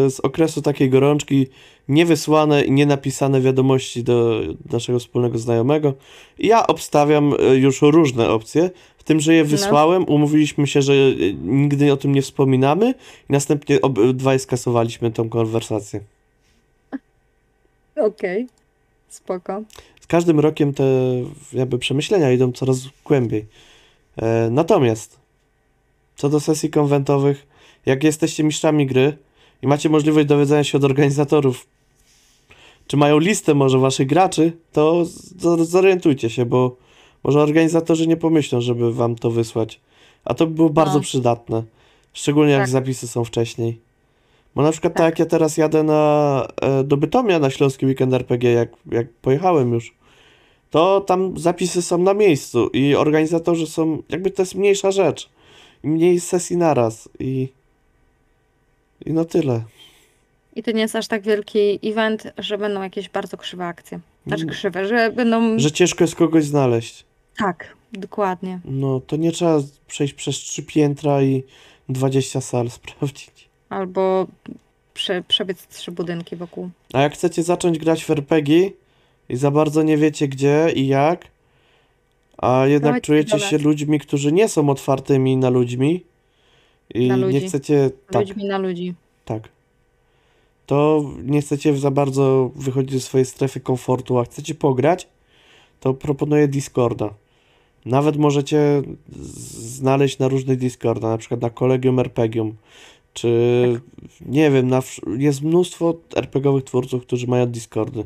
z 0.09 0.19
okresu 0.19 0.61
takiej 0.61 0.89
gorączki 0.89 1.47
niewysłane 1.89 2.63
i 2.63 2.71
nienapisane 2.71 3.41
wiadomości 3.41 4.03
do 4.03 4.41
naszego 4.71 4.99
wspólnego 4.99 5.37
znajomego. 5.37 5.93
I 6.39 6.47
ja 6.47 6.67
obstawiam 6.67 7.33
e, 7.39 7.55
już 7.55 7.81
różne 7.81 8.29
opcje, 8.29 8.69
w 8.97 9.03
tym, 9.03 9.19
że 9.19 9.33
je 9.33 9.43
wysłałem, 9.43 10.03
umówiliśmy 10.03 10.67
się, 10.67 10.81
że 10.81 10.93
e, 10.93 11.33
nigdy 11.33 11.93
o 11.93 11.97
tym 11.97 12.15
nie 12.15 12.21
wspominamy 12.21 12.93
i 13.29 13.33
następnie 13.33 13.81
obydwaj 13.81 14.39
skasowaliśmy 14.39 15.11
tą 15.11 15.29
konwersację. 15.29 15.99
Okej. 17.95 18.47
Spoko. 19.09 19.63
Z 20.01 20.07
każdym 20.07 20.39
rokiem 20.39 20.73
te 20.73 20.83
jakby 21.53 21.79
przemyślenia 21.79 22.31
idą 22.31 22.51
coraz 22.51 22.77
głębiej. 23.05 23.45
E, 24.17 24.49
natomiast 24.51 25.19
co 26.15 26.29
do 26.29 26.39
sesji 26.39 26.69
konwentowych, 26.69 27.48
jak 27.89 28.03
jesteście 28.03 28.43
mistrzami 28.43 28.85
gry 28.85 29.17
i 29.61 29.67
macie 29.67 29.89
możliwość 29.89 30.27
dowiedzenia 30.27 30.63
się 30.63 30.77
od 30.77 30.83
organizatorów, 30.83 31.67
czy 32.87 32.97
mają 32.97 33.19
listę 33.19 33.53
może 33.53 33.79
waszych 33.79 34.07
graczy, 34.07 34.51
to 34.73 35.05
zorientujcie 35.63 36.29
się, 36.29 36.45
bo 36.45 36.75
może 37.23 37.39
organizatorzy 37.41 38.07
nie 38.07 38.17
pomyślą, 38.17 38.61
żeby 38.61 38.93
wam 38.93 39.15
to 39.15 39.31
wysłać. 39.31 39.79
A 40.25 40.33
to 40.33 40.47
by 40.47 40.53
było 40.53 40.69
bardzo 40.69 40.93
No. 40.93 40.99
przydatne. 40.99 41.63
Szczególnie 42.13 42.51
jak 42.51 42.61
Tak. 42.61 42.69
zapisy 42.69 43.07
są 43.07 43.23
wcześniej. 43.23 43.79
Bo 44.55 44.61
na 44.61 44.71
przykład 44.71 44.93
tak, 44.93 44.97
Tak. 44.97 45.05
jak 45.09 45.19
ja 45.19 45.25
teraz 45.25 45.57
jadę 45.57 45.83
na, 45.83 46.47
e, 46.61 46.83
do 46.83 46.97
Bytomia 46.97 47.39
na 47.39 47.49
Śląski 47.49 47.85
Weekend 47.85 48.13
RPG, 48.13 48.51
jak, 48.51 48.69
jak 48.91 49.13
pojechałem 49.13 49.73
już, 49.73 49.93
to 50.71 51.01
tam 51.01 51.37
zapisy 51.39 51.81
są 51.81 51.97
na 51.97 52.13
miejscu 52.13 52.67
i 52.73 52.95
organizatorzy 52.95 53.67
są, 53.67 54.01
jakby 54.09 54.31
to 54.31 54.41
jest 54.41 54.55
mniejsza 54.55 54.91
rzecz. 54.91 55.29
I 55.83 55.87
mniej 55.87 56.19
sesji 56.19 56.57
naraz 56.57 57.09
i, 57.19 57.47
i 59.05 59.13
no 59.13 59.25
tyle. 59.25 59.63
I 60.55 60.63
to 60.63 60.71
nie 60.71 60.81
jest 60.81 60.95
aż 60.95 61.07
tak 61.07 61.21
wielki 61.21 61.79
event, 61.83 62.27
że 62.37 62.57
będą 62.57 62.81
jakieś 62.81 63.09
bardzo 63.09 63.37
krzywe 63.37 63.65
akcje. 63.65 63.99
Znaczy 64.27 64.43
Mm. 64.43 64.55
krzywe, 64.55 64.87
że 64.87 65.11
będą. 65.11 65.59
Że 65.59 65.71
ciężko 65.71 66.03
jest 66.03 66.15
kogoś 66.15 66.45
znaleźć. 66.45 67.05
Tak, 67.37 67.73
dokładnie. 67.93 68.59
No 68.65 68.99
to 69.07 69.15
nie 69.15 69.31
trzeba 69.31 69.59
przejść 69.87 70.13
przez 70.13 70.35
trzy 70.35 70.63
piętra 70.63 71.21
i 71.21 71.43
20 71.89 72.41
sal 72.41 72.69
sprawdzić. 72.79 73.49
Albo 73.69 74.27
prze, 74.93 75.23
przebiec 75.27 75.67
trzy 75.67 75.91
budynki 75.91 76.35
wokół. 76.35 76.69
A 76.93 77.01
jak 77.01 77.13
chcecie 77.13 77.43
zacząć 77.43 77.77
grać 77.79 78.03
w 78.05 78.09
RPG 78.09 78.71
i 79.29 79.35
za 79.35 79.51
bardzo 79.51 79.83
nie 79.83 79.97
wiecie 79.97 80.27
gdzie 80.27 80.71
i 80.75 80.87
jak, 80.87 81.25
a 82.37 82.65
jednak 82.67 82.83
Dawajcie 82.83 83.05
czujecie 83.05 83.39
się 83.39 83.57
ludźmi, 83.57 83.99
którzy 83.99 84.31
nie 84.31 84.49
są 84.49 84.69
otwartymi 84.69 85.37
na 85.37 85.49
ludźmi 85.49 86.03
i 86.93 87.07
Na 87.07 87.15
nie 87.17 87.21
ludzi. 87.25 87.47
chcecie, 87.47 87.89
tak, 88.11 88.27
Ludźmi 88.27 88.45
na 88.45 88.57
ludzi. 88.57 88.93
tak, 89.25 89.49
to 90.65 91.05
nie 91.23 91.41
chcecie 91.41 91.77
za 91.77 91.91
bardzo 91.91 92.51
wychodzić 92.55 92.91
ze 92.93 92.99
swojej 92.99 93.25
strefy 93.25 93.59
komfortu, 93.59 94.19
a 94.19 94.23
chcecie 94.23 94.55
pograć, 94.55 95.07
to 95.79 95.93
proponuję 95.93 96.47
Discorda. 96.47 97.13
Nawet 97.85 98.17
możecie 98.17 98.81
z- 99.09 99.55
znaleźć 99.77 100.19
na 100.19 100.27
różnych 100.27 100.57
Discorda, 100.57 101.09
na 101.09 101.17
przykład 101.17 101.41
na 101.41 101.49
Kolegium 101.49 101.99
Arpegium, 101.99 102.55
czy 103.13 103.81
nie 104.25 104.51
wiem, 104.51 104.67
na, 104.67 104.79
wsz- 104.79 105.19
jest 105.19 105.41
mnóstwo 105.41 105.93
RPGowych 106.15 106.63
twórców, 106.63 107.01
którzy 107.01 107.27
mają 107.27 107.45
Discordy. 107.45 108.03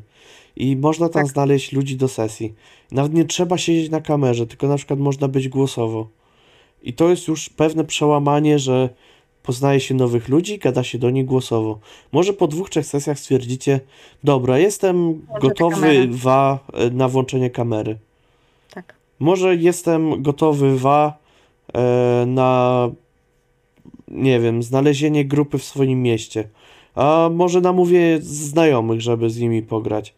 I 0.55 0.75
można 0.75 1.09
tam 1.09 1.23
Tak. 1.23 1.31
znaleźć 1.31 1.71
ludzi 1.71 1.95
do 1.95 2.07
sesji. 2.07 2.53
Nawet 2.91 3.13
nie 3.13 3.25
trzeba 3.25 3.57
siedzieć 3.57 3.91
na 3.91 4.01
kamerze, 4.01 4.47
tylko 4.47 4.67
na 4.67 4.77
przykład 4.77 4.99
można 4.99 5.27
być 5.27 5.49
głosowo. 5.49 6.07
I 6.83 6.93
to 6.93 7.09
jest 7.09 7.27
już 7.27 7.49
pewne 7.49 7.83
przełamanie, 7.83 8.59
że 8.59 8.89
poznaje 9.43 9.79
się 9.79 9.95
nowych 9.95 10.29
ludzi, 10.29 10.57
gada 10.59 10.83
się 10.83 10.97
do 10.97 11.09
nich 11.09 11.25
głosowo. 11.25 11.79
Może 12.11 12.33
po 12.33 12.47
dwóch, 12.47 12.69
trzech 12.69 12.85
sesjach 12.85 13.19
stwierdzicie, 13.19 13.79
dobra, 14.23 14.59
jestem 14.59 15.21
te 15.33 15.39
gotowy 15.39 16.07
wa, 16.11 16.59
e, 16.73 16.89
na 16.89 17.07
włączenie 17.07 17.49
kamery. 17.49 17.97
Tak. 18.73 18.95
Może 19.19 19.55
jestem 19.55 20.21
gotowy 20.23 20.77
wa 20.77 21.13
e, 21.73 22.25
na 22.27 22.89
nie 24.07 24.39
wiem, 24.39 24.63
znalezienie 24.63 25.25
grupy 25.25 25.57
w 25.57 25.63
swoim 25.63 26.01
mieście. 26.01 26.47
A 26.95 27.29
może 27.33 27.61
namówię 27.61 28.17
znajomych, 28.21 29.01
żeby 29.01 29.29
z 29.29 29.39
nimi 29.39 29.61
pograć. 29.61 30.13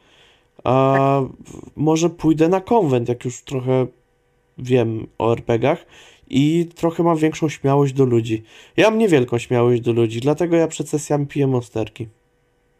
A 0.64 1.22
w- 1.46 1.62
może 1.76 2.10
pójdę 2.10 2.50
na 2.50 2.62
konwent, 2.62 3.10
jak 3.10 3.26
już 3.26 3.42
trochę 3.44 3.88
wiem 4.58 5.08
o 5.18 5.32
RPGach 5.32 5.86
i 6.30 6.70
trochę 6.76 7.04
mam 7.04 7.18
większą 7.18 7.50
śmiałość 7.50 7.94
do 7.94 8.06
ludzi. 8.06 8.44
Ja 8.78 8.90
mam 8.90 9.00
niewielką 9.00 9.38
śmiałość 9.38 9.82
do 9.82 9.94
ludzi, 9.94 10.20
dlatego 10.20 10.56
ja 10.56 10.68
przed 10.68 10.90
sesjami 10.90 11.28
piję 11.28 11.48
monsterki 11.48 12.08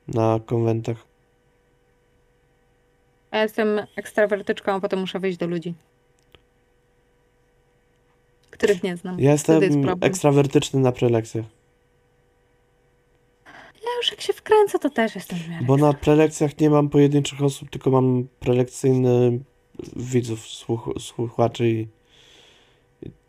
na 0.08 0.40
konwentach. 0.46 1.06
Ja 3.32 3.44
jestem 3.44 3.82
ekstrawertyczką, 3.96 4.72
a 4.72 4.80
potem 4.80 5.00
muszę 5.00 5.20
wyjść 5.20 5.38
do 5.38 5.48
ludzi. 5.48 5.74
Których 8.50 8.84
nie 8.84 8.98
znam. 8.98 9.20
Ja 9.20 9.38
Wtedy 9.38 9.54
jest 9.54 9.64
jestem 9.64 9.84
problem. 9.84 10.12
ekstrawertyczny 10.12 10.80
na 10.80 10.92
prelekcjach. 10.92 11.46
już 13.98 14.12
jak 14.12 14.22
się 14.22 14.34
wkręcę, 14.34 14.80
to 14.80 14.90
też 14.90 15.16
jestem 15.16 15.40
w 15.40 15.50
miarę. 15.50 15.66
Bo 15.66 15.78
na 15.78 15.94
prelekcjach 15.94 16.60
nie 16.60 16.70
mam 16.70 16.90
pojedynczych 16.90 17.44
osób, 17.44 17.70
tylko 17.70 17.92
mam 17.92 18.28
prelekcyjne 18.40 19.32
widzów, 19.96 20.48
słuch 20.48 20.90
słuchaczy 21.00 21.70
i 21.70 21.88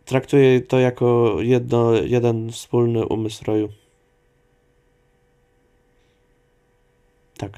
traktuję 0.06 0.60
to 0.60 0.78
jako 0.78 1.36
jedno, 1.40 1.94
jeden 1.94 2.52
wspólny 2.52 3.06
umysł 3.06 3.44
roju. 3.44 3.68
Tak. 7.38 7.52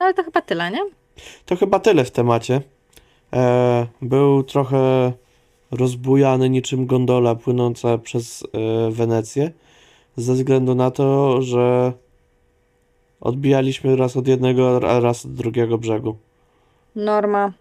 No, 0.00 0.06
Ale 0.06 0.14
to 0.14 0.24
chyba 0.24 0.40
tyle, 0.40 0.70
nie? 0.70 0.80
To 1.46 1.56
chyba 1.56 1.80
tyle 1.80 2.04
w 2.04 2.10
temacie. 2.10 2.60
E, 3.32 3.86
był 4.02 4.42
trochę 4.42 5.12
rozbujany 5.70 6.50
niczym 6.50 6.86
gondola 6.86 7.34
płynąca 7.34 7.98
przez 7.98 8.42
e, 8.42 8.90
Wenecję, 8.90 9.50
ze 10.16 10.34
względu 10.34 10.74
na 10.74 10.90
to, 10.90 11.42
że 11.42 11.92
odbijaliśmy 13.20 13.96
raz 13.96 14.16
od 14.16 14.28
jednego, 14.28 14.90
a 14.90 15.00
raz 15.00 15.26
od 15.26 15.34
drugiego 15.34 15.78
brzegu. 15.78 16.16
Norma. 16.96 17.52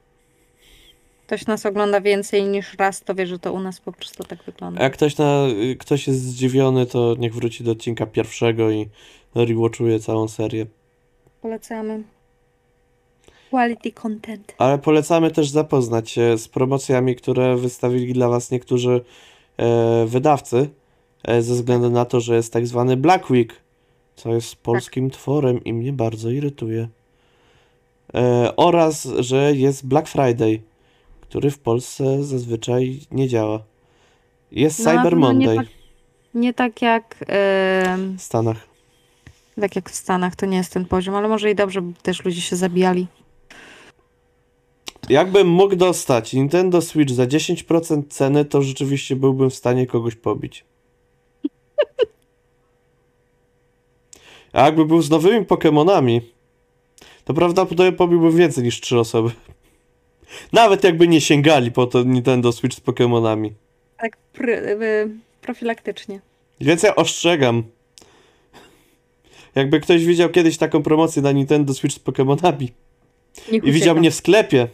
Ktoś 1.25 1.45
nas 1.45 1.65
ogląda 1.65 2.01
więcej 2.01 2.43
niż 2.43 2.73
raz, 2.73 3.01
to 3.01 3.15
wie, 3.15 3.27
że 3.27 3.39
to 3.39 3.53
u 3.53 3.59
nas 3.59 3.79
po 3.79 3.91
prostu 3.91 4.23
tak 4.23 4.43
wygląda. 4.43 4.83
Jak 4.83 4.93
ktoś, 4.93 5.17
na, 5.17 5.47
ktoś 5.79 6.07
jest 6.07 6.21
zdziwiony, 6.21 6.85
to 6.85 7.15
niech 7.19 7.33
wróci 7.33 7.63
do 7.63 7.71
odcinka 7.71 8.05
pierwszego 8.05 8.71
i 8.71 8.89
rewatchuje 9.35 9.99
całą 9.99 10.27
serię. 10.27 10.65
Polecamy. 11.41 12.03
Quality 13.49 13.91
content. 13.91 14.55
Ale 14.57 14.77
polecamy 14.77 15.31
też 15.31 15.49
zapoznać 15.49 16.09
się 16.09 16.37
z 16.37 16.47
promocjami, 16.47 17.15
które 17.15 17.55
wystawili 17.55 18.13
dla 18.13 18.29
Was 18.29 18.51
niektórzy 18.51 19.01
e, 19.57 20.05
wydawcy, 20.05 20.69
e, 21.23 21.41
ze 21.41 21.53
względu 21.53 21.89
na 21.89 22.05
to, 22.05 22.19
że 22.19 22.35
jest 22.35 22.53
tak 22.53 22.67
zwany 22.67 22.97
Black 22.97 23.29
Week, 23.29 23.53
co 24.15 24.33
jest 24.33 24.55
polskim 24.55 25.09
tworem 25.09 25.63
i 25.63 25.73
mnie 25.73 25.93
bardzo 25.93 26.29
irytuje. 26.29 26.87
E, 28.13 28.55
oraz, 28.55 29.07
że 29.19 29.53
jest 29.55 29.87
Black 29.87 30.07
Friday, 30.07 30.61
który 31.35 31.51
w 31.51 31.59
Polsce 31.59 32.23
zazwyczaj 32.23 32.99
nie 33.11 33.27
działa. 33.27 33.63
Jest 34.51 34.79
No, 34.79 34.85
Cyber 34.85 35.03
pewno 35.03 35.33
nie 35.33 35.45
Monday 35.47 35.55
tak- 35.65 35.75
Nie 36.33 36.53
tak 36.53 36.81
jak, 36.81 37.15
em, 37.27 38.17
w 38.17 38.21
Stanach. 38.21 38.57
tak 39.61 39.75
jak 39.75 39.89
w 39.89 39.95
Stanach, 39.95 40.35
to 40.35 40.45
nie 40.45 40.57
jest 40.57 40.73
ten 40.73 40.85
poziom, 40.85 41.15
ale 41.15 41.27
może 41.27 41.51
i 41.51 41.55
dobrze, 41.55 41.81
bo 41.81 41.93
też 42.01 42.25
ludzie 42.25 42.41
się 42.41 42.55
zabijali. 42.55 43.07
Jakbym 45.09 45.47
mógł 45.47 45.75
dostać 45.75 46.33
Nintendo 46.33 46.81
Switch 46.81 47.13
za 47.13 47.27
10% 47.27 48.03
ceny, 48.09 48.45
to 48.45 48.61
rzeczywiście 48.61 49.15
byłbym 49.15 49.49
w 49.49 49.55
stanie 49.55 49.87
kogoś 49.87 50.15
pobić. 50.15 50.65
A 54.53 54.65
jakby 54.65 54.85
był 54.85 55.01
z 55.01 55.09
nowymi 55.09 55.45
Pokémonami, 55.45 56.21
to 57.25 57.33
prawdopodobnie 57.33 57.91
pobiłbym 57.91 58.35
więcej 58.37 58.63
niż 58.63 58.81
3 58.81 58.99
osoby. 58.99 59.31
Nawet 60.53 60.83
jakby 60.83 61.07
nie 61.07 61.21
sięgali 61.21 61.71
po 61.71 61.87
to 61.87 62.03
Nintendo 62.03 62.51
Switch 62.51 62.75
z 62.75 62.81
Pokémonami. 62.81 63.51
Tak 63.97 64.17
y, 64.41 65.09
profilaktycznie. 65.41 66.19
Więc 66.61 66.83
ja 66.83 66.95
ostrzegam. 66.95 67.63
Jakby 69.55 69.79
ktoś 69.79 70.05
widział 70.05 70.29
kiedyś 70.29 70.57
taką 70.57 70.83
promocję 70.83 71.21
na 71.21 71.31
Nintendo 71.31 71.73
Switch 71.73 71.95
z 71.95 71.99
Pokémonami 71.99 72.67
i 73.51 73.71
widział 73.71 73.95
mnie 73.95 74.11
w 74.11 74.15
sklepie, 74.15 74.67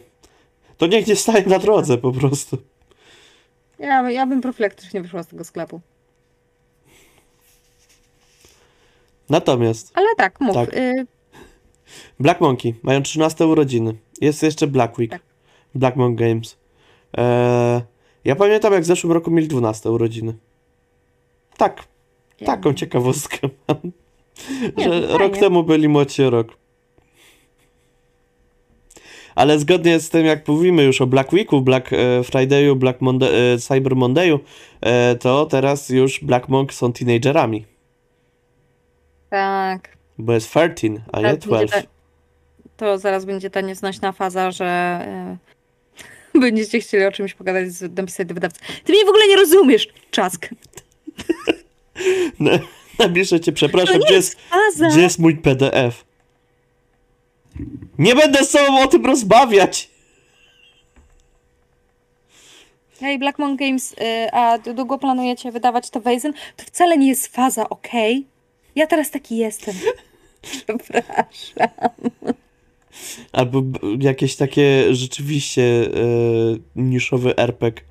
to 0.78 0.86
niech 0.86 1.06
nie 1.06 1.16
staje 1.16 1.46
na 1.46 1.58
drodze 1.58 1.98
po 1.98 2.12
prostu. 2.12 2.58
Ja, 3.78 4.10
ja 4.10 4.26
bym 4.26 4.40
profilaktycznie 4.40 5.02
wyszła 5.02 5.22
z 5.22 5.26
tego 5.26 5.44
sklepu. 5.44 5.80
Natomiast 9.28 9.90
Ale 9.94 10.08
tak, 10.16 10.40
mów. 10.40 10.54
Tak. 10.54 10.76
Y, 10.76 11.06
Black 12.20 12.40
Monkey 12.40 12.74
mają 12.82 13.02
13 13.02 13.46
urodziny. 13.46 13.94
Jest 14.20 14.42
jeszcze 14.42 14.66
Black 14.66 14.98
Week. 14.98 15.10
Tak. 15.10 15.22
Black 15.74 15.96
Monk 15.96 16.18
Games. 16.18 16.56
Eee, 17.16 17.80
ja 18.24 18.36
pamiętam, 18.36 18.72
jak 18.72 18.82
w 18.82 18.86
zeszłym 18.86 19.12
roku 19.12 19.30
mieli 19.30 19.48
12 19.48 19.90
urodziny. 19.90 20.34
Tak, 21.56 21.84
ja- 22.40 22.46
taką 22.46 22.74
ciekawostkę 22.74 23.38
mam. 23.68 23.76
Nie, 24.76 24.84
że 24.84 25.00
to 25.00 25.08
fajnie. 25.08 25.18
rok 25.18 25.38
temu 25.38 25.62
byli 25.64 25.88
młodsi 25.88 26.22
rok. 26.22 26.48
Ale 29.34 29.58
zgodnie 29.58 30.00
z 30.00 30.10
tym, 30.10 30.26
jak 30.26 30.48
mówimy 30.48 30.82
już 30.84 31.00
o 31.00 31.06
Black 31.06 31.32
Weeku, 31.32 31.60
Black 31.60 31.92
e, 31.92 31.96
Friday'u, 32.20 32.76
Black 32.76 33.00
Monday, 33.00 33.28
e, 33.54 33.58
Cyber 33.58 33.92
Monday'u, 33.96 34.38
e, 34.80 35.14
to 35.16 35.46
teraz 35.46 35.88
już 35.88 36.24
Black 36.24 36.48
Monk 36.48 36.74
są 36.74 36.92
teenagerami. 36.92 37.66
Tak. 39.30 39.96
Bo 40.18 40.32
jest 40.32 40.46
13, 40.46 41.02
a 41.12 41.20
nie 41.20 41.22
Zaraz 41.22 41.38
będzie 41.38 41.46
12. 41.48 41.82
ta, 41.82 41.88
to 42.76 42.98
zaraz 42.98 43.24
będzie 43.24 43.50
ta 43.50 43.60
nieznośna 43.60 44.12
faza, 44.12 44.50
że 44.50 45.00
będziecie 46.40 46.80
chcieli 46.80 47.04
o 47.04 47.12
czymś 47.12 47.34
pogadać, 47.34 47.72
z, 47.72 47.96
napisać 47.96 48.28
do 48.28 48.34
wydawcy. 48.34 48.60
Ty 48.84 48.92
mnie 48.92 49.04
w 49.04 49.08
ogóle 49.08 49.26
nie 49.28 49.36
rozumiesz, 49.36 49.88
czask. 50.10 50.48
Napiszę 52.98 53.40
cię, 53.40 53.52
przepraszam, 53.52 54.00
gdzie 54.00 54.14
jest 54.14 54.36
Faza. 54.40 54.88
Gdzie 54.88 55.00
jest 55.00 55.18
mój 55.18 55.36
PDF? 55.36 56.04
Nie 57.98 58.14
będę 58.14 58.44
z 58.44 58.50
tobą 58.50 58.80
o 58.80 58.86
tym 58.86 59.06
rozmawiać! 59.06 59.90
Hej, 63.00 63.18
Black 63.18 63.38
Monk 63.38 63.58
Games, 63.58 63.92
y, 63.92 64.32
a 64.32 64.58
długo 64.58 64.98
planujecie 64.98 65.52
wydawać 65.52 65.90
to 65.90 66.00
Weizen? 66.00 66.32
To 66.56 66.64
wcale 66.64 66.98
nie 66.98 67.08
jest 67.08 67.26
faza, 67.26 67.68
okej? 67.68 68.26
Ja 68.74 68.86
teraz 68.86 69.10
taki 69.10 69.36
jestem. 69.36 69.74
Przepraszam. 70.42 71.68
Albo 73.32 73.62
jakieś 73.98 74.36
takie 74.36 74.94
rzeczywiście 74.94 75.62
e, 75.62 75.90
niszowy 76.76 77.36
RPG, 77.36 77.84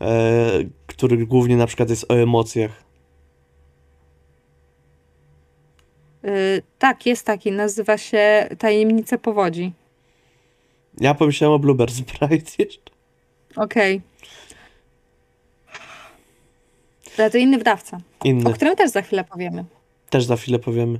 e, 0.00 0.50
który 0.86 1.26
głównie 1.26 1.56
na 1.56 1.66
przykład 1.66 1.90
jest 1.90 2.10
o 2.10 2.14
emocjach. 2.14 2.88
Y, 6.24 6.62
tak, 6.78 7.06
jest 7.06 7.26
taki, 7.26 7.52
nazywa 7.52 7.98
się 7.98 8.48
Tajemnice 8.58 9.18
Powodzi. 9.18 9.72
Ja 11.00 11.14
pomyślałem 11.14 11.54
o 11.54 11.58
Blueberry 11.58 11.92
Sprite 11.92 12.50
jeszcze. 12.64 12.90
Okej. 13.56 14.00
Ale 17.18 17.30
to 17.30 17.38
inny 17.38 17.58
wydawca, 17.58 18.00
Inny. 18.24 18.50
o 18.50 18.52
którym 18.52 18.76
też 18.76 18.90
za 18.90 19.02
chwilę 19.02 19.24
powiemy. 19.24 19.64
Też 20.10 20.24
za 20.24 20.36
chwilę 20.36 20.58
powiemy. 20.58 20.98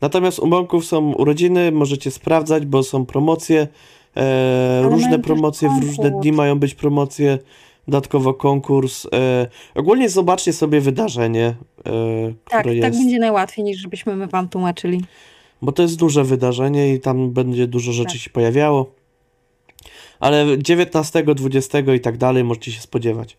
Natomiast 0.00 0.38
u 0.38 0.46
Monków 0.46 0.84
są 0.84 1.12
urodziny, 1.12 1.72
możecie 1.72 2.10
sprawdzać, 2.10 2.66
bo 2.66 2.82
są 2.82 3.06
promocje. 3.06 3.68
E, 4.16 4.82
różne 4.82 5.18
promocje, 5.18 5.68
w 5.80 5.84
różne 5.84 6.10
dni 6.10 6.32
mają 6.32 6.58
być 6.58 6.74
promocje. 6.74 7.38
Dodatkowo 7.88 8.34
konkurs. 8.34 9.06
E, 9.14 9.46
ogólnie 9.74 10.08
zobaczcie 10.08 10.52
sobie 10.52 10.80
wydarzenie, 10.80 11.46
e, 11.46 11.54
Tak, 12.50 12.60
które 12.60 12.80
tak 12.80 12.92
jest. 12.92 12.98
będzie 13.04 13.18
najłatwiej, 13.18 13.64
niż 13.64 13.78
żebyśmy 13.78 14.16
my 14.16 14.26
wam 14.26 14.48
tłumaczyli. 14.48 15.00
Bo 15.62 15.72
to 15.72 15.82
jest 15.82 15.96
duże 15.96 16.24
wydarzenie 16.24 16.94
i 16.94 17.00
tam 17.00 17.30
będzie 17.30 17.66
dużo 17.66 17.92
rzeczy 17.92 18.12
Tak. 18.12 18.20
się 18.20 18.30
pojawiało. 18.30 18.90
Ale 20.20 20.46
19, 20.58 21.34
20 21.34 21.78
i 21.94 22.00
tak 22.00 22.16
dalej 22.16 22.44
możecie 22.44 22.72
się 22.72 22.80
spodziewać 22.80 23.36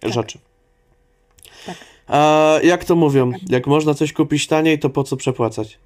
Tak. 0.00 0.12
rzeczy. 0.12 0.38
Tak. 1.66 1.76
A 2.06 2.54
jak 2.62 2.84
to 2.84 2.96
mówią? 2.96 3.32
Jak 3.48 3.66
można 3.66 3.94
coś 3.94 4.12
kupić 4.12 4.46
taniej, 4.46 4.78
to 4.78 4.90
po 4.90 5.04
co 5.04 5.16
przepłacać? 5.16 5.78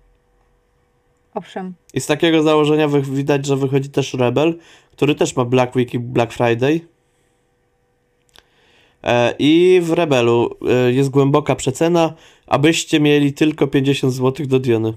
Owszem. 1.34 1.74
I 1.94 2.00
z 2.00 2.06
takiego 2.06 2.42
założenia 2.42 2.88
wy- 2.88 3.02
widać, 3.02 3.46
że 3.46 3.56
wychodzi 3.56 3.88
też 3.90 4.14
Rebel, 4.14 4.58
który 4.92 5.14
też 5.14 5.36
ma 5.36 5.44
Black 5.44 5.76
Week 5.76 5.94
i 5.94 5.98
Black 5.98 6.32
Friday. 6.32 6.80
E, 9.04 9.34
I 9.38 9.80
w 9.82 9.92
Rebelu 9.92 10.50
e, 10.68 10.92
jest 10.92 11.10
głęboka 11.10 11.54
przecena, 11.56 12.14
abyście 12.46 13.00
mieli 13.00 13.32
tylko 13.32 13.66
50 13.66 14.12
zł 14.14 14.46
do 14.46 14.58
Diony. 14.58 14.92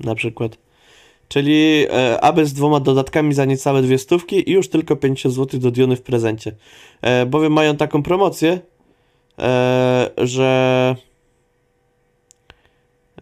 Na 0.00 0.14
przykład. 0.14 0.58
Czyli 1.28 1.86
e, 1.90 2.20
aby 2.20 2.46
z 2.46 2.52
dwoma 2.52 2.80
dodatkami 2.80 3.34
za 3.34 3.44
niecałe 3.44 3.82
dwie 3.82 3.98
stówki 3.98 4.50
i 4.50 4.52
już 4.52 4.68
tylko 4.68 4.96
50 4.96 5.34
zł 5.34 5.60
do 5.60 5.70
Diony 5.70 5.96
w 5.96 6.02
prezencie. 6.02 6.54
E, 7.02 7.26
bowiem 7.26 7.52
mają 7.52 7.76
taką 7.76 8.02
promocję, 8.02 8.60
że 10.16 10.96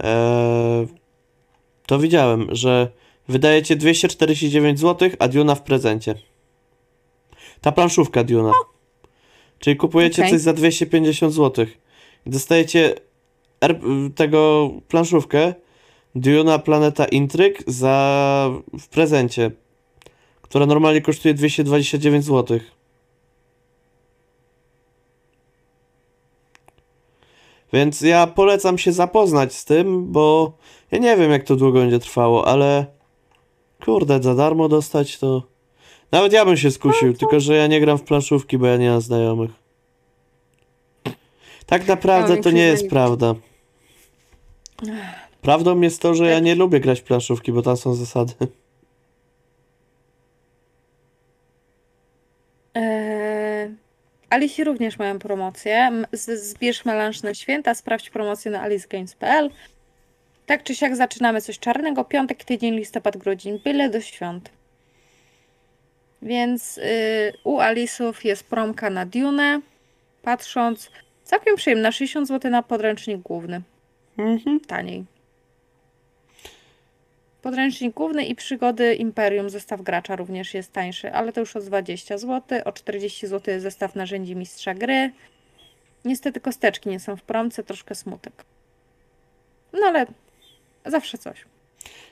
e, 0.03 0.87
to 1.87 1.99
widziałem, 1.99 2.49
że 2.51 2.89
wydajecie 3.29 3.77
249 3.77 4.81
zł, 4.81 5.11
a 5.19 5.29
Duna 5.29 5.55
w 5.55 5.63
prezencie. 5.63 6.15
Ta 7.61 7.73
planszówka 7.73 8.25
Duna. 8.25 8.53
Czyli 9.59 9.77
kupujecie 9.77 10.23
Okej. 10.23 10.33
coś 10.33 10.41
za 10.41 10.53
250 10.53 11.35
zł. 11.35 11.67
Dostajecie 12.27 12.95
tego 14.15 14.71
planszówkę 14.89 15.55
Duna 16.15 16.59
Planeta 16.59 17.05
Intryg 17.05 17.63
za 17.67 18.51
w 18.81 18.89
prezencie, 18.89 19.51
która 20.43 20.67
normalnie 20.67 21.01
kosztuje 21.01 21.35
229 21.35 22.25
zł. 22.25 22.59
Więc 27.73 28.01
ja 28.01 28.27
polecam 28.27 28.79
się 28.79 28.93
zapoznać 28.93 29.55
z 29.55 29.65
tym, 29.65 30.13
bo 30.13 30.53
ja 30.91 30.99
nie 30.99 31.17
wiem 31.17 31.31
jak 31.31 31.45
to 31.45 31.57
długo 31.57 31.79
będzie 31.79 31.99
trwało, 31.99 32.49
ale 32.49 32.87
kurde, 33.85 34.23
za 34.23 34.35
darmo 34.35 34.69
dostać 34.69 35.19
to... 35.19 35.43
Nawet 36.13 36.33
ja 36.33 36.45
bym 36.45 36.57
się 36.57 36.71
skusił, 36.71 37.15
tylko 37.15 37.41
że 37.41 37.55
ja 37.55 37.67
nie 37.67 37.81
gram 37.81 37.99
w 37.99 38.03
planszówki, 38.03 38.59
bo 38.59 38.67
ja 38.67 38.77
nie 38.77 38.91
mam 38.91 39.01
znajomych. 39.01 39.51
Tak 41.67 41.87
naprawdę 41.87 42.37
to 42.37 42.51
nie 42.51 42.63
jest 42.63 42.89
prawda. 42.89 43.35
Prawdą 45.43 45.81
jest 45.81 46.03
to, 46.03 46.15
że 46.15 46.31
ja 46.31 46.41
nie 46.41 46.55
lubię 46.55 46.81
grać 46.81 47.01
w 47.01 47.05
planszówki, 47.05 47.53
bo 47.53 47.63
tam 47.63 47.77
są 47.77 47.95
zasady. 47.95 48.35
Alice 54.31 54.65
również 54.65 54.99
mają 54.99 55.19
promocję. 55.19 55.91
Zbierz 56.13 56.85
melanż 56.85 57.23
na 57.23 57.35
święta, 57.35 57.75
sprawdź 57.75 58.11
promocję 58.11 58.51
na 58.51 58.63
alicegames.pl. 58.63 59.51
Tak 60.47 60.63
czy 60.63 60.75
siak 60.75 60.97
zaczynamy 60.97 61.41
coś 61.41 61.59
czarnego. 61.59 62.05
Piątek, 62.05 62.45
tydzień, 62.45 62.75
listopad, 62.75 63.17
grudzień, 63.17 63.61
byle 63.65 63.91
do 63.91 64.01
świąt. 64.01 64.51
Więc 66.23 66.79
y, 66.79 66.83
u 67.45 67.59
Alisów 67.59 68.25
jest 68.25 68.45
promka 68.45 68.91
na 68.91 69.07
Dune. 69.07 69.61
Patrząc, 70.23 70.91
całkiem 71.25 71.57
przyjemna, 71.57 71.93
60 71.93 72.29
zł 72.29 72.51
na 72.51 72.63
podręcznik 72.63 73.19
główny. 73.19 73.61
Mhm. 74.19 74.61
Taniej. 74.61 75.05
Podręcznik 77.43 77.95
główny 77.95 78.25
i 78.25 78.35
przygody 78.35 78.95
Imperium, 78.95 79.51
zestaw 79.51 79.83
gracza 79.83 80.17
również 80.17 80.55
jest 80.55 80.73
tańszy, 80.73 81.13
ale 81.13 81.33
to 81.33 81.41
już 81.41 81.57
o 81.57 81.61
20 81.61 82.19
zł. 82.19 82.61
O 82.65 82.73
40 82.73 83.27
zł 83.27 83.61
zestaw 83.61 83.95
narzędzi 83.95 84.37
mistrza 84.37 84.75
gry. 84.75 85.13
Niestety 86.05 86.41
kosteczki 86.41 86.89
nie 86.89 87.01
są 87.01 87.17
w 87.17 87.23
promce, 87.23 87.65
troszkę 87.65 87.95
smutek. 87.95 88.45
No 89.73 89.87
ale 89.87 90.07
zawsze 90.87 91.19
coś. 91.19 91.45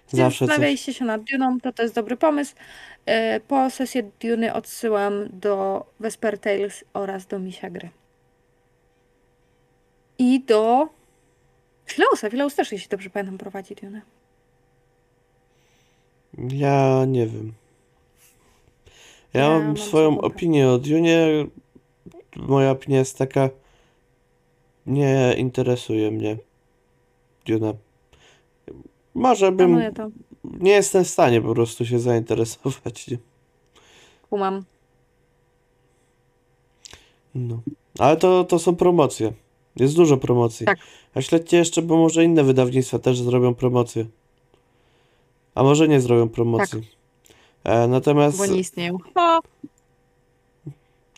Zawsze 0.09 0.39
coś. 0.39 0.49
Zastanawialiście 0.49 0.95
się 0.95 1.05
nad 1.05 1.23
Duną, 1.23 1.61
to 1.61 1.73
to 1.73 1.83
jest 1.83 1.95
dobry 1.95 2.17
pomysł. 2.17 2.55
E, 3.07 3.41
Po 3.41 3.71
sesję 3.71 4.03
Duny 4.21 4.53
odsyłam 4.53 5.29
do 5.33 5.87
Vesper 6.01 6.39
Tales 6.39 6.85
oraz 6.93 7.27
do 7.27 7.39
Misia 7.39 7.71
Gry. 7.71 7.91
I 10.19 10.41
do 10.41 10.89
Filausa. 11.87 12.31
Filaus 12.31 12.55
też, 12.55 12.73
jeśli 12.73 12.89
dobrze 12.89 13.11
pamiętam, 13.11 13.39
prowadzi 13.39 13.75
Dunę. 13.75 14.01
Ja 16.39 17.05
nie 17.05 17.27
wiem. 17.27 17.53
Ja, 19.35 19.41
Ja 19.41 19.59
mam 19.59 19.77
swoją 19.77 20.11
smutno. 20.11 20.29
opinię 20.29 20.69
o 20.69 20.79
Dune. 20.79 21.27
Moja 22.37 22.71
opinia 22.71 22.99
jest 22.99 23.19
taka. 23.19 23.51
Nie 24.87 25.35
interesuje 25.39 26.11
mnie 26.11 26.37
Duna. 27.47 27.75
Może 29.15 29.53
bym. 29.53 29.81
Nie 30.45 30.71
jestem 30.71 31.05
w 31.05 31.09
stanie 31.09 31.43
po 31.43 31.55
prostu 31.55 31.87
się 31.87 31.99
zainteresować. 31.99 33.07
Kumam. 34.31 34.65
No. 37.35 37.61
Ale 37.99 38.17
to, 38.17 38.45
to 38.45 38.59
są 38.59 38.77
promocje. 38.77 39.33
Jest 39.77 39.97
dużo 39.97 40.17
promocji. 40.17 40.67
Tak. 40.67 40.79
A 41.15 41.23
śledźcie 41.23 41.57
jeszcze, 41.57 41.83
bo 41.83 41.97
może 41.97 42.25
inne 42.25 42.45
wydawnictwa 42.45 42.99
też 42.99 43.21
zrobią 43.21 43.55
promocję. 43.55 44.07
A 45.57 45.63
może 45.63 45.89
nie 45.89 46.01
zrobią 46.01 46.29
promocji. 46.29 46.83
E, 47.65 47.89
natomiast. 47.89 48.39
Bo 48.39 48.47
nie 48.47 48.59
istnieją. 48.59 48.99
No, 49.15 49.41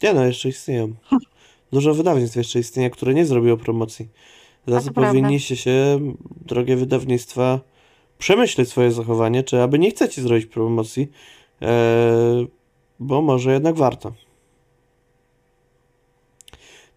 Nie 0.03 0.15
no, 0.15 0.25
jeszcze 0.25 0.49
istnieją. 0.49 0.95
Dużo 1.73 1.95
wydawnictw 1.95 2.37
jeszcze 2.37 2.59
istnieje, 2.59 2.91
które 2.91 3.15
nie 3.15 3.27
zrobiło 3.27 3.57
promocji. 3.57 4.09
Za 4.67 4.81
to 4.81 4.93
prawda. 4.93 5.11
powinniście 5.11 5.57
się, 5.57 6.01
drogie 6.47 6.77
wydawnictwa, 6.77 7.61
przemyśleć 8.19 8.69
swoje 8.69 8.93
zachowanie, 8.93 9.43
czy 9.43 9.63
aby 9.63 9.79
nie 9.79 9.91
chcecie 9.91 10.23
zrobić 10.23 10.47
promocji, 10.47 11.09
e, 11.63 12.47
bo 13.01 13.23
może 13.23 13.53
jednak 13.53 13.77
warto. 13.77 14.13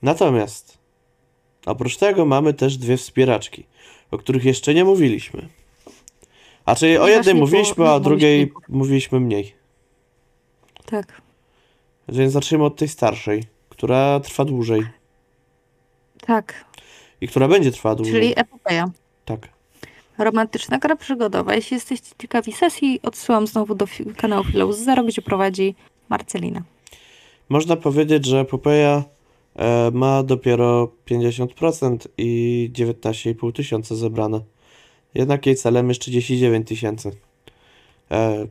Natomiast 0.01 0.77
oprócz 1.65 1.97
tego 1.97 2.25
mamy 2.25 2.53
też 2.53 2.77
dwie 2.77 2.97
wspieraczki, 2.97 3.63
o 4.11 4.17
których 4.17 4.45
jeszcze 4.45 4.73
nie 4.73 4.85
mówiliśmy. 4.85 5.60
A 6.65 6.75
czyli 6.75 6.97
o 6.97 7.01
Ponieważ 7.01 7.17
jednej 7.17 7.35
było- 7.35 7.45
mówiliśmy, 7.47 7.83
nie 7.83 7.89
a 7.89 7.93
o 7.95 7.99
było 7.99 8.09
drugiej 8.09 8.53
mówiliśmy 8.69 9.19
mniej. 9.19 9.53
tak. 10.85 11.21
Więc 12.09 12.33
zacznijmy 12.33 12.65
od 12.65 12.75
tej 12.75 12.87
starszej, 12.87 13.43
która 13.69 14.19
trwa 14.19 14.45
dłużej 14.45 14.81
Tak. 16.27 16.65
i 17.21 17.27
która 17.27 17.47
będzie 17.47 17.71
trwała 17.71 17.95
dłużej. 17.95 18.13
Czyli 18.13 18.33
epopeja. 18.39 18.89
Tak. 19.25 19.49
Romantyczna 20.17 20.77
gra 20.77 20.95
przygodowa. 20.95 21.55
Jeśli 21.55 21.75
jesteście 21.75 22.15
ciekawi 22.21 22.53
sesji, 22.53 22.99
odsyłam 23.03 23.47
znowu 23.47 23.75
do 23.75 23.85
kanału 24.17 24.43
Filaus 24.43 24.77
Zero, 24.77 25.03
gdzie 25.03 25.21
prowadzi 25.21 25.75
Marcelina. 26.09 26.61
Można 27.49 27.75
powiedzieć, 27.75 28.25
że 28.25 28.39
Epopeja 28.39 29.03
e, 29.55 29.91
ma 29.93 30.23
dopiero 30.23 30.91
50% 31.05 32.07
i 32.17 32.69
19,5 32.73 33.51
tysiąca 33.53 33.95
zebrane. 33.95 34.41
Jednak 35.13 35.45
jej 35.45 35.55
celem 35.55 35.89
jest 35.89 36.01
39 36.01 36.67
tysięcy. 36.67 37.11
E, 38.11 38.47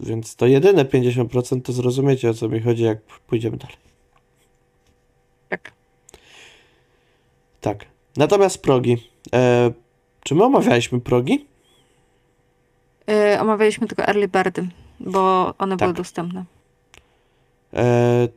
więc 0.00 0.36
to 0.36 0.46
jedyne 0.46 0.84
50% 0.84 1.62
to 1.62 1.72
zrozumiecie 1.72 2.30
o 2.30 2.34
co 2.34 2.48
mi 2.48 2.60
chodzi, 2.60 2.82
jak 2.82 3.00
pójdziemy 3.02 3.56
dalej. 3.56 3.76
Tak. 5.48 5.72
Tak. 7.60 7.84
Natomiast 8.16 8.62
progi. 8.62 9.08
E, 9.34 9.70
czy 10.24 10.34
my 10.34 10.44
omawialiśmy 10.44 11.00
progi? 11.00 11.46
Yy, 13.06 13.40
omawialiśmy 13.40 13.86
tylko 13.86 14.02
early 14.02 14.28
birdy, 14.28 14.68
bo 15.00 15.54
one 15.58 15.76
Tak. 15.76 15.88
były 15.88 15.94
dostępne. 15.94 16.44
E, 17.74 18.28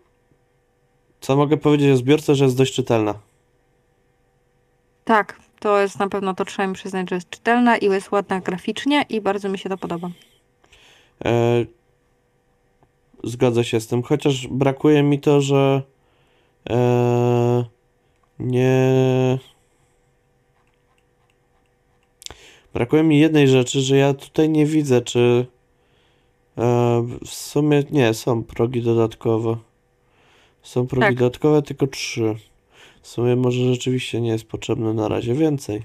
co 1.21 1.35
mogę 1.35 1.57
powiedzieć 1.57 1.91
o 1.91 1.97
zbiorce, 1.97 2.35
że 2.35 2.43
jest 2.45 2.57
dość 2.57 2.73
czytelna. 2.73 3.13
Tak, 5.05 5.39
to 5.61 5.81
jest 5.81 5.99
na 5.99 6.09
pewno, 6.09 6.33
to 6.33 6.45
trzeba 6.45 6.67
mi 6.67 6.73
przyznać, 6.73 7.09
że 7.09 7.15
jest 7.15 7.29
czytelna 7.29 7.77
i 7.77 7.85
jest 7.85 8.11
ładna 8.11 8.39
graficznie 8.39 9.05
i 9.09 9.21
bardzo 9.21 9.49
mi 9.49 9.57
się 9.59 9.69
to 9.69 9.77
podoba. 9.77 10.09
E, 11.25 11.65
zgodzę 13.23 13.63
się 13.63 13.79
z 13.79 13.87
tym, 13.87 14.03
chociaż 14.03 14.47
brakuje 14.47 15.03
mi 15.03 15.19
to, 15.19 15.41
że 15.41 15.81
e, 16.69 17.63
nie. 18.39 19.37
Brakuje 22.73 23.03
mi 23.03 23.19
jednej 23.19 23.47
rzeczy, 23.47 23.81
że 23.81 23.97
ja 23.97 24.13
tutaj 24.13 24.49
nie 24.49 24.65
widzę, 24.65 25.01
czy 25.01 25.45
e, 26.57 27.07
w 27.25 27.29
sumie 27.29 27.83
nie, 27.91 28.13
są 28.13 28.43
progi 28.43 28.81
dodatkowe. 28.81 29.57
Są 30.61 30.87
progi 30.87 31.07
Tak. 31.07 31.15
dodatkowe, 31.15 31.61
tylko 31.61 31.87
trzy. 31.87 32.35
W 33.01 33.07
sumie 33.07 33.35
może 33.35 33.73
rzeczywiście 33.73 34.21
nie 34.21 34.29
jest 34.29 34.43
potrzebne 34.43 34.93
na 34.93 35.07
razie 35.07 35.33
więcej. 35.33 35.81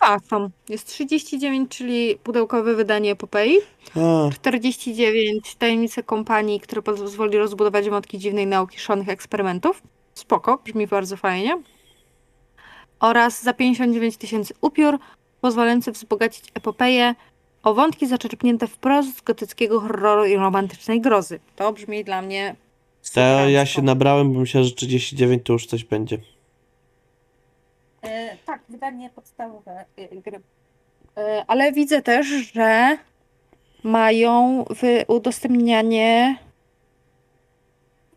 A, 0.00 0.18
są. 0.18 0.50
Jest 0.68 0.86
39, 0.86 1.70
czyli 1.76 2.16
pudełkowe 2.22 2.74
wydanie 2.74 3.12
epopei. 3.12 3.56
A, 3.96 4.30
49 4.34 5.54
tajemnice 5.54 6.02
kompanii, 6.02 6.60
które 6.60 6.82
pozwoli 6.82 7.38
rozbudować 7.38 7.90
wątki 7.90 8.18
dziwnej 8.18 8.46
nauki 8.46 8.80
szalonych 8.80 9.08
eksperymentów. 9.08 9.82
Spoko, 10.14 10.58
brzmi 10.64 10.86
bardzo 10.86 11.16
fajnie. 11.16 11.62
Oraz 13.00 13.42
za 13.42 13.52
59 13.52 14.16
tysięcy 14.16 14.54
upiór, 14.60 14.98
pozwalający 15.40 15.92
wzbogacić 15.92 16.44
epopeję 16.54 17.14
o 17.62 17.74
wątki 17.74 18.06
zaczerpnięte 18.06 18.66
wprost 18.66 19.18
z 19.18 19.20
gotyckiego 19.20 19.80
horroru 19.80 20.26
i 20.26 20.36
romantycznej 20.36 21.00
grozy. 21.00 21.40
To 21.56 21.72
brzmi 21.72 22.04
dla 22.04 22.22
mnie 22.22 22.56
to 23.14 23.48
ja 23.48 23.66
się 23.66 23.82
nabrałem, 23.82 24.32
bo 24.32 24.40
myślałem, 24.40 24.68
że 24.68 24.74
39 24.74 25.42
to 25.44 25.52
już 25.52 25.66
coś 25.66 25.84
będzie. 25.84 26.18
E, 28.02 28.36
tak, 28.46 28.60
wydanie 28.68 29.10
podstawowe 29.10 29.84
e, 29.96 30.16
gry. 30.16 30.40
E, 31.16 31.44
ale 31.46 31.72
widzę 31.72 32.02
też, 32.02 32.26
że 32.26 32.98
mają 33.82 34.64
udostępnianie 35.08 36.38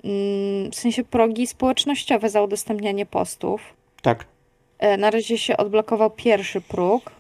mm, 0.04 0.72
w 0.72 0.76
sensie 0.76 1.04
progi 1.04 1.48
społecznościowe 1.48 2.30
za 2.30 2.42
udostępnianie 2.42 3.06
postów. 3.06 3.62
Tak. 4.02 4.26
Na 4.98 5.10
razie 5.10 5.38
się 5.38 5.58
odblokował 5.58 6.12
pierwszy 6.12 6.62
próg. 6.62 7.12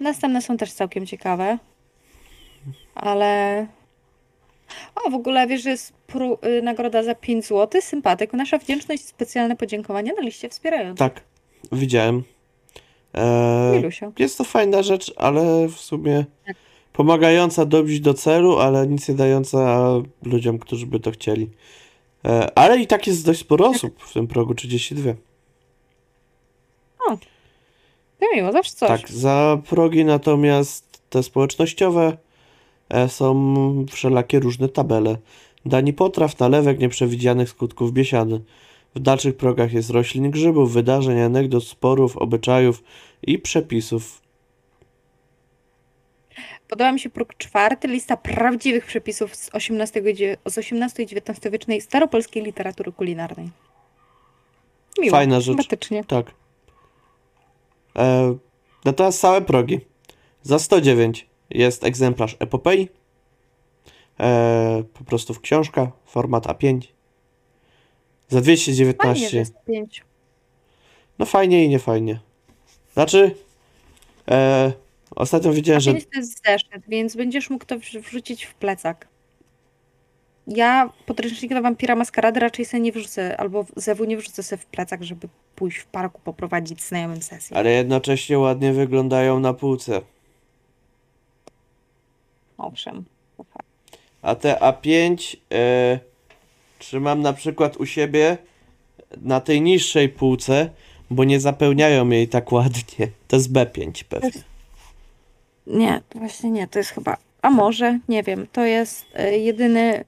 Następne 0.00 0.42
są 0.42 0.56
też 0.56 0.72
całkiem 0.72 1.06
ciekawe. 1.06 1.58
Ale. 2.94 3.66
O, 4.94 5.10
w 5.10 5.14
ogóle 5.14 5.46
wiesz, 5.46 5.62
że 5.62 5.70
jest 5.70 5.92
y, 6.58 6.62
nagroda 6.62 7.02
za 7.02 7.14
5 7.14 7.46
zł. 7.46 7.80
Sympatyk. 7.82 8.32
Nasza 8.32 8.58
wdzięczność 8.58 9.02
i 9.02 9.06
specjalne 9.06 9.56
podziękowanie 9.56 10.12
na 10.12 10.22
liście 10.22 10.48
wspierającej. 10.48 11.10
Tak, 11.10 11.22
widziałem. 11.72 12.22
Eee, 13.14 13.90
jest 14.18 14.38
to 14.38 14.44
fajna 14.44 14.82
rzecz, 14.82 15.12
ale 15.16 15.68
w 15.68 15.76
sumie 15.80 16.24
Tak. 16.46 16.56
pomagająca 16.92 17.64
dobić 17.64 18.00
do 18.00 18.14
celu, 18.14 18.58
ale 18.58 18.86
nic 18.86 19.08
nie 19.08 19.14
dająca 19.14 19.90
ludziom, 20.22 20.58
którzy 20.58 20.86
by 20.86 21.00
to 21.00 21.10
chcieli. 21.10 21.50
E, 22.24 22.58
ale 22.58 22.78
i 22.78 22.86
tak 22.86 23.06
jest 23.06 23.26
dość 23.26 23.40
sporo 23.40 23.68
osób 23.68 24.02
w 24.02 24.12
tym 24.12 24.26
progu 24.26 24.54
32. 24.54 25.10
O, 27.08 27.16
To 28.20 28.26
miło, 28.34 28.52
zawsze 28.52 28.72
coś. 28.72 28.88
Tak, 28.88 29.10
za 29.10 29.58
progi 29.68 30.04
natomiast 30.04 31.00
te 31.10 31.22
społecznościowe 31.22 32.16
e, 32.88 33.08
są 33.08 33.54
wszelakie 33.90 34.40
różne 34.40 34.68
tabele. 34.68 35.16
Dani 35.66 35.92
potraw, 35.92 36.38
nalewek, 36.38 36.78
nieprzewidzianych 36.78 37.48
skutków 37.48 37.92
biesiady. 37.92 38.40
W 38.96 39.00
dalszych 39.00 39.36
progach 39.36 39.72
jest 39.72 39.90
roślin, 39.90 40.30
grzybów, 40.30 40.72
wydarzeń, 40.72 41.20
anegdot, 41.20 41.64
sporów, 41.64 42.16
obyczajów 42.16 42.82
i 43.22 43.38
przepisów. 43.38 44.22
Podoba 46.68 46.92
mi 46.92 47.00
się 47.00 47.10
próg 47.10 47.34
czwarty, 47.34 47.88
lista 47.88 48.16
prawdziwych 48.16 48.86
przepisów 48.86 49.36
z 49.36 49.50
XVIII, 49.54 50.10
i 50.10 50.14
dzie- 50.14 50.36
z 50.46 50.58
XVIII 50.58 50.80
i 50.98 51.16
XIX 51.16 51.52
wiecznej 51.52 51.80
staropolskiej 51.80 52.42
literatury 52.42 52.92
kulinarnej. 52.92 53.50
Miło, 54.98 55.10
Fajna 55.16 55.40
rzecz. 55.40 55.56
sympatycznie. 55.56 56.04
Tak. 56.04 56.30
E, 57.98 58.36
natomiast 58.84 59.18
same 59.18 59.40
progi. 59.42 59.80
Za 60.42 60.58
109 60.58 61.26
jest 61.50 61.84
egzemplarz 61.84 62.36
epopei. 62.38 62.88
E, 64.20 64.82
po 64.94 65.04
prostu 65.04 65.34
w 65.34 65.40
książka, 65.40 65.92
format 66.06 66.46
A5. 66.46 66.80
Za 68.28 68.38
Fajnie, 68.38 68.42
219. 68.42 69.28
że 69.28 69.38
jest 69.38 69.54
pięć. 69.66 70.04
No 71.18 71.26
fajnie 71.26 71.64
i 71.64 71.68
niefajnie. 71.68 72.20
Znaczy, 72.94 73.34
e, 74.30 74.72
ostatnio 75.16 75.52
widziałem, 75.52 75.80
że 75.80 75.94
to 75.94 75.98
jest 76.14 76.42
zeszyt, 76.46 76.82
więc 76.88 77.16
będziesz 77.16 77.50
mógł 77.50 77.64
to 77.64 77.76
wrz- 77.78 78.00
wrzucić 78.00 78.44
w 78.44 78.54
plecak. 78.54 79.08
Ja 80.46 80.90
podręcznik 81.06 81.54
do 81.54 81.62
Wampira 81.62 81.96
Maskarady 81.96 82.40
raczej 82.40 82.64
sobie 82.64 82.80
nie 82.80 82.92
wrzucę, 82.92 83.36
albo 83.36 83.66
zewu 83.76 84.04
nie 84.04 84.16
wrzucę 84.16 84.42
sobie 84.42 84.62
w 84.62 84.66
plecak, 84.66 85.04
żeby 85.04 85.28
pójść 85.56 85.78
w 85.78 85.86
parku 85.86 86.20
poprowadzić 86.24 86.82
znajomym 86.82 87.22
sesję. 87.22 87.56
ale 87.56 87.70
jednocześnie 87.70 88.38
ładnie 88.38 88.72
wyglądają 88.72 89.40
na 89.40 89.54
półce. 89.54 90.00
Owszem. 92.58 93.04
A 94.22 94.34
te 94.34 94.54
A5 94.60 95.36
e, 95.52 95.98
trzymam 96.78 97.22
na 97.22 97.32
przykład 97.32 97.76
u 97.76 97.86
siebie 97.86 98.38
na 99.22 99.40
tej 99.40 99.62
niższej 99.62 100.08
półce, 100.08 100.70
bo 101.10 101.24
nie 101.24 101.40
zapełniają 101.40 102.08
jej 102.08 102.28
tak 102.28 102.52
ładnie. 102.52 103.08
To 103.28 103.36
jest 103.36 103.52
B5 103.52 104.04
pewnie. 104.04 104.30
Nie, 105.66 106.02
właśnie 106.14 106.50
nie, 106.50 106.68
to 106.68 106.78
jest 106.78 106.90
chyba. 106.90 107.16
A 107.42 107.50
może, 107.50 107.98
nie 108.08 108.22
wiem, 108.22 108.46
to 108.52 108.64
jest 108.64 109.04
y, 109.20 109.38
jedyny. 109.38 110.04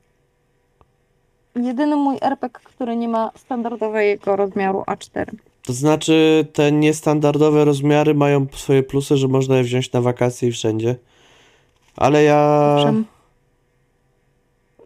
Jedyny 1.56 1.96
mój 1.96 2.16
RPG, 2.20 2.60
który 2.64 2.96
nie 2.96 3.08
ma 3.08 3.30
standardowego 3.36 4.36
rozmiaru 4.36 4.82
A4. 4.86 5.26
To 5.62 5.72
znaczy, 5.72 6.46
te 6.52 6.72
niestandardowe 6.72 7.64
rozmiary 7.64 8.14
mają 8.14 8.46
swoje 8.52 8.82
plusy, 8.82 9.16
że 9.16 9.28
można 9.28 9.56
je 9.56 9.62
wziąć 9.62 9.92
na 9.92 10.00
wakacje 10.00 10.48
i 10.48 10.52
wszędzie. 10.52 10.96
Ale 11.96 12.22
ja 12.22 12.74
Owszem. 12.78 13.04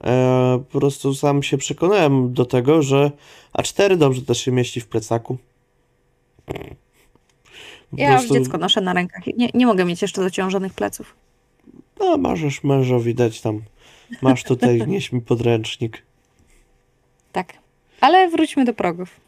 E, 0.05 0.63
po 0.73 0.81
prostu 0.81 1.15
sam 1.15 1.43
się 1.43 1.59
przekonałem 1.59 2.33
do 2.35 2.45
tego, 2.45 2.83
że 2.83 3.11
A4 3.59 3.97
dobrze 3.97 4.23
też 4.23 4.41
się 4.41 4.53
mieści 4.53 4.81
w 4.81 4.87
plecaku. 4.89 5.39
Po 6.47 6.55
Ja 7.97 8.13
już 8.13 8.21
prostu- 8.21 8.35
dziecko 8.35 8.59
noszę 8.59 8.81
na 8.81 8.93
rękach. 8.93 9.27
Nie, 9.37 9.49
nie 9.55 9.67
mogę 9.67 9.85
mieć 9.85 10.03
jeszcze 10.03 10.23
zaciążonych 10.23 10.75
pleców. 10.75 11.15
No, 12.01 12.17
możesz 12.17 12.65
mężowi 12.65 13.15
dać 13.15 13.41
tam. 13.41 13.63
Masz 14.23 14.45
tutaj, 14.45 14.83
nieś 14.89 15.13
mi 15.13 15.21
podręcznik. 15.21 16.03
Tak. 17.33 17.53
Ale 18.01 18.29
wróćmy 18.31 18.65
do 18.65 18.75
progów. 18.75 19.21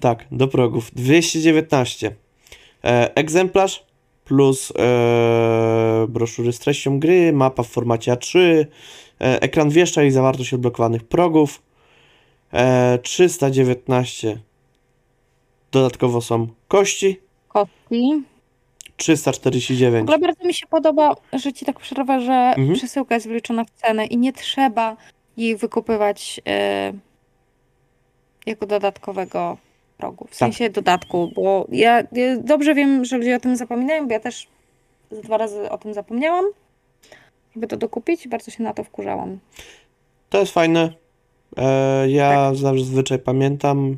Tak, 0.00 0.24
do 0.30 0.48
progów. 0.48 0.90
219. 0.94 2.16
E, 2.84 3.16
egzemplarz 3.16 3.84
plus 4.26 4.72
e, 4.78 6.06
broszury 6.08 6.52
z 6.52 6.58
treścią 6.58 7.00
gry, 7.00 7.32
mapa 7.32 7.62
w 7.62 7.68
formacie 7.68 8.12
A3, 8.12 8.38
e, 8.38 8.66
ekran 9.42 9.70
wieszcza 9.70 10.02
i 10.02 10.10
zawartość 10.10 10.54
odblokowanych 10.54 11.04
progów. 11.04 11.62
E, 12.52 12.98
319. 12.98 14.38
Dodatkowo 15.72 16.20
są 16.20 16.48
kości. 16.68 17.20
W 18.88 18.96
349. 18.96 20.02
ogóle 20.02 20.18
bardzo 20.18 20.44
mi 20.46 20.54
się 20.54 20.66
podoba, 20.66 21.14
że 21.32 21.52
ci 21.52 21.64
tak 21.64 21.80
przerwę, 21.80 22.20
że 22.20 22.32
Mhm. 22.32 22.74
przesyłka 22.74 23.14
jest 23.14 23.28
wliczona 23.28 23.64
w 23.64 23.70
cenę 23.70 24.06
i 24.06 24.16
nie 24.16 24.32
trzeba 24.32 24.96
jej 25.36 25.56
wykupywać 25.56 26.40
e, 26.48 26.92
jako 28.46 28.66
dodatkowego 28.66 29.56
progu. 29.96 30.24
W 30.24 30.30
Tak. 30.30 30.38
sensie 30.38 30.70
dodatku, 30.70 31.30
bo 31.34 31.66
ja, 31.72 32.02
ja 32.12 32.36
dobrze 32.38 32.74
wiem, 32.74 33.04
że 33.04 33.16
ludzie 33.16 33.36
o 33.36 33.40
tym 33.40 33.56
zapominają, 33.56 34.06
bo 34.06 34.12
ja 34.12 34.20
też 34.20 34.46
z 35.10 35.20
dwa 35.20 35.36
razy 35.38 35.70
o 35.70 35.78
tym 35.78 35.94
zapomniałam, 35.94 36.44
żeby 37.54 37.66
to 37.66 37.76
dokupić 37.76 38.26
i 38.26 38.28
bardzo 38.28 38.50
się 38.50 38.62
na 38.62 38.74
to 38.74 38.84
wkurzałam. 38.84 39.38
To 40.30 40.38
jest 40.38 40.52
fajne. 40.52 40.92
E, 41.56 42.10
ja 42.10 42.54
zazwyczaj 42.54 43.18
pamiętam. 43.18 43.96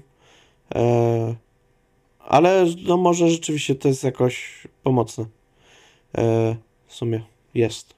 E, 0.75 1.35
ale 2.19 2.65
no 2.87 2.97
może 2.97 3.29
rzeczywiście 3.29 3.75
to 3.75 3.89
jest 3.89 4.05
jakoś 4.05 4.67
pomocne. 4.83 5.25
E, 6.19 6.57
w 6.87 6.95
sumie 6.95 7.21
jest. 7.55 7.95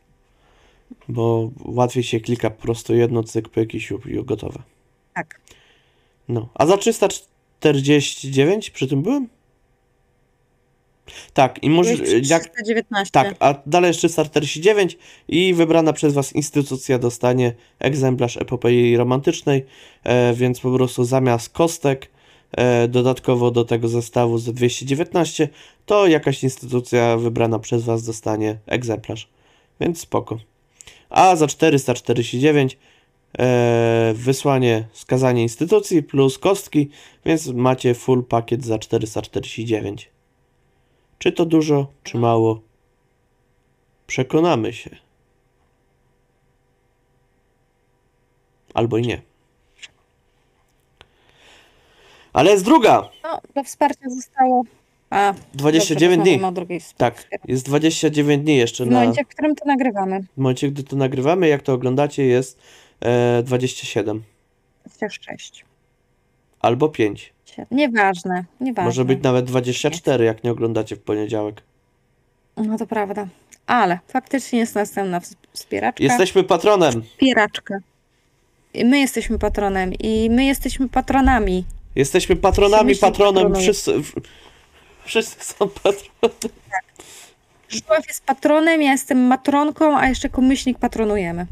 Bo 1.09 1.51
łatwiej 1.65 2.03
się 2.03 2.21
klika 2.21 2.51
po 2.51 2.63
prostu 2.63 2.95
jedno 2.95 3.23
cyk, 3.23 3.49
pyk 3.49 3.75
i 3.75 3.81
siup 3.81 4.07
i 4.07 4.25
gotowe. 4.25 4.63
Tak. 5.15 5.41
No. 6.29 6.49
A 6.55 6.67
za 6.67 6.79
349 7.61 8.71
przy 8.71 8.87
tym 8.87 9.03
byłem? 9.03 9.29
Tak, 11.35 11.63
i 11.63 11.71
może 11.71 11.91
jak 12.23 12.43
319. 12.43 13.13
tak, 13.13 13.35
a 13.39 13.55
dalej 13.67 13.89
jest 13.89 13.99
349 13.99 14.99
i 15.29 15.55
wybrana 15.55 15.93
przez 15.93 16.15
Was 16.15 16.33
instytucja 16.33 16.99
dostanie 16.99 17.55
egzemplarz 17.79 18.37
epopei 18.37 18.97
romantycznej, 18.97 19.65
e, 20.05 20.35
więc 20.35 20.61
po 20.61 20.75
prostu 20.75 21.05
zamiast 21.05 21.49
kostek 21.49 22.11
e, 22.53 22.89
dodatkowo 22.89 23.51
do 23.51 23.65
tego 23.65 23.89
zestawu 23.89 24.39
z 24.39 24.45
219, 24.45 25.49
to 25.87 26.07
jakaś 26.07 26.43
instytucja 26.43 27.17
wybrana 27.17 27.59
przez 27.59 27.83
Was 27.83 28.03
dostanie 28.03 28.59
egzemplarz. 28.67 29.29
Więc 29.81 30.01
spoko. 30.01 30.39
A 31.11 31.37
za 31.37 31.47
449 31.47 32.79
e, 33.39 34.13
wysłanie 34.15 34.85
skazanie 34.93 35.43
instytucji 35.43 36.03
plus 36.03 36.39
kostki, 36.39 36.91
więc 37.25 37.47
macie 37.47 37.95
full 37.95 38.25
pakiet 38.25 38.65
za 38.65 38.79
449. 38.79 40.11
Czy 41.19 41.33
to 41.33 41.47
dużo, 41.47 41.87
czy 42.03 42.19
mało? 42.19 42.61
Przekonamy 44.07 44.73
się. 44.73 44.97
Albo 48.75 48.99
i 48.99 49.03
nie. 49.03 49.23
Ale 52.33 52.51
jest 52.51 52.65
druga! 52.65 53.09
No, 53.23 53.41
do 53.55 53.65
wsparcia 53.65 54.11
zostało. 54.11 54.65
A, 55.11 55.35
29 55.55 56.17
dobrze, 56.17 56.67
dni. 56.67 56.81
Tak, 56.97 57.29
jest 57.49 57.65
29 57.65 58.45
dni 58.45 58.57
jeszcze 58.57 58.85
W 58.85 58.91
na. 58.91 59.01
momencie, 59.01 59.25
w 59.25 59.29
którym 59.29 59.55
to 59.55 59.65
nagrywamy. 59.67 60.21
W 60.37 60.39
momencie, 60.39 60.71
gdy 60.71 60.83
to 60.83 60.97
nagrywamy, 60.97 61.49
jak 61.49 61.63
to 61.63 61.73
oglądacie, 61.73 62.23
jest 62.25 62.61
e, 63.01 63.43
27 63.43 64.23
26. 64.87 65.65
albo 66.61 66.89
5. 66.89 67.33
Nieważne, 67.71 68.45
nieważne. 68.61 68.85
Może 68.89 69.05
być 69.05 69.23
nawet 69.23 69.45
24, 69.45 70.25
jak 70.25 70.45
nie 70.45 70.51
oglądacie 70.51 70.97
w 70.97 71.01
poniedziałek. 71.03 71.63
No 72.57 72.79
to 72.79 72.87
prawda. 72.87 73.27
Ale 73.67 73.99
faktycznie 74.09 74.59
jest 74.59 74.75
następna 74.75 75.21
ws- 75.21 75.35
wspieraczka. 75.53 76.05
Jesteśmy 76.05 76.45
patronem! 76.45 77.03
Wspieraczka. 77.03 77.79
I 78.75 78.85
my 78.85 78.99
jesteśmy 78.99 79.39
patronem 79.39 79.93
i 79.95 80.31
my 80.31 80.45
jesteśmy 80.45 80.89
patronami. 80.89 81.65
Jesteśmy 81.97 82.37
patronami, 82.37 82.97
patronem. 82.97 83.55
Wszyscy, 83.55 83.95
wszyscy 85.05 85.45
są 85.45 85.69
patronami. 85.69 86.55
Żuław 87.69 88.07
jest 88.09 88.25
patronem, 88.25 88.83
ja 88.83 88.93
jestem 88.93 89.19
matronką, 89.27 89.99
a 89.99 90.09
jeszcze 90.09 90.29
jako 90.29 90.41
myślnik 90.41 90.79
patronujemy. 90.79 91.47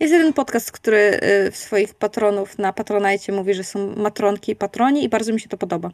Jest 0.00 0.12
jeden 0.12 0.32
podcast, 0.32 0.72
który 0.72 1.20
y, 1.46 1.50
w 1.50 1.56
swoich 1.56 1.94
patronów 1.94 2.58
na 2.58 2.72
Patronajcie 2.72 3.32
mówi, 3.32 3.54
że 3.54 3.64
są 3.64 3.96
matronki 3.96 4.52
i 4.52 4.56
patroni 4.56 5.04
i 5.04 5.08
bardzo 5.08 5.32
mi 5.32 5.40
się 5.40 5.48
to 5.48 5.56
podoba. 5.56 5.90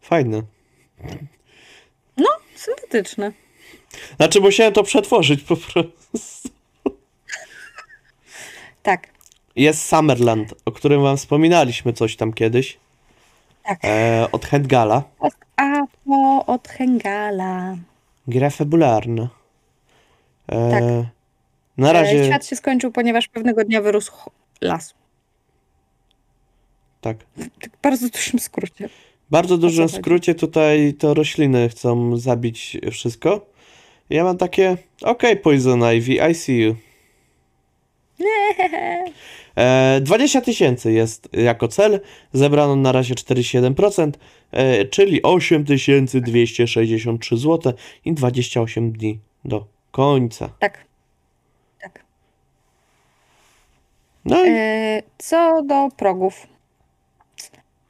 Fajne. 0.00 0.42
Sympatyczne. 2.54 3.32
Znaczy, 4.16 4.40
musiałem 4.40 4.72
to 4.72 4.82
przetworzyć 4.82 5.42
po 5.42 5.56
prostu. 5.56 6.48
Tak, 8.82 9.08
Jest 9.56 9.86
Summerland, 9.88 10.54
o 10.64 10.72
którym 10.72 11.02
wam 11.02 11.16
wspominaliśmy 11.16 11.92
coś 11.92 12.16
tam 12.16 12.32
kiedyś. 12.32 12.78
tak. 13.64 13.78
E, 13.84 14.28
od 14.32 14.46
Hendgala. 14.46 15.02
A 15.56 15.86
to 16.06 16.44
od 16.46 16.68
Hengala. 16.68 17.76
Gra 18.28 18.50
fabularna. 18.50 19.28
E, 20.48 20.70
Tak. 20.70 20.82
Na 21.76 21.90
E, 21.90 21.92
razie. 21.92 22.24
Świat 22.26 22.46
się 22.46 22.56
skończył, 22.56 22.92
ponieważ 22.92 23.28
pewnego 23.28 23.64
dnia 23.64 23.80
wyrósł 23.82 24.12
las. 24.60 24.94
Tak. 27.00 27.16
Tak 27.60 27.72
w 27.78 27.82
bardzo 27.82 28.08
dużym 28.08 28.40
skrócie. 28.40 28.88
bardzo 29.30 29.58
dużym 29.58 29.88
skrócie 29.88 30.34
tutaj 30.34 30.94
to 30.98 31.14
rośliny 31.14 31.68
chcą 31.68 32.16
zabić 32.16 32.78
wszystko. 32.90 33.46
Ja 34.10 34.24
mam 34.24 34.36
takie, 34.38 34.76
okej, 35.02 35.36
Poison 35.36 35.80
Ivy, 35.96 36.30
I 36.30 36.34
see 36.34 36.58
you. 36.58 36.76
E, 39.56 40.00
20 40.00 40.40
tysięcy 40.40 40.92
jest 40.92 41.28
jako 41.32 41.68
cel, 41.68 42.00
zebrano 42.32 42.76
na 42.76 42.92
razie 42.92 43.14
47%, 43.14 44.10
e, 44.52 44.84
czyli 44.84 45.22
8263 45.22 47.36
zł 47.36 47.72
i 48.04 48.12
28 48.12 48.92
dni 48.92 49.18
do 49.44 49.66
końca. 49.90 50.48
Tak. 50.58 50.84
Tak. 51.82 52.04
No 54.24 54.44
i 54.44 54.48
E, 54.48 55.02
co 55.18 55.62
do 55.62 55.88
progów. 55.96 56.46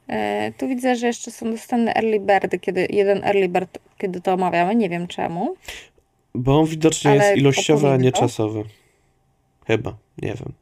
E, 0.08 0.52
tu 0.52 0.68
widzę, 0.68 0.96
że 0.96 1.06
jeszcze 1.06 1.30
są 1.30 1.50
dostępne 1.50 1.94
early 1.94 2.20
birdy, 2.20 2.58
kiedy 2.58 2.86
jeden 2.90 3.24
early 3.24 3.48
bird, 3.48 3.78
kiedy 3.98 4.20
to 4.20 4.34
omawiamy. 4.34 4.74
Nie 4.74 4.88
wiem 4.88 5.06
czemu. 5.06 5.54
bo 6.34 6.60
on 6.60 6.66
widocznie 6.66 7.14
jest 7.14 7.36
ilościowy, 7.36 7.88
a 7.88 7.96
nie 7.96 8.12
czasowy. 8.12 8.64
Chyba, 9.70 9.96
nie 10.22 10.34
wiem. 10.34 10.52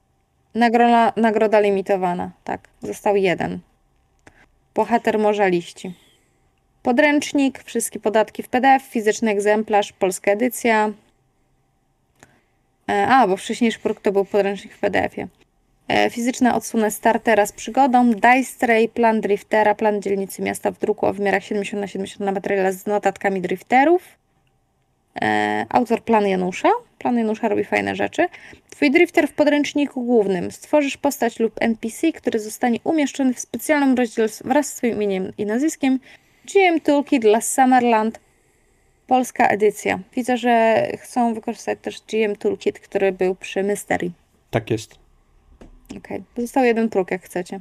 Nagroda, 0.54 1.12
nagroda 1.16 1.60
limitowana. 1.60 2.30
Tak, 2.44 2.68
został 2.82 3.16
jeden. 3.16 3.58
Bohater 4.74 5.18
Morza 5.18 5.46
Liści. 5.46 5.94
Podręcznik, 6.82 7.62
wszystkie 7.62 8.00
podatki 8.00 8.42
w 8.42 8.48
PDF, 8.48 8.82
fizyczny 8.82 9.30
egzemplarz, 9.30 9.92
polska 9.92 10.30
edycja. 10.30 10.92
E, 12.88 13.06
A, 13.08 13.26
bo 13.28 13.36
wcześniejszy 13.36 13.78
produkt 13.78 14.04
to 14.04 14.12
był 14.12 14.24
podręcznik 14.24 14.74
w 14.74 14.78
PDF-ie. 14.78 15.28
E, 15.88 16.10
Fizyczna 16.10 16.54
odsłona 16.56 16.90
startera 16.90 17.46
z 17.46 17.52
przygodą, 17.52 18.10
Dice 18.10 18.58
Tray, 18.58 18.88
plan 18.88 19.20
driftera, 19.20 19.74
plan 19.74 20.02
dzielnicy 20.02 20.42
miasta 20.42 20.70
w 20.70 20.78
druku 20.78 21.06
o 21.06 21.12
wymiarach 21.12 21.44
70 21.44 21.80
na 21.80 21.86
70 21.86 22.20
na 22.20 22.32
materiale 22.32 22.72
z 22.72 22.86
notatkami 22.86 23.40
drifterów. 23.40 24.17
E, 25.22 25.66
Autor 25.68 26.02
plan 26.02 26.28
Janusza. 26.28 26.70
Plan 26.98 27.18
Janusza 27.18 27.48
robi 27.48 27.64
fajne 27.64 27.96
rzeczy. 27.96 28.28
Twój 28.70 28.90
drifter 28.90 29.28
w 29.28 29.32
podręczniku 29.32 30.04
głównym. 30.04 30.50
Stworzysz 30.50 30.96
postać 30.96 31.40
lub 31.40 31.52
NPC, 31.60 32.12
który 32.12 32.38
zostanie 32.38 32.78
umieszczony 32.84 33.34
w 33.34 33.40
specjalnym 33.40 33.94
rozdziale 33.94 34.28
wraz 34.44 34.66
z 34.66 34.74
swoim 34.74 34.94
imieniem 34.94 35.32
i 35.38 35.46
nazwiskiem. 35.46 36.00
GM 36.44 36.80
Toolkit 36.80 37.22
dla 37.22 37.40
Summerland. 37.40 38.20
Polska 39.06 39.46
edycja. 39.46 39.98
Widzę, 40.16 40.36
że 40.36 40.86
chcą 40.98 41.34
wykorzystać 41.34 41.78
też 41.82 42.00
GM 42.00 42.36
Toolkit, 42.36 42.80
który 42.80 43.12
był 43.12 43.34
przy 43.34 43.62
Mystery. 43.62 44.10
Tak 44.50 44.70
jest. 44.70 44.98
Okej, 45.96 46.22
Pozostał 46.34 46.64
jeden 46.64 46.88
próg, 46.88 47.10
jak 47.10 47.22
chcecie. 47.22 47.60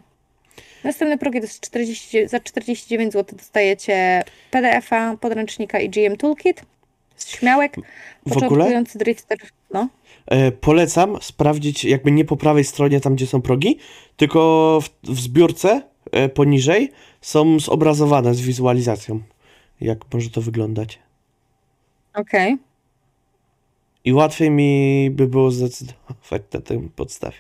Następny 0.84 1.18
próg 1.18 1.36
jest 1.36 1.60
40, 1.60 2.28
za 2.28 2.39
49 2.39 3.14
zł 3.14 3.38
dostajecie 3.38 4.24
PDF-a, 4.51 5.18
podręcznika 5.22 5.80
i 5.80 5.89
GM 5.89 6.18
Toolkit. 6.18 6.62
Śmiałek. 7.26 7.76
W 7.76 8.32
ogóle 8.32 8.47
Początkujący 8.49 8.97
drifter. 8.97 9.38
No. 9.74 9.88
e, 10.26 10.51
polecam 10.51 11.18
sprawdzić 11.22 11.86
jakby 11.86 12.11
nie 12.11 12.26
po 12.26 12.38
prawej 12.38 12.63
stronie 12.63 13.01
tam, 13.01 13.15
gdzie 13.15 13.28
są 13.28 13.41
progi, 13.41 13.78
tylko 14.18 14.80
w, 14.82 15.11
w 15.11 15.20
zbiórce 15.20 15.82
e, 16.11 16.30
poniżej 16.30 16.91
są 17.22 17.59
zobrazowane 17.59 18.34
z 18.34 18.41
wizualizacją, 18.41 19.22
jak 19.82 19.99
może 20.13 20.30
to 20.30 20.41
wyglądać. 20.41 20.99
Okej. 22.13 22.57
I 24.05 24.13
łatwiej 24.13 24.49
mi 24.49 25.09
by 25.11 25.28
było 25.28 25.51
zdecydować 25.51 26.41
na 26.53 26.61
tym 26.61 26.89
podstawie. 26.89 27.38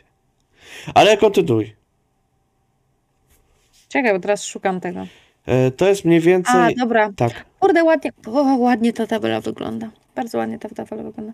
Ale 0.93 1.17
kontynuuj. 1.17 1.75
Czekaj, 3.89 4.13
bo 4.13 4.19
teraz 4.19 4.45
szukam 4.45 4.79
tego. 4.79 5.07
E, 5.45 5.71
to 5.71 5.87
jest 5.87 6.05
mniej 6.05 6.19
A, 6.19 6.21
więcej. 6.21 6.75
dobra. 6.75 7.11
Tak. 7.15 7.45
Kurde, 7.59 7.83
ładnie, 7.83 8.11
o, 8.27 8.55
ładnie 8.57 8.93
ta 8.93 9.07
tabela 9.07 9.41
wygląda. 9.41 9.89
Bardzo 10.15 10.37
ładnie 10.37 10.59
ta 10.59 10.69
tabela 10.69 11.03
wygląda. 11.03 11.33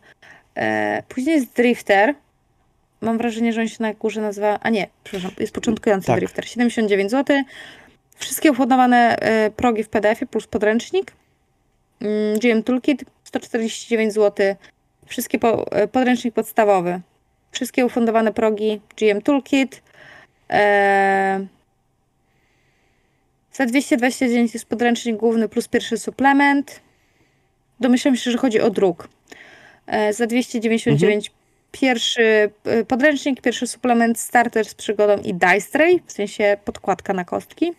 E, 0.56 1.04
później 1.10 1.36
jest 1.36 1.54
Drifter. 1.54 2.16
Mam 3.02 3.18
wrażenie, 3.18 3.54
że 3.54 3.62
on 3.62 3.68
się 3.68 3.84
na 3.84 3.94
górze 3.94 4.22
nazywa... 4.22 4.60
A 4.62 4.70
nie, 4.70 4.88
przepraszam, 5.04 5.32
jest 5.40 5.54
początkujący 5.54 6.08
Tak. 6.08 6.20
Drifter. 6.20 6.48
79 6.48 7.12
zł. 7.12 7.44
Wszystkie 8.16 8.52
ufundowane 8.52 9.16
e, 9.20 9.52
progi 9.52 9.84
w 9.84 9.90
PDF-ie 9.90 10.28
plus 10.28 10.48
podręcznik. 10.48 11.12
Mm, 12.02 12.40
GM 12.40 12.64
Toolkit 12.64 13.06
149 13.24 14.14
zł. 14.14 14.56
Wszystkie 15.06 15.40
po, 15.40 15.72
e, 15.72 15.88
podręcznik 15.88 16.34
podstawowy. 16.34 17.02
Wszystkie 17.52 17.86
ufundowane 17.86 18.34
progi 18.34 18.82
GM 18.98 19.22
Toolkit. 19.22 19.82
E, 20.50 21.46
za 23.54 23.66
229 23.66 24.54
jest 24.54 24.66
podręcznik 24.66 25.18
główny 25.18 25.50
plus 25.50 25.68
pierwszy 25.68 25.98
suplement. 25.98 26.82
Domyślam 27.80 28.16
się, 28.16 28.32
że 28.32 28.38
chodzi 28.38 28.62
o 28.62 28.70
druk. 28.70 29.10
E, 29.88 30.14
Za 30.14 30.28
299 30.28 31.32
pierwszy 31.72 32.52
e, 32.66 32.86
podręcznik, 32.86 33.42
pierwszy 33.42 33.68
suplement, 33.68 34.20
starter 34.20 34.66
z 34.66 34.76
przygodą 34.76 35.18
i 35.18 35.34
dice 35.34 35.72
tray, 35.72 36.02
w 36.06 36.12
sensie 36.12 36.58
podkładka 36.66 37.14
na 37.14 37.26
kostki. 37.26 37.74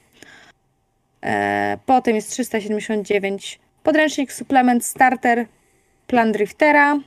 E, 1.23 1.79
Potem 1.87 2.15
jest 2.15 2.31
379 2.31 3.59
podręcznik, 3.83 4.33
suplement, 4.33 4.85
starter, 4.85 5.47
plan 6.07 6.33
driftera. 6.33 6.99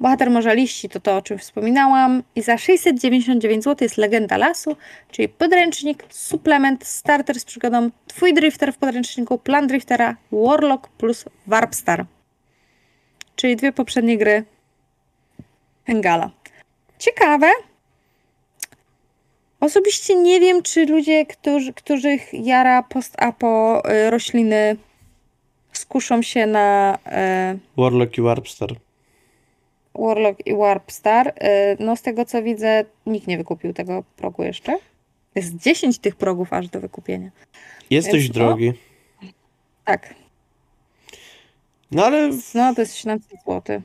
Bohater 0.00 0.30
Morza 0.30 0.52
Liści 0.52 0.88
to 0.88 1.00
to, 1.00 1.16
o 1.16 1.22
czym 1.22 1.38
wspominałam. 1.38 2.22
I 2.34 2.42
za 2.42 2.58
699 2.58 3.64
zł 3.64 3.84
jest 3.84 3.96
Legenda 3.96 4.36
Lasu, 4.36 4.76
czyli 5.10 5.28
podręcznik, 5.28 6.04
suplement, 6.10 6.86
starter 6.86 7.40
z 7.40 7.44
przygodą, 7.44 7.90
twój 8.06 8.34
drifter 8.34 8.72
w 8.72 8.78
podręczniku, 8.78 9.38
plan 9.38 9.66
driftera, 9.66 10.16
Warlock 10.32 10.88
plus 10.88 11.24
Warpstar. 11.46 12.06
Czyli 13.36 13.56
dwie 13.56 13.72
poprzednie 13.72 14.18
gry 14.18 14.44
Hengala. 15.86 16.30
Ciekawe. 16.98 17.50
Osobiście 19.60 20.14
nie 20.14 20.40
wiem, 20.40 20.62
czy 20.62 20.86
ludzie, 20.86 21.26
którzy, 21.26 21.72
których 21.72 22.34
jara 22.34 22.82
post-apo 22.82 23.82
y, 23.90 24.10
rośliny 24.10 24.76
skuszą 25.72 26.22
się 26.22 26.46
na 26.46 26.98
y, 27.54 27.58
Warlock 27.76 28.18
i 28.18 28.20
Warpstar. 28.20 28.68
Warlock 29.98 30.46
i 30.46 30.56
Warpstar. 30.56 31.28
Y, 31.28 31.32
No 31.80 31.96
z 31.96 32.02
tego 32.02 32.24
co 32.24 32.42
widzę, 32.42 32.84
nikt 33.06 33.26
nie 33.26 33.38
wykupił 33.38 33.72
tego 33.72 34.04
progu 34.16 34.42
jeszcze. 34.42 34.78
Jest 35.34 35.56
10 35.56 35.98
tych 35.98 36.16
progów 36.16 36.52
aż 36.52 36.68
do 36.68 36.80
wykupienia. 36.80 37.30
Jest 37.90 38.10
dość 38.10 38.30
drogi. 38.30 38.72
Tak, 39.84 40.14
No 41.90 42.04
ale 42.06 42.30
no 42.54 42.74
to 42.74 42.80
jest 42.80 42.96
700 42.96 43.30
zł. 43.46 43.80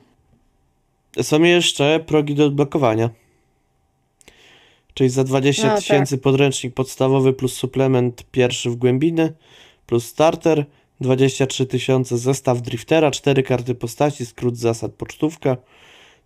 są 1.22 1.42
jeszcze 1.42 2.00
progi 2.06 2.34
do 2.34 2.44
odblokowania. 2.46 3.10
Czyli 4.94 5.10
za 5.10 5.24
20 5.24 5.66
No, 5.68 5.76
tysięcy 5.76 6.18
podręcznik 6.18 6.74
podstawowy 6.74 7.32
plus 7.32 7.52
suplement 7.54 8.24
pierwszy 8.30 8.70
w 8.70 8.76
głębiny 8.76 9.32
plus 9.86 10.06
starter. 10.06 10.64
23 11.00 11.66
tysiące 11.66 12.18
zestaw 12.18 12.62
driftera, 12.62 13.10
4 13.10 13.42
karty 13.42 13.74
postaci, 13.74 14.26
skrót 14.26 14.56
zasad 14.56 14.92
pocztówka. 14.92 15.56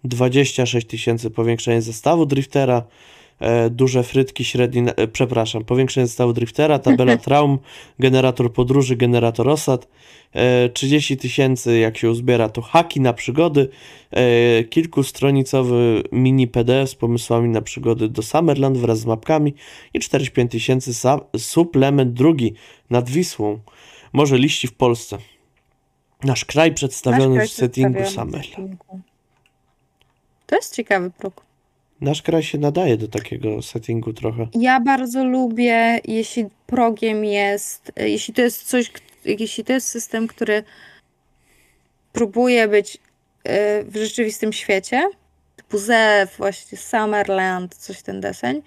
26 0.04 0.86
tysięcy 0.86 1.30
powiększenie 1.30 1.82
zestawu 1.82 2.26
driftera. 2.26 2.82
E, 3.40 3.70
duże 3.70 4.02
frytki, 4.02 4.44
średni, 4.44 4.82
e, 4.96 5.08
przepraszam, 5.08 5.64
powiększenie 5.64 6.06
zestawu 6.06 6.32
driftera, 6.32 6.78
tabela 6.78 7.16
traum, 7.26 7.58
generator 7.98 8.52
podróży, 8.52 8.96
generator 8.96 9.48
osad. 9.48 9.88
E, 10.32 10.68
30 10.68 11.16
tysięcy, 11.16 11.78
jak 11.78 11.98
się 11.98 12.10
uzbiera, 12.10 12.48
to 12.48 12.62
haki 12.62 13.00
na 13.00 13.12
przygody. 13.12 13.68
E, 14.10 14.64
kilkustronicowy 14.64 16.02
mini 16.12 16.48
PDF 16.48 16.90
z 16.90 16.94
pomysłami 16.94 17.48
na 17.48 17.60
przygody 17.60 18.08
do 18.08 18.22
Summerland 18.22 18.78
wraz 18.78 18.98
z 18.98 19.06
mapkami 19.06 19.54
i 19.94 20.00
45 20.00 20.50
tysięcy 20.50 20.92
suplement 21.38 22.12
drugi 22.12 22.54
nad 22.90 23.10
Wisłą. 23.10 23.58
Morze 24.12 24.38
liści 24.38 24.66
w 24.66 24.72
Polsce. 24.72 25.18
Nasz 26.24 26.44
kraj 26.44 26.74
przedstawiony 26.74 27.36
Nasz 27.36 27.52
w 27.52 27.56
kraj 27.56 27.68
settingu 27.68 28.02
w 28.02 28.08
Summerland. 28.08 28.76
To 30.46 30.56
jest 30.56 30.74
ciekawy 30.74 31.10
próg. 31.10 31.44
Nasz 32.00 32.22
kraj 32.22 32.42
się 32.42 32.58
nadaje 32.58 32.96
do 32.96 33.08
takiego 33.08 33.62
settingu 33.62 34.12
trochę. 34.12 34.46
Ja 34.54 34.80
bardzo 34.80 35.24
lubię, 35.24 36.00
jeśli 36.04 36.46
progiem 36.66 37.24
jest, 37.24 37.92
jeśli 37.96 38.34
to 38.34 38.42
jest 38.42 38.62
coś, 38.62 38.92
jeśli 39.24 39.64
to 39.64 39.72
jest 39.72 39.88
system, 39.88 40.28
który 40.28 40.64
próbuje 42.12 42.68
być 42.68 42.98
e, 43.44 43.84
w 43.84 43.96
rzeczywistym 43.96 44.52
świecie, 44.52 45.10
typu 45.56 45.78
Zew, 45.78 46.36
właśnie 46.38 46.78
Summerland, 46.78 47.74
coś 47.74 48.02
ten 48.02 48.20
deseń, 48.20 48.62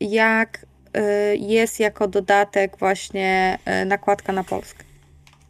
jak 0.00 0.66
e, 0.94 1.36
jest 1.36 1.80
jako 1.80 2.08
dodatek 2.08 2.76
właśnie 2.78 3.58
e, 3.64 3.84
nakładka 3.84 4.32
na 4.32 4.44
Polskę. 4.44 4.84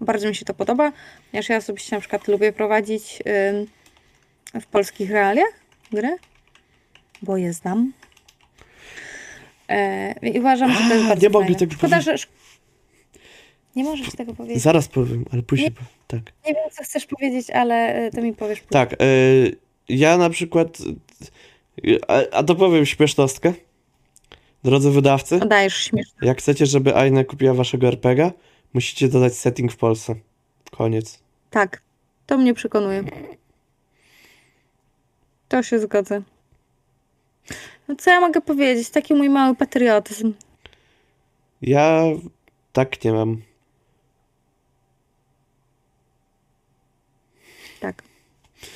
Bardzo 0.00 0.28
mi 0.28 0.34
się 0.34 0.44
to 0.44 0.54
podoba, 0.54 0.92
ponieważ 1.30 1.48
ja 1.48 1.56
osobiście 1.56 1.96
na 1.96 2.00
przykład 2.00 2.28
lubię 2.28 2.52
prowadzić 2.52 3.22
w 4.60 4.66
polskich 4.66 5.10
realiach 5.10 5.52
gry, 5.92 6.16
bo 7.22 7.36
je 7.36 7.52
znam. 7.52 7.92
E, 9.68 10.12
I 10.28 10.40
uważam, 10.40 10.72
że 10.72 10.78
to 10.78 10.94
jest 10.94 11.04
A, 11.04 11.08
bardzo 11.08 11.26
nie 11.28 11.32
fajne. 11.32 11.54
tego 11.54 11.74
Szkoda, 11.74 11.96
powiedzieć. 12.00 12.20
że... 12.22 12.26
Nie 13.76 13.84
możesz 13.84 14.10
tego 14.16 14.34
powiedzieć. 14.34 14.62
Zaraz 14.62 14.88
powiem, 14.88 15.24
ale 15.32 15.42
później 15.42 15.70
Nie. 15.70 15.76
Tak. 16.06 16.32
Nie 16.46 16.54
wiem, 16.54 16.70
co 16.72 16.84
chcesz 16.84 17.06
powiedzieć, 17.06 17.50
ale 17.50 17.74
e, 17.94 18.10
to 18.10 18.22
mi 18.22 18.32
powiesz 18.34 18.60
później. 18.60 18.86
Tak, 18.86 19.02
y, 19.02 19.56
ja 19.88 20.18
na 20.18 20.30
przykład. 20.30 20.78
y, 21.86 21.98
A, 22.08 22.36
a 22.36 22.42
to 22.42 22.54
powiem 22.54 22.86
śmiesznostkę. 22.86 23.52
Drodzy 24.64 24.90
wydawcy, 24.90 25.38
Dajesz 25.38 25.76
śmieszne. 25.76 26.26
jak 26.26 26.38
chcecie, 26.38 26.66
żeby 26.66 26.96
Aina 26.96 27.24
kupiła 27.24 27.54
waszego 27.54 27.86
RPGa, 27.88 28.32
musicie 28.74 29.08
dodać 29.08 29.34
setting 29.34 29.72
w 29.72 29.76
Polsce. 29.76 30.14
Koniec. 30.70 31.22
Tak, 31.50 31.82
to 32.26 32.38
mnie 32.38 32.54
przekonuje. 32.54 33.04
To 35.52 35.62
się 35.62 35.78
zgodzę. 35.78 36.22
No 37.88 37.96
co 37.96 38.10
ja 38.10 38.20
mogę 38.20 38.40
powiedzieć? 38.40 38.90
Taki 38.90 39.14
mój 39.14 39.30
mały 39.30 39.56
patriotyzm. 39.56 40.32
Ja 41.62 42.02
tak 42.72 43.04
nie 43.04 43.12
mam. 43.12 43.42
Tak. 47.80 48.02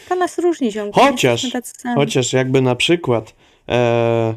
To 0.09 0.14
nas 0.14 0.39
różni, 0.39 0.72
ziomki. 0.72 1.01
Chociaż-. 1.01 1.47
Chociaż 1.95 2.33
jakby 2.33 2.61
na 2.61 2.74
przykład. 2.74 3.35
E, 3.68 4.35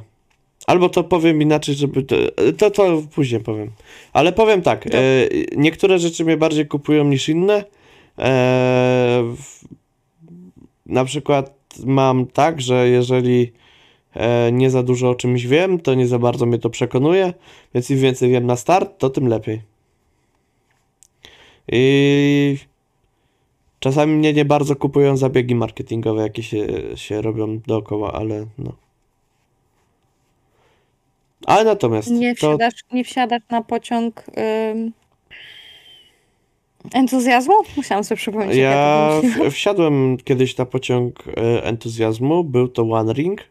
albo 0.68 0.90
to 0.90 1.04
powiem 1.04 1.42
inaczej, 1.42 1.76
żeby. 1.76 2.04
To, 2.04 2.16
to, 2.58 2.72
to 2.72 3.04
później 3.16 3.42
powiem. 3.42 3.72
Ale 4.14 4.34
powiem 4.34 4.62
tak. 4.62 4.88
E, 4.88 4.90
niektóre 5.56 6.00
rzeczy 6.00 6.26
mnie 6.26 6.38
bardziej 6.38 6.68
kupują 6.68 7.04
niż 7.04 7.30
inne. 7.30 7.54
E, 7.56 7.64
w, 9.38 9.66
na 10.86 11.06
przykład 11.06 11.59
mam 11.86 12.26
tak, 12.26 12.62
że 12.62 12.90
jeżeli 12.90 13.52
e, 14.14 14.52
nie 14.52 14.70
za 14.70 14.84
dużo 14.84 15.10
o 15.10 15.16
czymś 15.16 15.46
wiem, 15.46 15.80
to 15.80 15.94
nie 15.94 16.08
za 16.08 16.20
bardzo 16.20 16.46
mnie 16.46 16.58
to 16.58 16.70
przekonuje. 16.70 17.34
Więc 17.74 17.90
im 17.90 18.00
więcej 18.00 18.30
wiem 18.30 18.46
na 18.46 18.56
start, 18.56 18.98
to 18.98 19.10
tym 19.10 19.28
lepiej. 19.28 19.62
I 21.72 22.58
Czasami 23.80 24.16
mnie 24.16 24.34
nie 24.34 24.46
bardzo 24.46 24.76
kupują 24.76 25.18
zabiegi 25.18 25.56
marketingowe, 25.56 26.22
jakie 26.22 26.44
się, 26.44 26.68
się 26.96 27.22
robią 27.22 27.60
dookoła, 27.68 28.14
ale 28.14 28.46
no. 28.58 28.74
Ale 31.46 31.64
natomiast 31.64 32.12
Nie 32.12 32.36
to 32.36 32.38
wsiadasz, 32.38 32.74
nie 32.92 33.04
wsiadasz 33.04 33.42
na 33.50 33.64
pociąg 33.64 34.24
ym, 34.72 34.92
entuzjazmu? 36.94 37.54
Musiałam 37.78 38.04
sobie 38.04 38.18
przypomnieć. 38.18 38.58
ja 38.58 39.12
w, 39.24 39.52
wsiadłem 39.52 40.18
kiedyś 40.24 40.58
na 40.58 40.66
pociąg 40.66 41.24
e, 41.28 41.64
entuzjazmu, 41.64 42.44
był 42.44 42.68
to 42.68 42.84
One 42.84 43.14
Ring, 43.14 43.42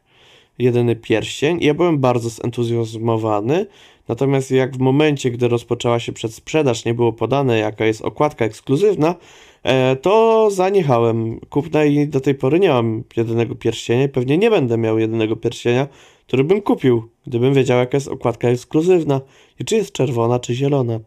jedyny 0.58 0.96
pierścień 0.96 1.58
ja 1.60 1.74
byłem 1.74 1.98
bardzo 1.98 2.28
zentuzjazmowany, 2.28 3.66
natomiast 4.08 4.50
jak 4.50 4.76
w 4.76 4.78
momencie, 4.78 5.30
gdy 5.30 5.48
rozpoczęła 5.48 6.00
się 6.00 6.12
przedsprzedaż, 6.12 6.84
nie 6.84 6.94
było 6.94 7.12
podane 7.12 7.58
jaka 7.58 7.84
jest 7.84 8.02
okładka 8.02 8.44
ekskluzywna, 8.44 9.14
e, 9.62 9.96
to 9.96 10.48
zaniechałem 10.50 11.40
kupna 11.50 11.84
i 11.84 12.06
do 12.06 12.20
tej 12.20 12.34
pory 12.34 12.60
nie 12.60 12.68
mam 12.68 13.04
jedynego 13.16 13.54
pierścienia 13.54 14.08
pewnie 14.08 14.38
nie 14.38 14.50
będę 14.50 14.78
miał 14.78 14.98
jedynego 14.98 15.36
pierścienia, 15.36 15.86
który 16.26 16.44
bym 16.44 16.62
kupił, 16.62 17.08
gdybym 17.26 17.54
wiedział 17.54 17.78
jaka 17.78 17.96
jest 17.96 18.08
okładka 18.08 18.48
ekskluzywna 18.48 19.20
i 19.60 19.64
czy 19.64 19.76
jest 19.76 19.92
czerwona, 19.92 20.38
czy 20.38 20.54
zielona. 20.54 21.00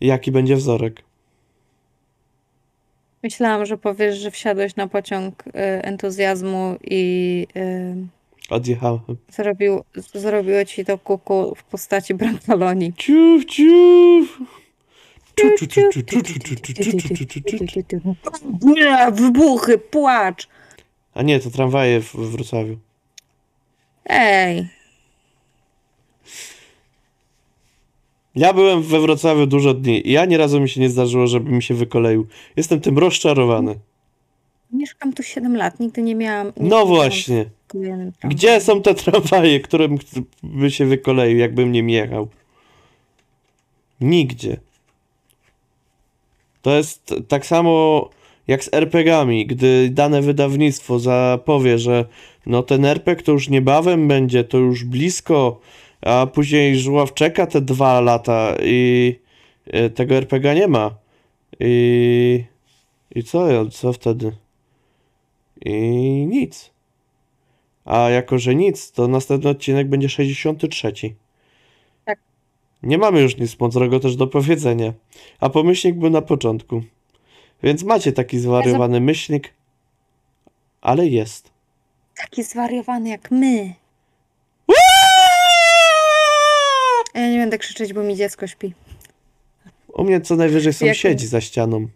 Jaki 0.00 0.32
będzie 0.32 0.56
wzorek. 0.56 1.02
Myślałam, 3.22 3.66
że 3.66 3.78
powiesz, 3.78 4.18
że 4.18 4.30
wsiadłeś 4.30 4.76
na 4.76 4.88
pociąg 4.88 5.46
y, 5.46 5.52
entuzjazmu 5.82 6.76
i 6.84 7.46
y, 7.56 8.06
Odjechałem. 8.50 9.00
zrobił, 9.28 9.84
zrobiło 10.14 10.64
ci 10.64 10.84
to 10.84 10.98
kuku 10.98 11.54
w 11.56 11.64
postaci 11.64 12.14
brantaloni. 12.14 12.92
Ciuf, 12.94 13.44
ciuf. 13.44 14.38
Czu. 15.34 15.46
Nie, 18.62 19.12
wybuchy, 19.12 19.78
płacz. 19.78 20.48
A 21.14 21.22
nie, 21.22 21.40
to 21.40 21.50
tramwaje 21.50 22.00
w 22.00 22.12
w 22.12 22.30
Wrocławiu. 22.30 22.78
Ej, 24.04 24.68
Ja 28.36 28.52
byłem 28.52 28.82
we 28.82 29.00
Wrocławiu 29.00 29.46
dużo 29.46 29.74
dni 29.74 30.08
i 30.08 30.12
ja 30.12 30.24
nie 30.24 30.38
razu 30.38 30.60
mi 30.60 30.68
się 30.68 30.80
nie 30.80 30.88
zdarzyło, 30.90 31.26
żeby 31.26 31.50
mi 31.50 31.62
się 31.62 31.74
wykoleił. 31.74 32.26
Jestem 32.56 32.80
tym 32.80 32.98
rozczarowany. 32.98 33.74
mieszkam 34.72 35.12
tu 35.12 35.22
7 35.22 35.56
lat, 35.56 35.80
nigdy 35.80 36.02
nie 36.02 36.14
miałam. 36.14 36.52
nie 36.56 36.68
No 36.68 36.86
właśnie. 36.86 37.44
Gdzie 38.24 38.60
są 38.60 38.82
te 38.82 38.94
tramwaje, 38.94 39.60
którym 39.60 39.98
by 40.42 40.70
się 40.70 40.86
wykoleił, 40.86 41.38
jakbym 41.38 41.72
nim 41.72 41.90
jechał? 41.90 42.28
Nigdzie. 44.00 44.56
To 46.62 46.76
jest 46.76 47.14
tak 47.28 47.46
samo 47.46 48.08
jak 48.48 48.64
z 48.64 48.74
RPG-ami, 48.74 49.46
gdy 49.46 49.90
dane 49.90 50.22
wydawnictwo 50.22 50.98
zapowie, 50.98 51.78
że 51.78 52.04
no 52.46 52.62
ten 52.62 52.84
RPG 52.84 53.24
to 53.24 53.32
już 53.32 53.48
niebawem 53.48 54.08
będzie, 54.08 54.44
to 54.44 54.58
już 54.58 54.84
blisko, 54.84 55.60
a 56.02 56.26
później 56.26 56.78
żuław 56.78 57.14
czeka 57.14 57.46
te 57.46 57.60
dwa 57.60 58.00
lata 58.00 58.54
i 58.62 59.18
e, 59.66 59.90
tego 59.90 60.14
RPG 60.14 60.54
nie 60.54 60.68
ma. 60.68 60.94
I, 61.60 62.44
i 63.14 63.24
co, 63.24 63.68
co 63.70 63.92
wtedy? 63.92 64.32
I 65.64 65.72
nic. 66.28 66.70
A 67.84 68.10
jako, 68.10 68.38
że 68.38 68.54
nic, 68.54 68.92
to 68.92 69.08
następny 69.08 69.50
odcinek 69.50 69.88
będzie 69.88 70.08
63. 70.08 70.92
Tak. 72.04 72.18
Nie 72.82 72.98
mamy 72.98 73.20
już 73.20 73.36
nic 73.36 73.60
mądrego 73.60 74.00
też 74.00 74.16
do 74.16 74.26
powiedzenia. 74.26 74.92
A 75.40 75.48
pomyślnik 75.48 75.96
był 75.96 76.10
na 76.10 76.22
początku. 76.22 76.82
Więc 77.62 77.82
macie 77.82 78.12
taki 78.12 78.38
zwariowany 78.38 79.00
myślnik, 79.00 79.54
ale 80.80 81.06
jest. 81.06 81.50
Taki 82.16 82.42
zwariowany 82.42 83.08
jak 83.08 83.30
my. 83.30 83.74
A 84.68 84.72
Ja 87.16 87.30
nie 87.30 87.38
będę 87.38 87.58
krzyczeć, 87.58 87.92
bo 87.92 88.02
mi 88.02 88.16
dziecko 88.16 88.46
śpi. 88.46 88.74
U 89.92 90.04
mnie 90.04 90.20
co 90.20 90.36
najwyżej 90.36 90.70
Jak- 90.70 90.76
sąsiedzi 90.76 91.26
za 91.26 91.40
ścianą. 91.40 91.88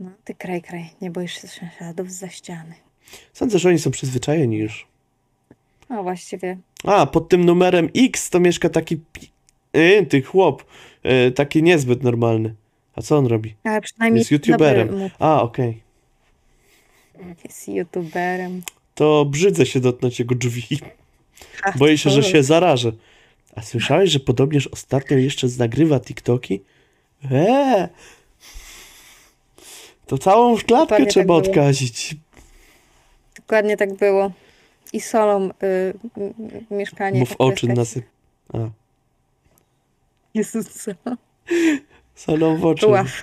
No, 0.00 0.10
ty 0.24 0.34
kraj, 0.34 0.62
kraj. 0.62 0.90
Nie 1.00 1.10
boisz 1.10 1.40
się 1.42 1.48
sąsiadów 1.48 2.12
za 2.12 2.28
ściany. 2.28 2.74
Sądzę, 3.32 3.58
że 3.58 3.68
oni 3.68 3.78
są 3.78 3.90
przyzwyczajeni 3.90 4.56
już. 4.56 4.86
No 5.90 6.02
właściwie. 6.02 6.58
A, 6.84 7.06
pod 7.06 7.28
tym 7.28 7.44
numerem 7.44 7.88
X 7.96 8.30
to 8.30 8.40
mieszka 8.40 8.68
taki 8.68 9.00
yy, 9.72 10.06
ty 10.06 10.22
chłop, 10.22 10.64
yy, 11.04 11.32
taki 11.32 11.62
niezbyt 11.62 12.02
normalny. 12.02 12.54
A 12.96 13.02
co 13.02 13.18
on 13.18 13.26
robi? 13.26 13.54
Ale 13.64 13.80
przynajmniej 13.80 14.18
Jest 14.18 14.30
youtuberem. 14.30 14.88
dobry 14.88 15.10
A, 15.18 15.42
okej. 15.42 15.82
Jest 17.44 17.68
youtuberem. 17.68 18.62
To 18.94 19.24
brzydzę 19.24 19.66
się 19.66 19.80
dotknąć 19.80 20.18
jego 20.18 20.34
drzwi. 20.34 20.78
Boję 21.76 21.98
się, 21.98 22.10
że 22.10 22.22
się 22.22 22.42
zarażę. 22.42 22.92
A 23.54 23.62
słyszałeś, 23.62 24.10
że 24.10 24.20
podobnież 24.20 24.66
ostatnio 24.66 25.16
jeszcze 25.16 25.46
nagrywa 25.58 26.00
TikToki? 26.00 26.62
Eee! 27.30 27.88
To 30.06 30.18
całą 30.18 30.56
szklatkę 30.56 30.84
Dokładnie 30.84 31.06
trzeba 31.06 31.40
tak 31.40 31.48
odkazić. 31.48 32.16
Dokładnie 33.36 33.76
tak 33.76 33.94
było. 33.94 34.32
I 34.92 35.00
solą 35.00 35.50
y, 35.62 35.94
mieszkanie. 36.70 37.20
Mów 37.20 37.28
tak 37.28 37.40
oczy 37.40 37.66
nasyp... 37.68 38.04
A, 38.52 38.58
Jezus, 40.34 40.66
co? 40.68 40.92
solą 42.14 42.56
w 42.56 42.64
oczy. 42.64 42.86
Ław. 42.86 43.22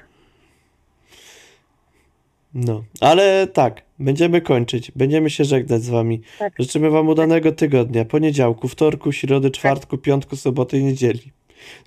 No, 2.54 2.84
ale 3.00 3.48
tak, 3.48 3.82
będziemy 4.00 4.42
kończyć. 4.42 4.92
Będziemy 4.96 5.30
się 5.30 5.44
żegnać 5.44 5.84
z 5.84 5.90
wami. 5.90 6.22
Tak. 6.40 6.54
Życzymy 6.60 6.90
wam 6.90 7.08
udanego 7.10 7.52
tygodnia. 7.52 8.06
Poniedziałku, 8.06 8.68
wtorku, 8.68 9.12
środy, 9.12 9.52
czwartku, 9.52 9.98
piątku, 9.98 10.36
soboty 10.36 10.80
i 10.80 10.84
niedzieli. 10.84 11.32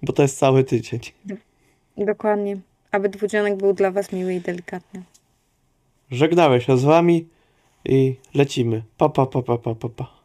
Bo 0.02 0.12
to 0.12 0.22
jest 0.22 0.38
cały 0.38 0.64
tydzień. 0.64 1.00
Dokładnie. 1.96 2.58
Aby 2.90 3.08
dwudzionek 3.08 3.56
był 3.56 3.72
dla 3.72 3.90
was 3.90 4.12
miły 4.12 4.34
i 4.34 4.40
delikatny. 4.40 5.02
Żegnałem 6.10 6.60
się 6.60 6.78
z 6.78 6.84
wami 6.84 7.26
i 7.84 8.16
lecimy. 8.34 8.82
Pa, 8.98 9.08
pa, 9.08 9.26
pa, 9.26 9.42
pa, 9.42 9.58
pa, 9.58 9.74
pa, 9.74 9.88
pa. 9.88 10.15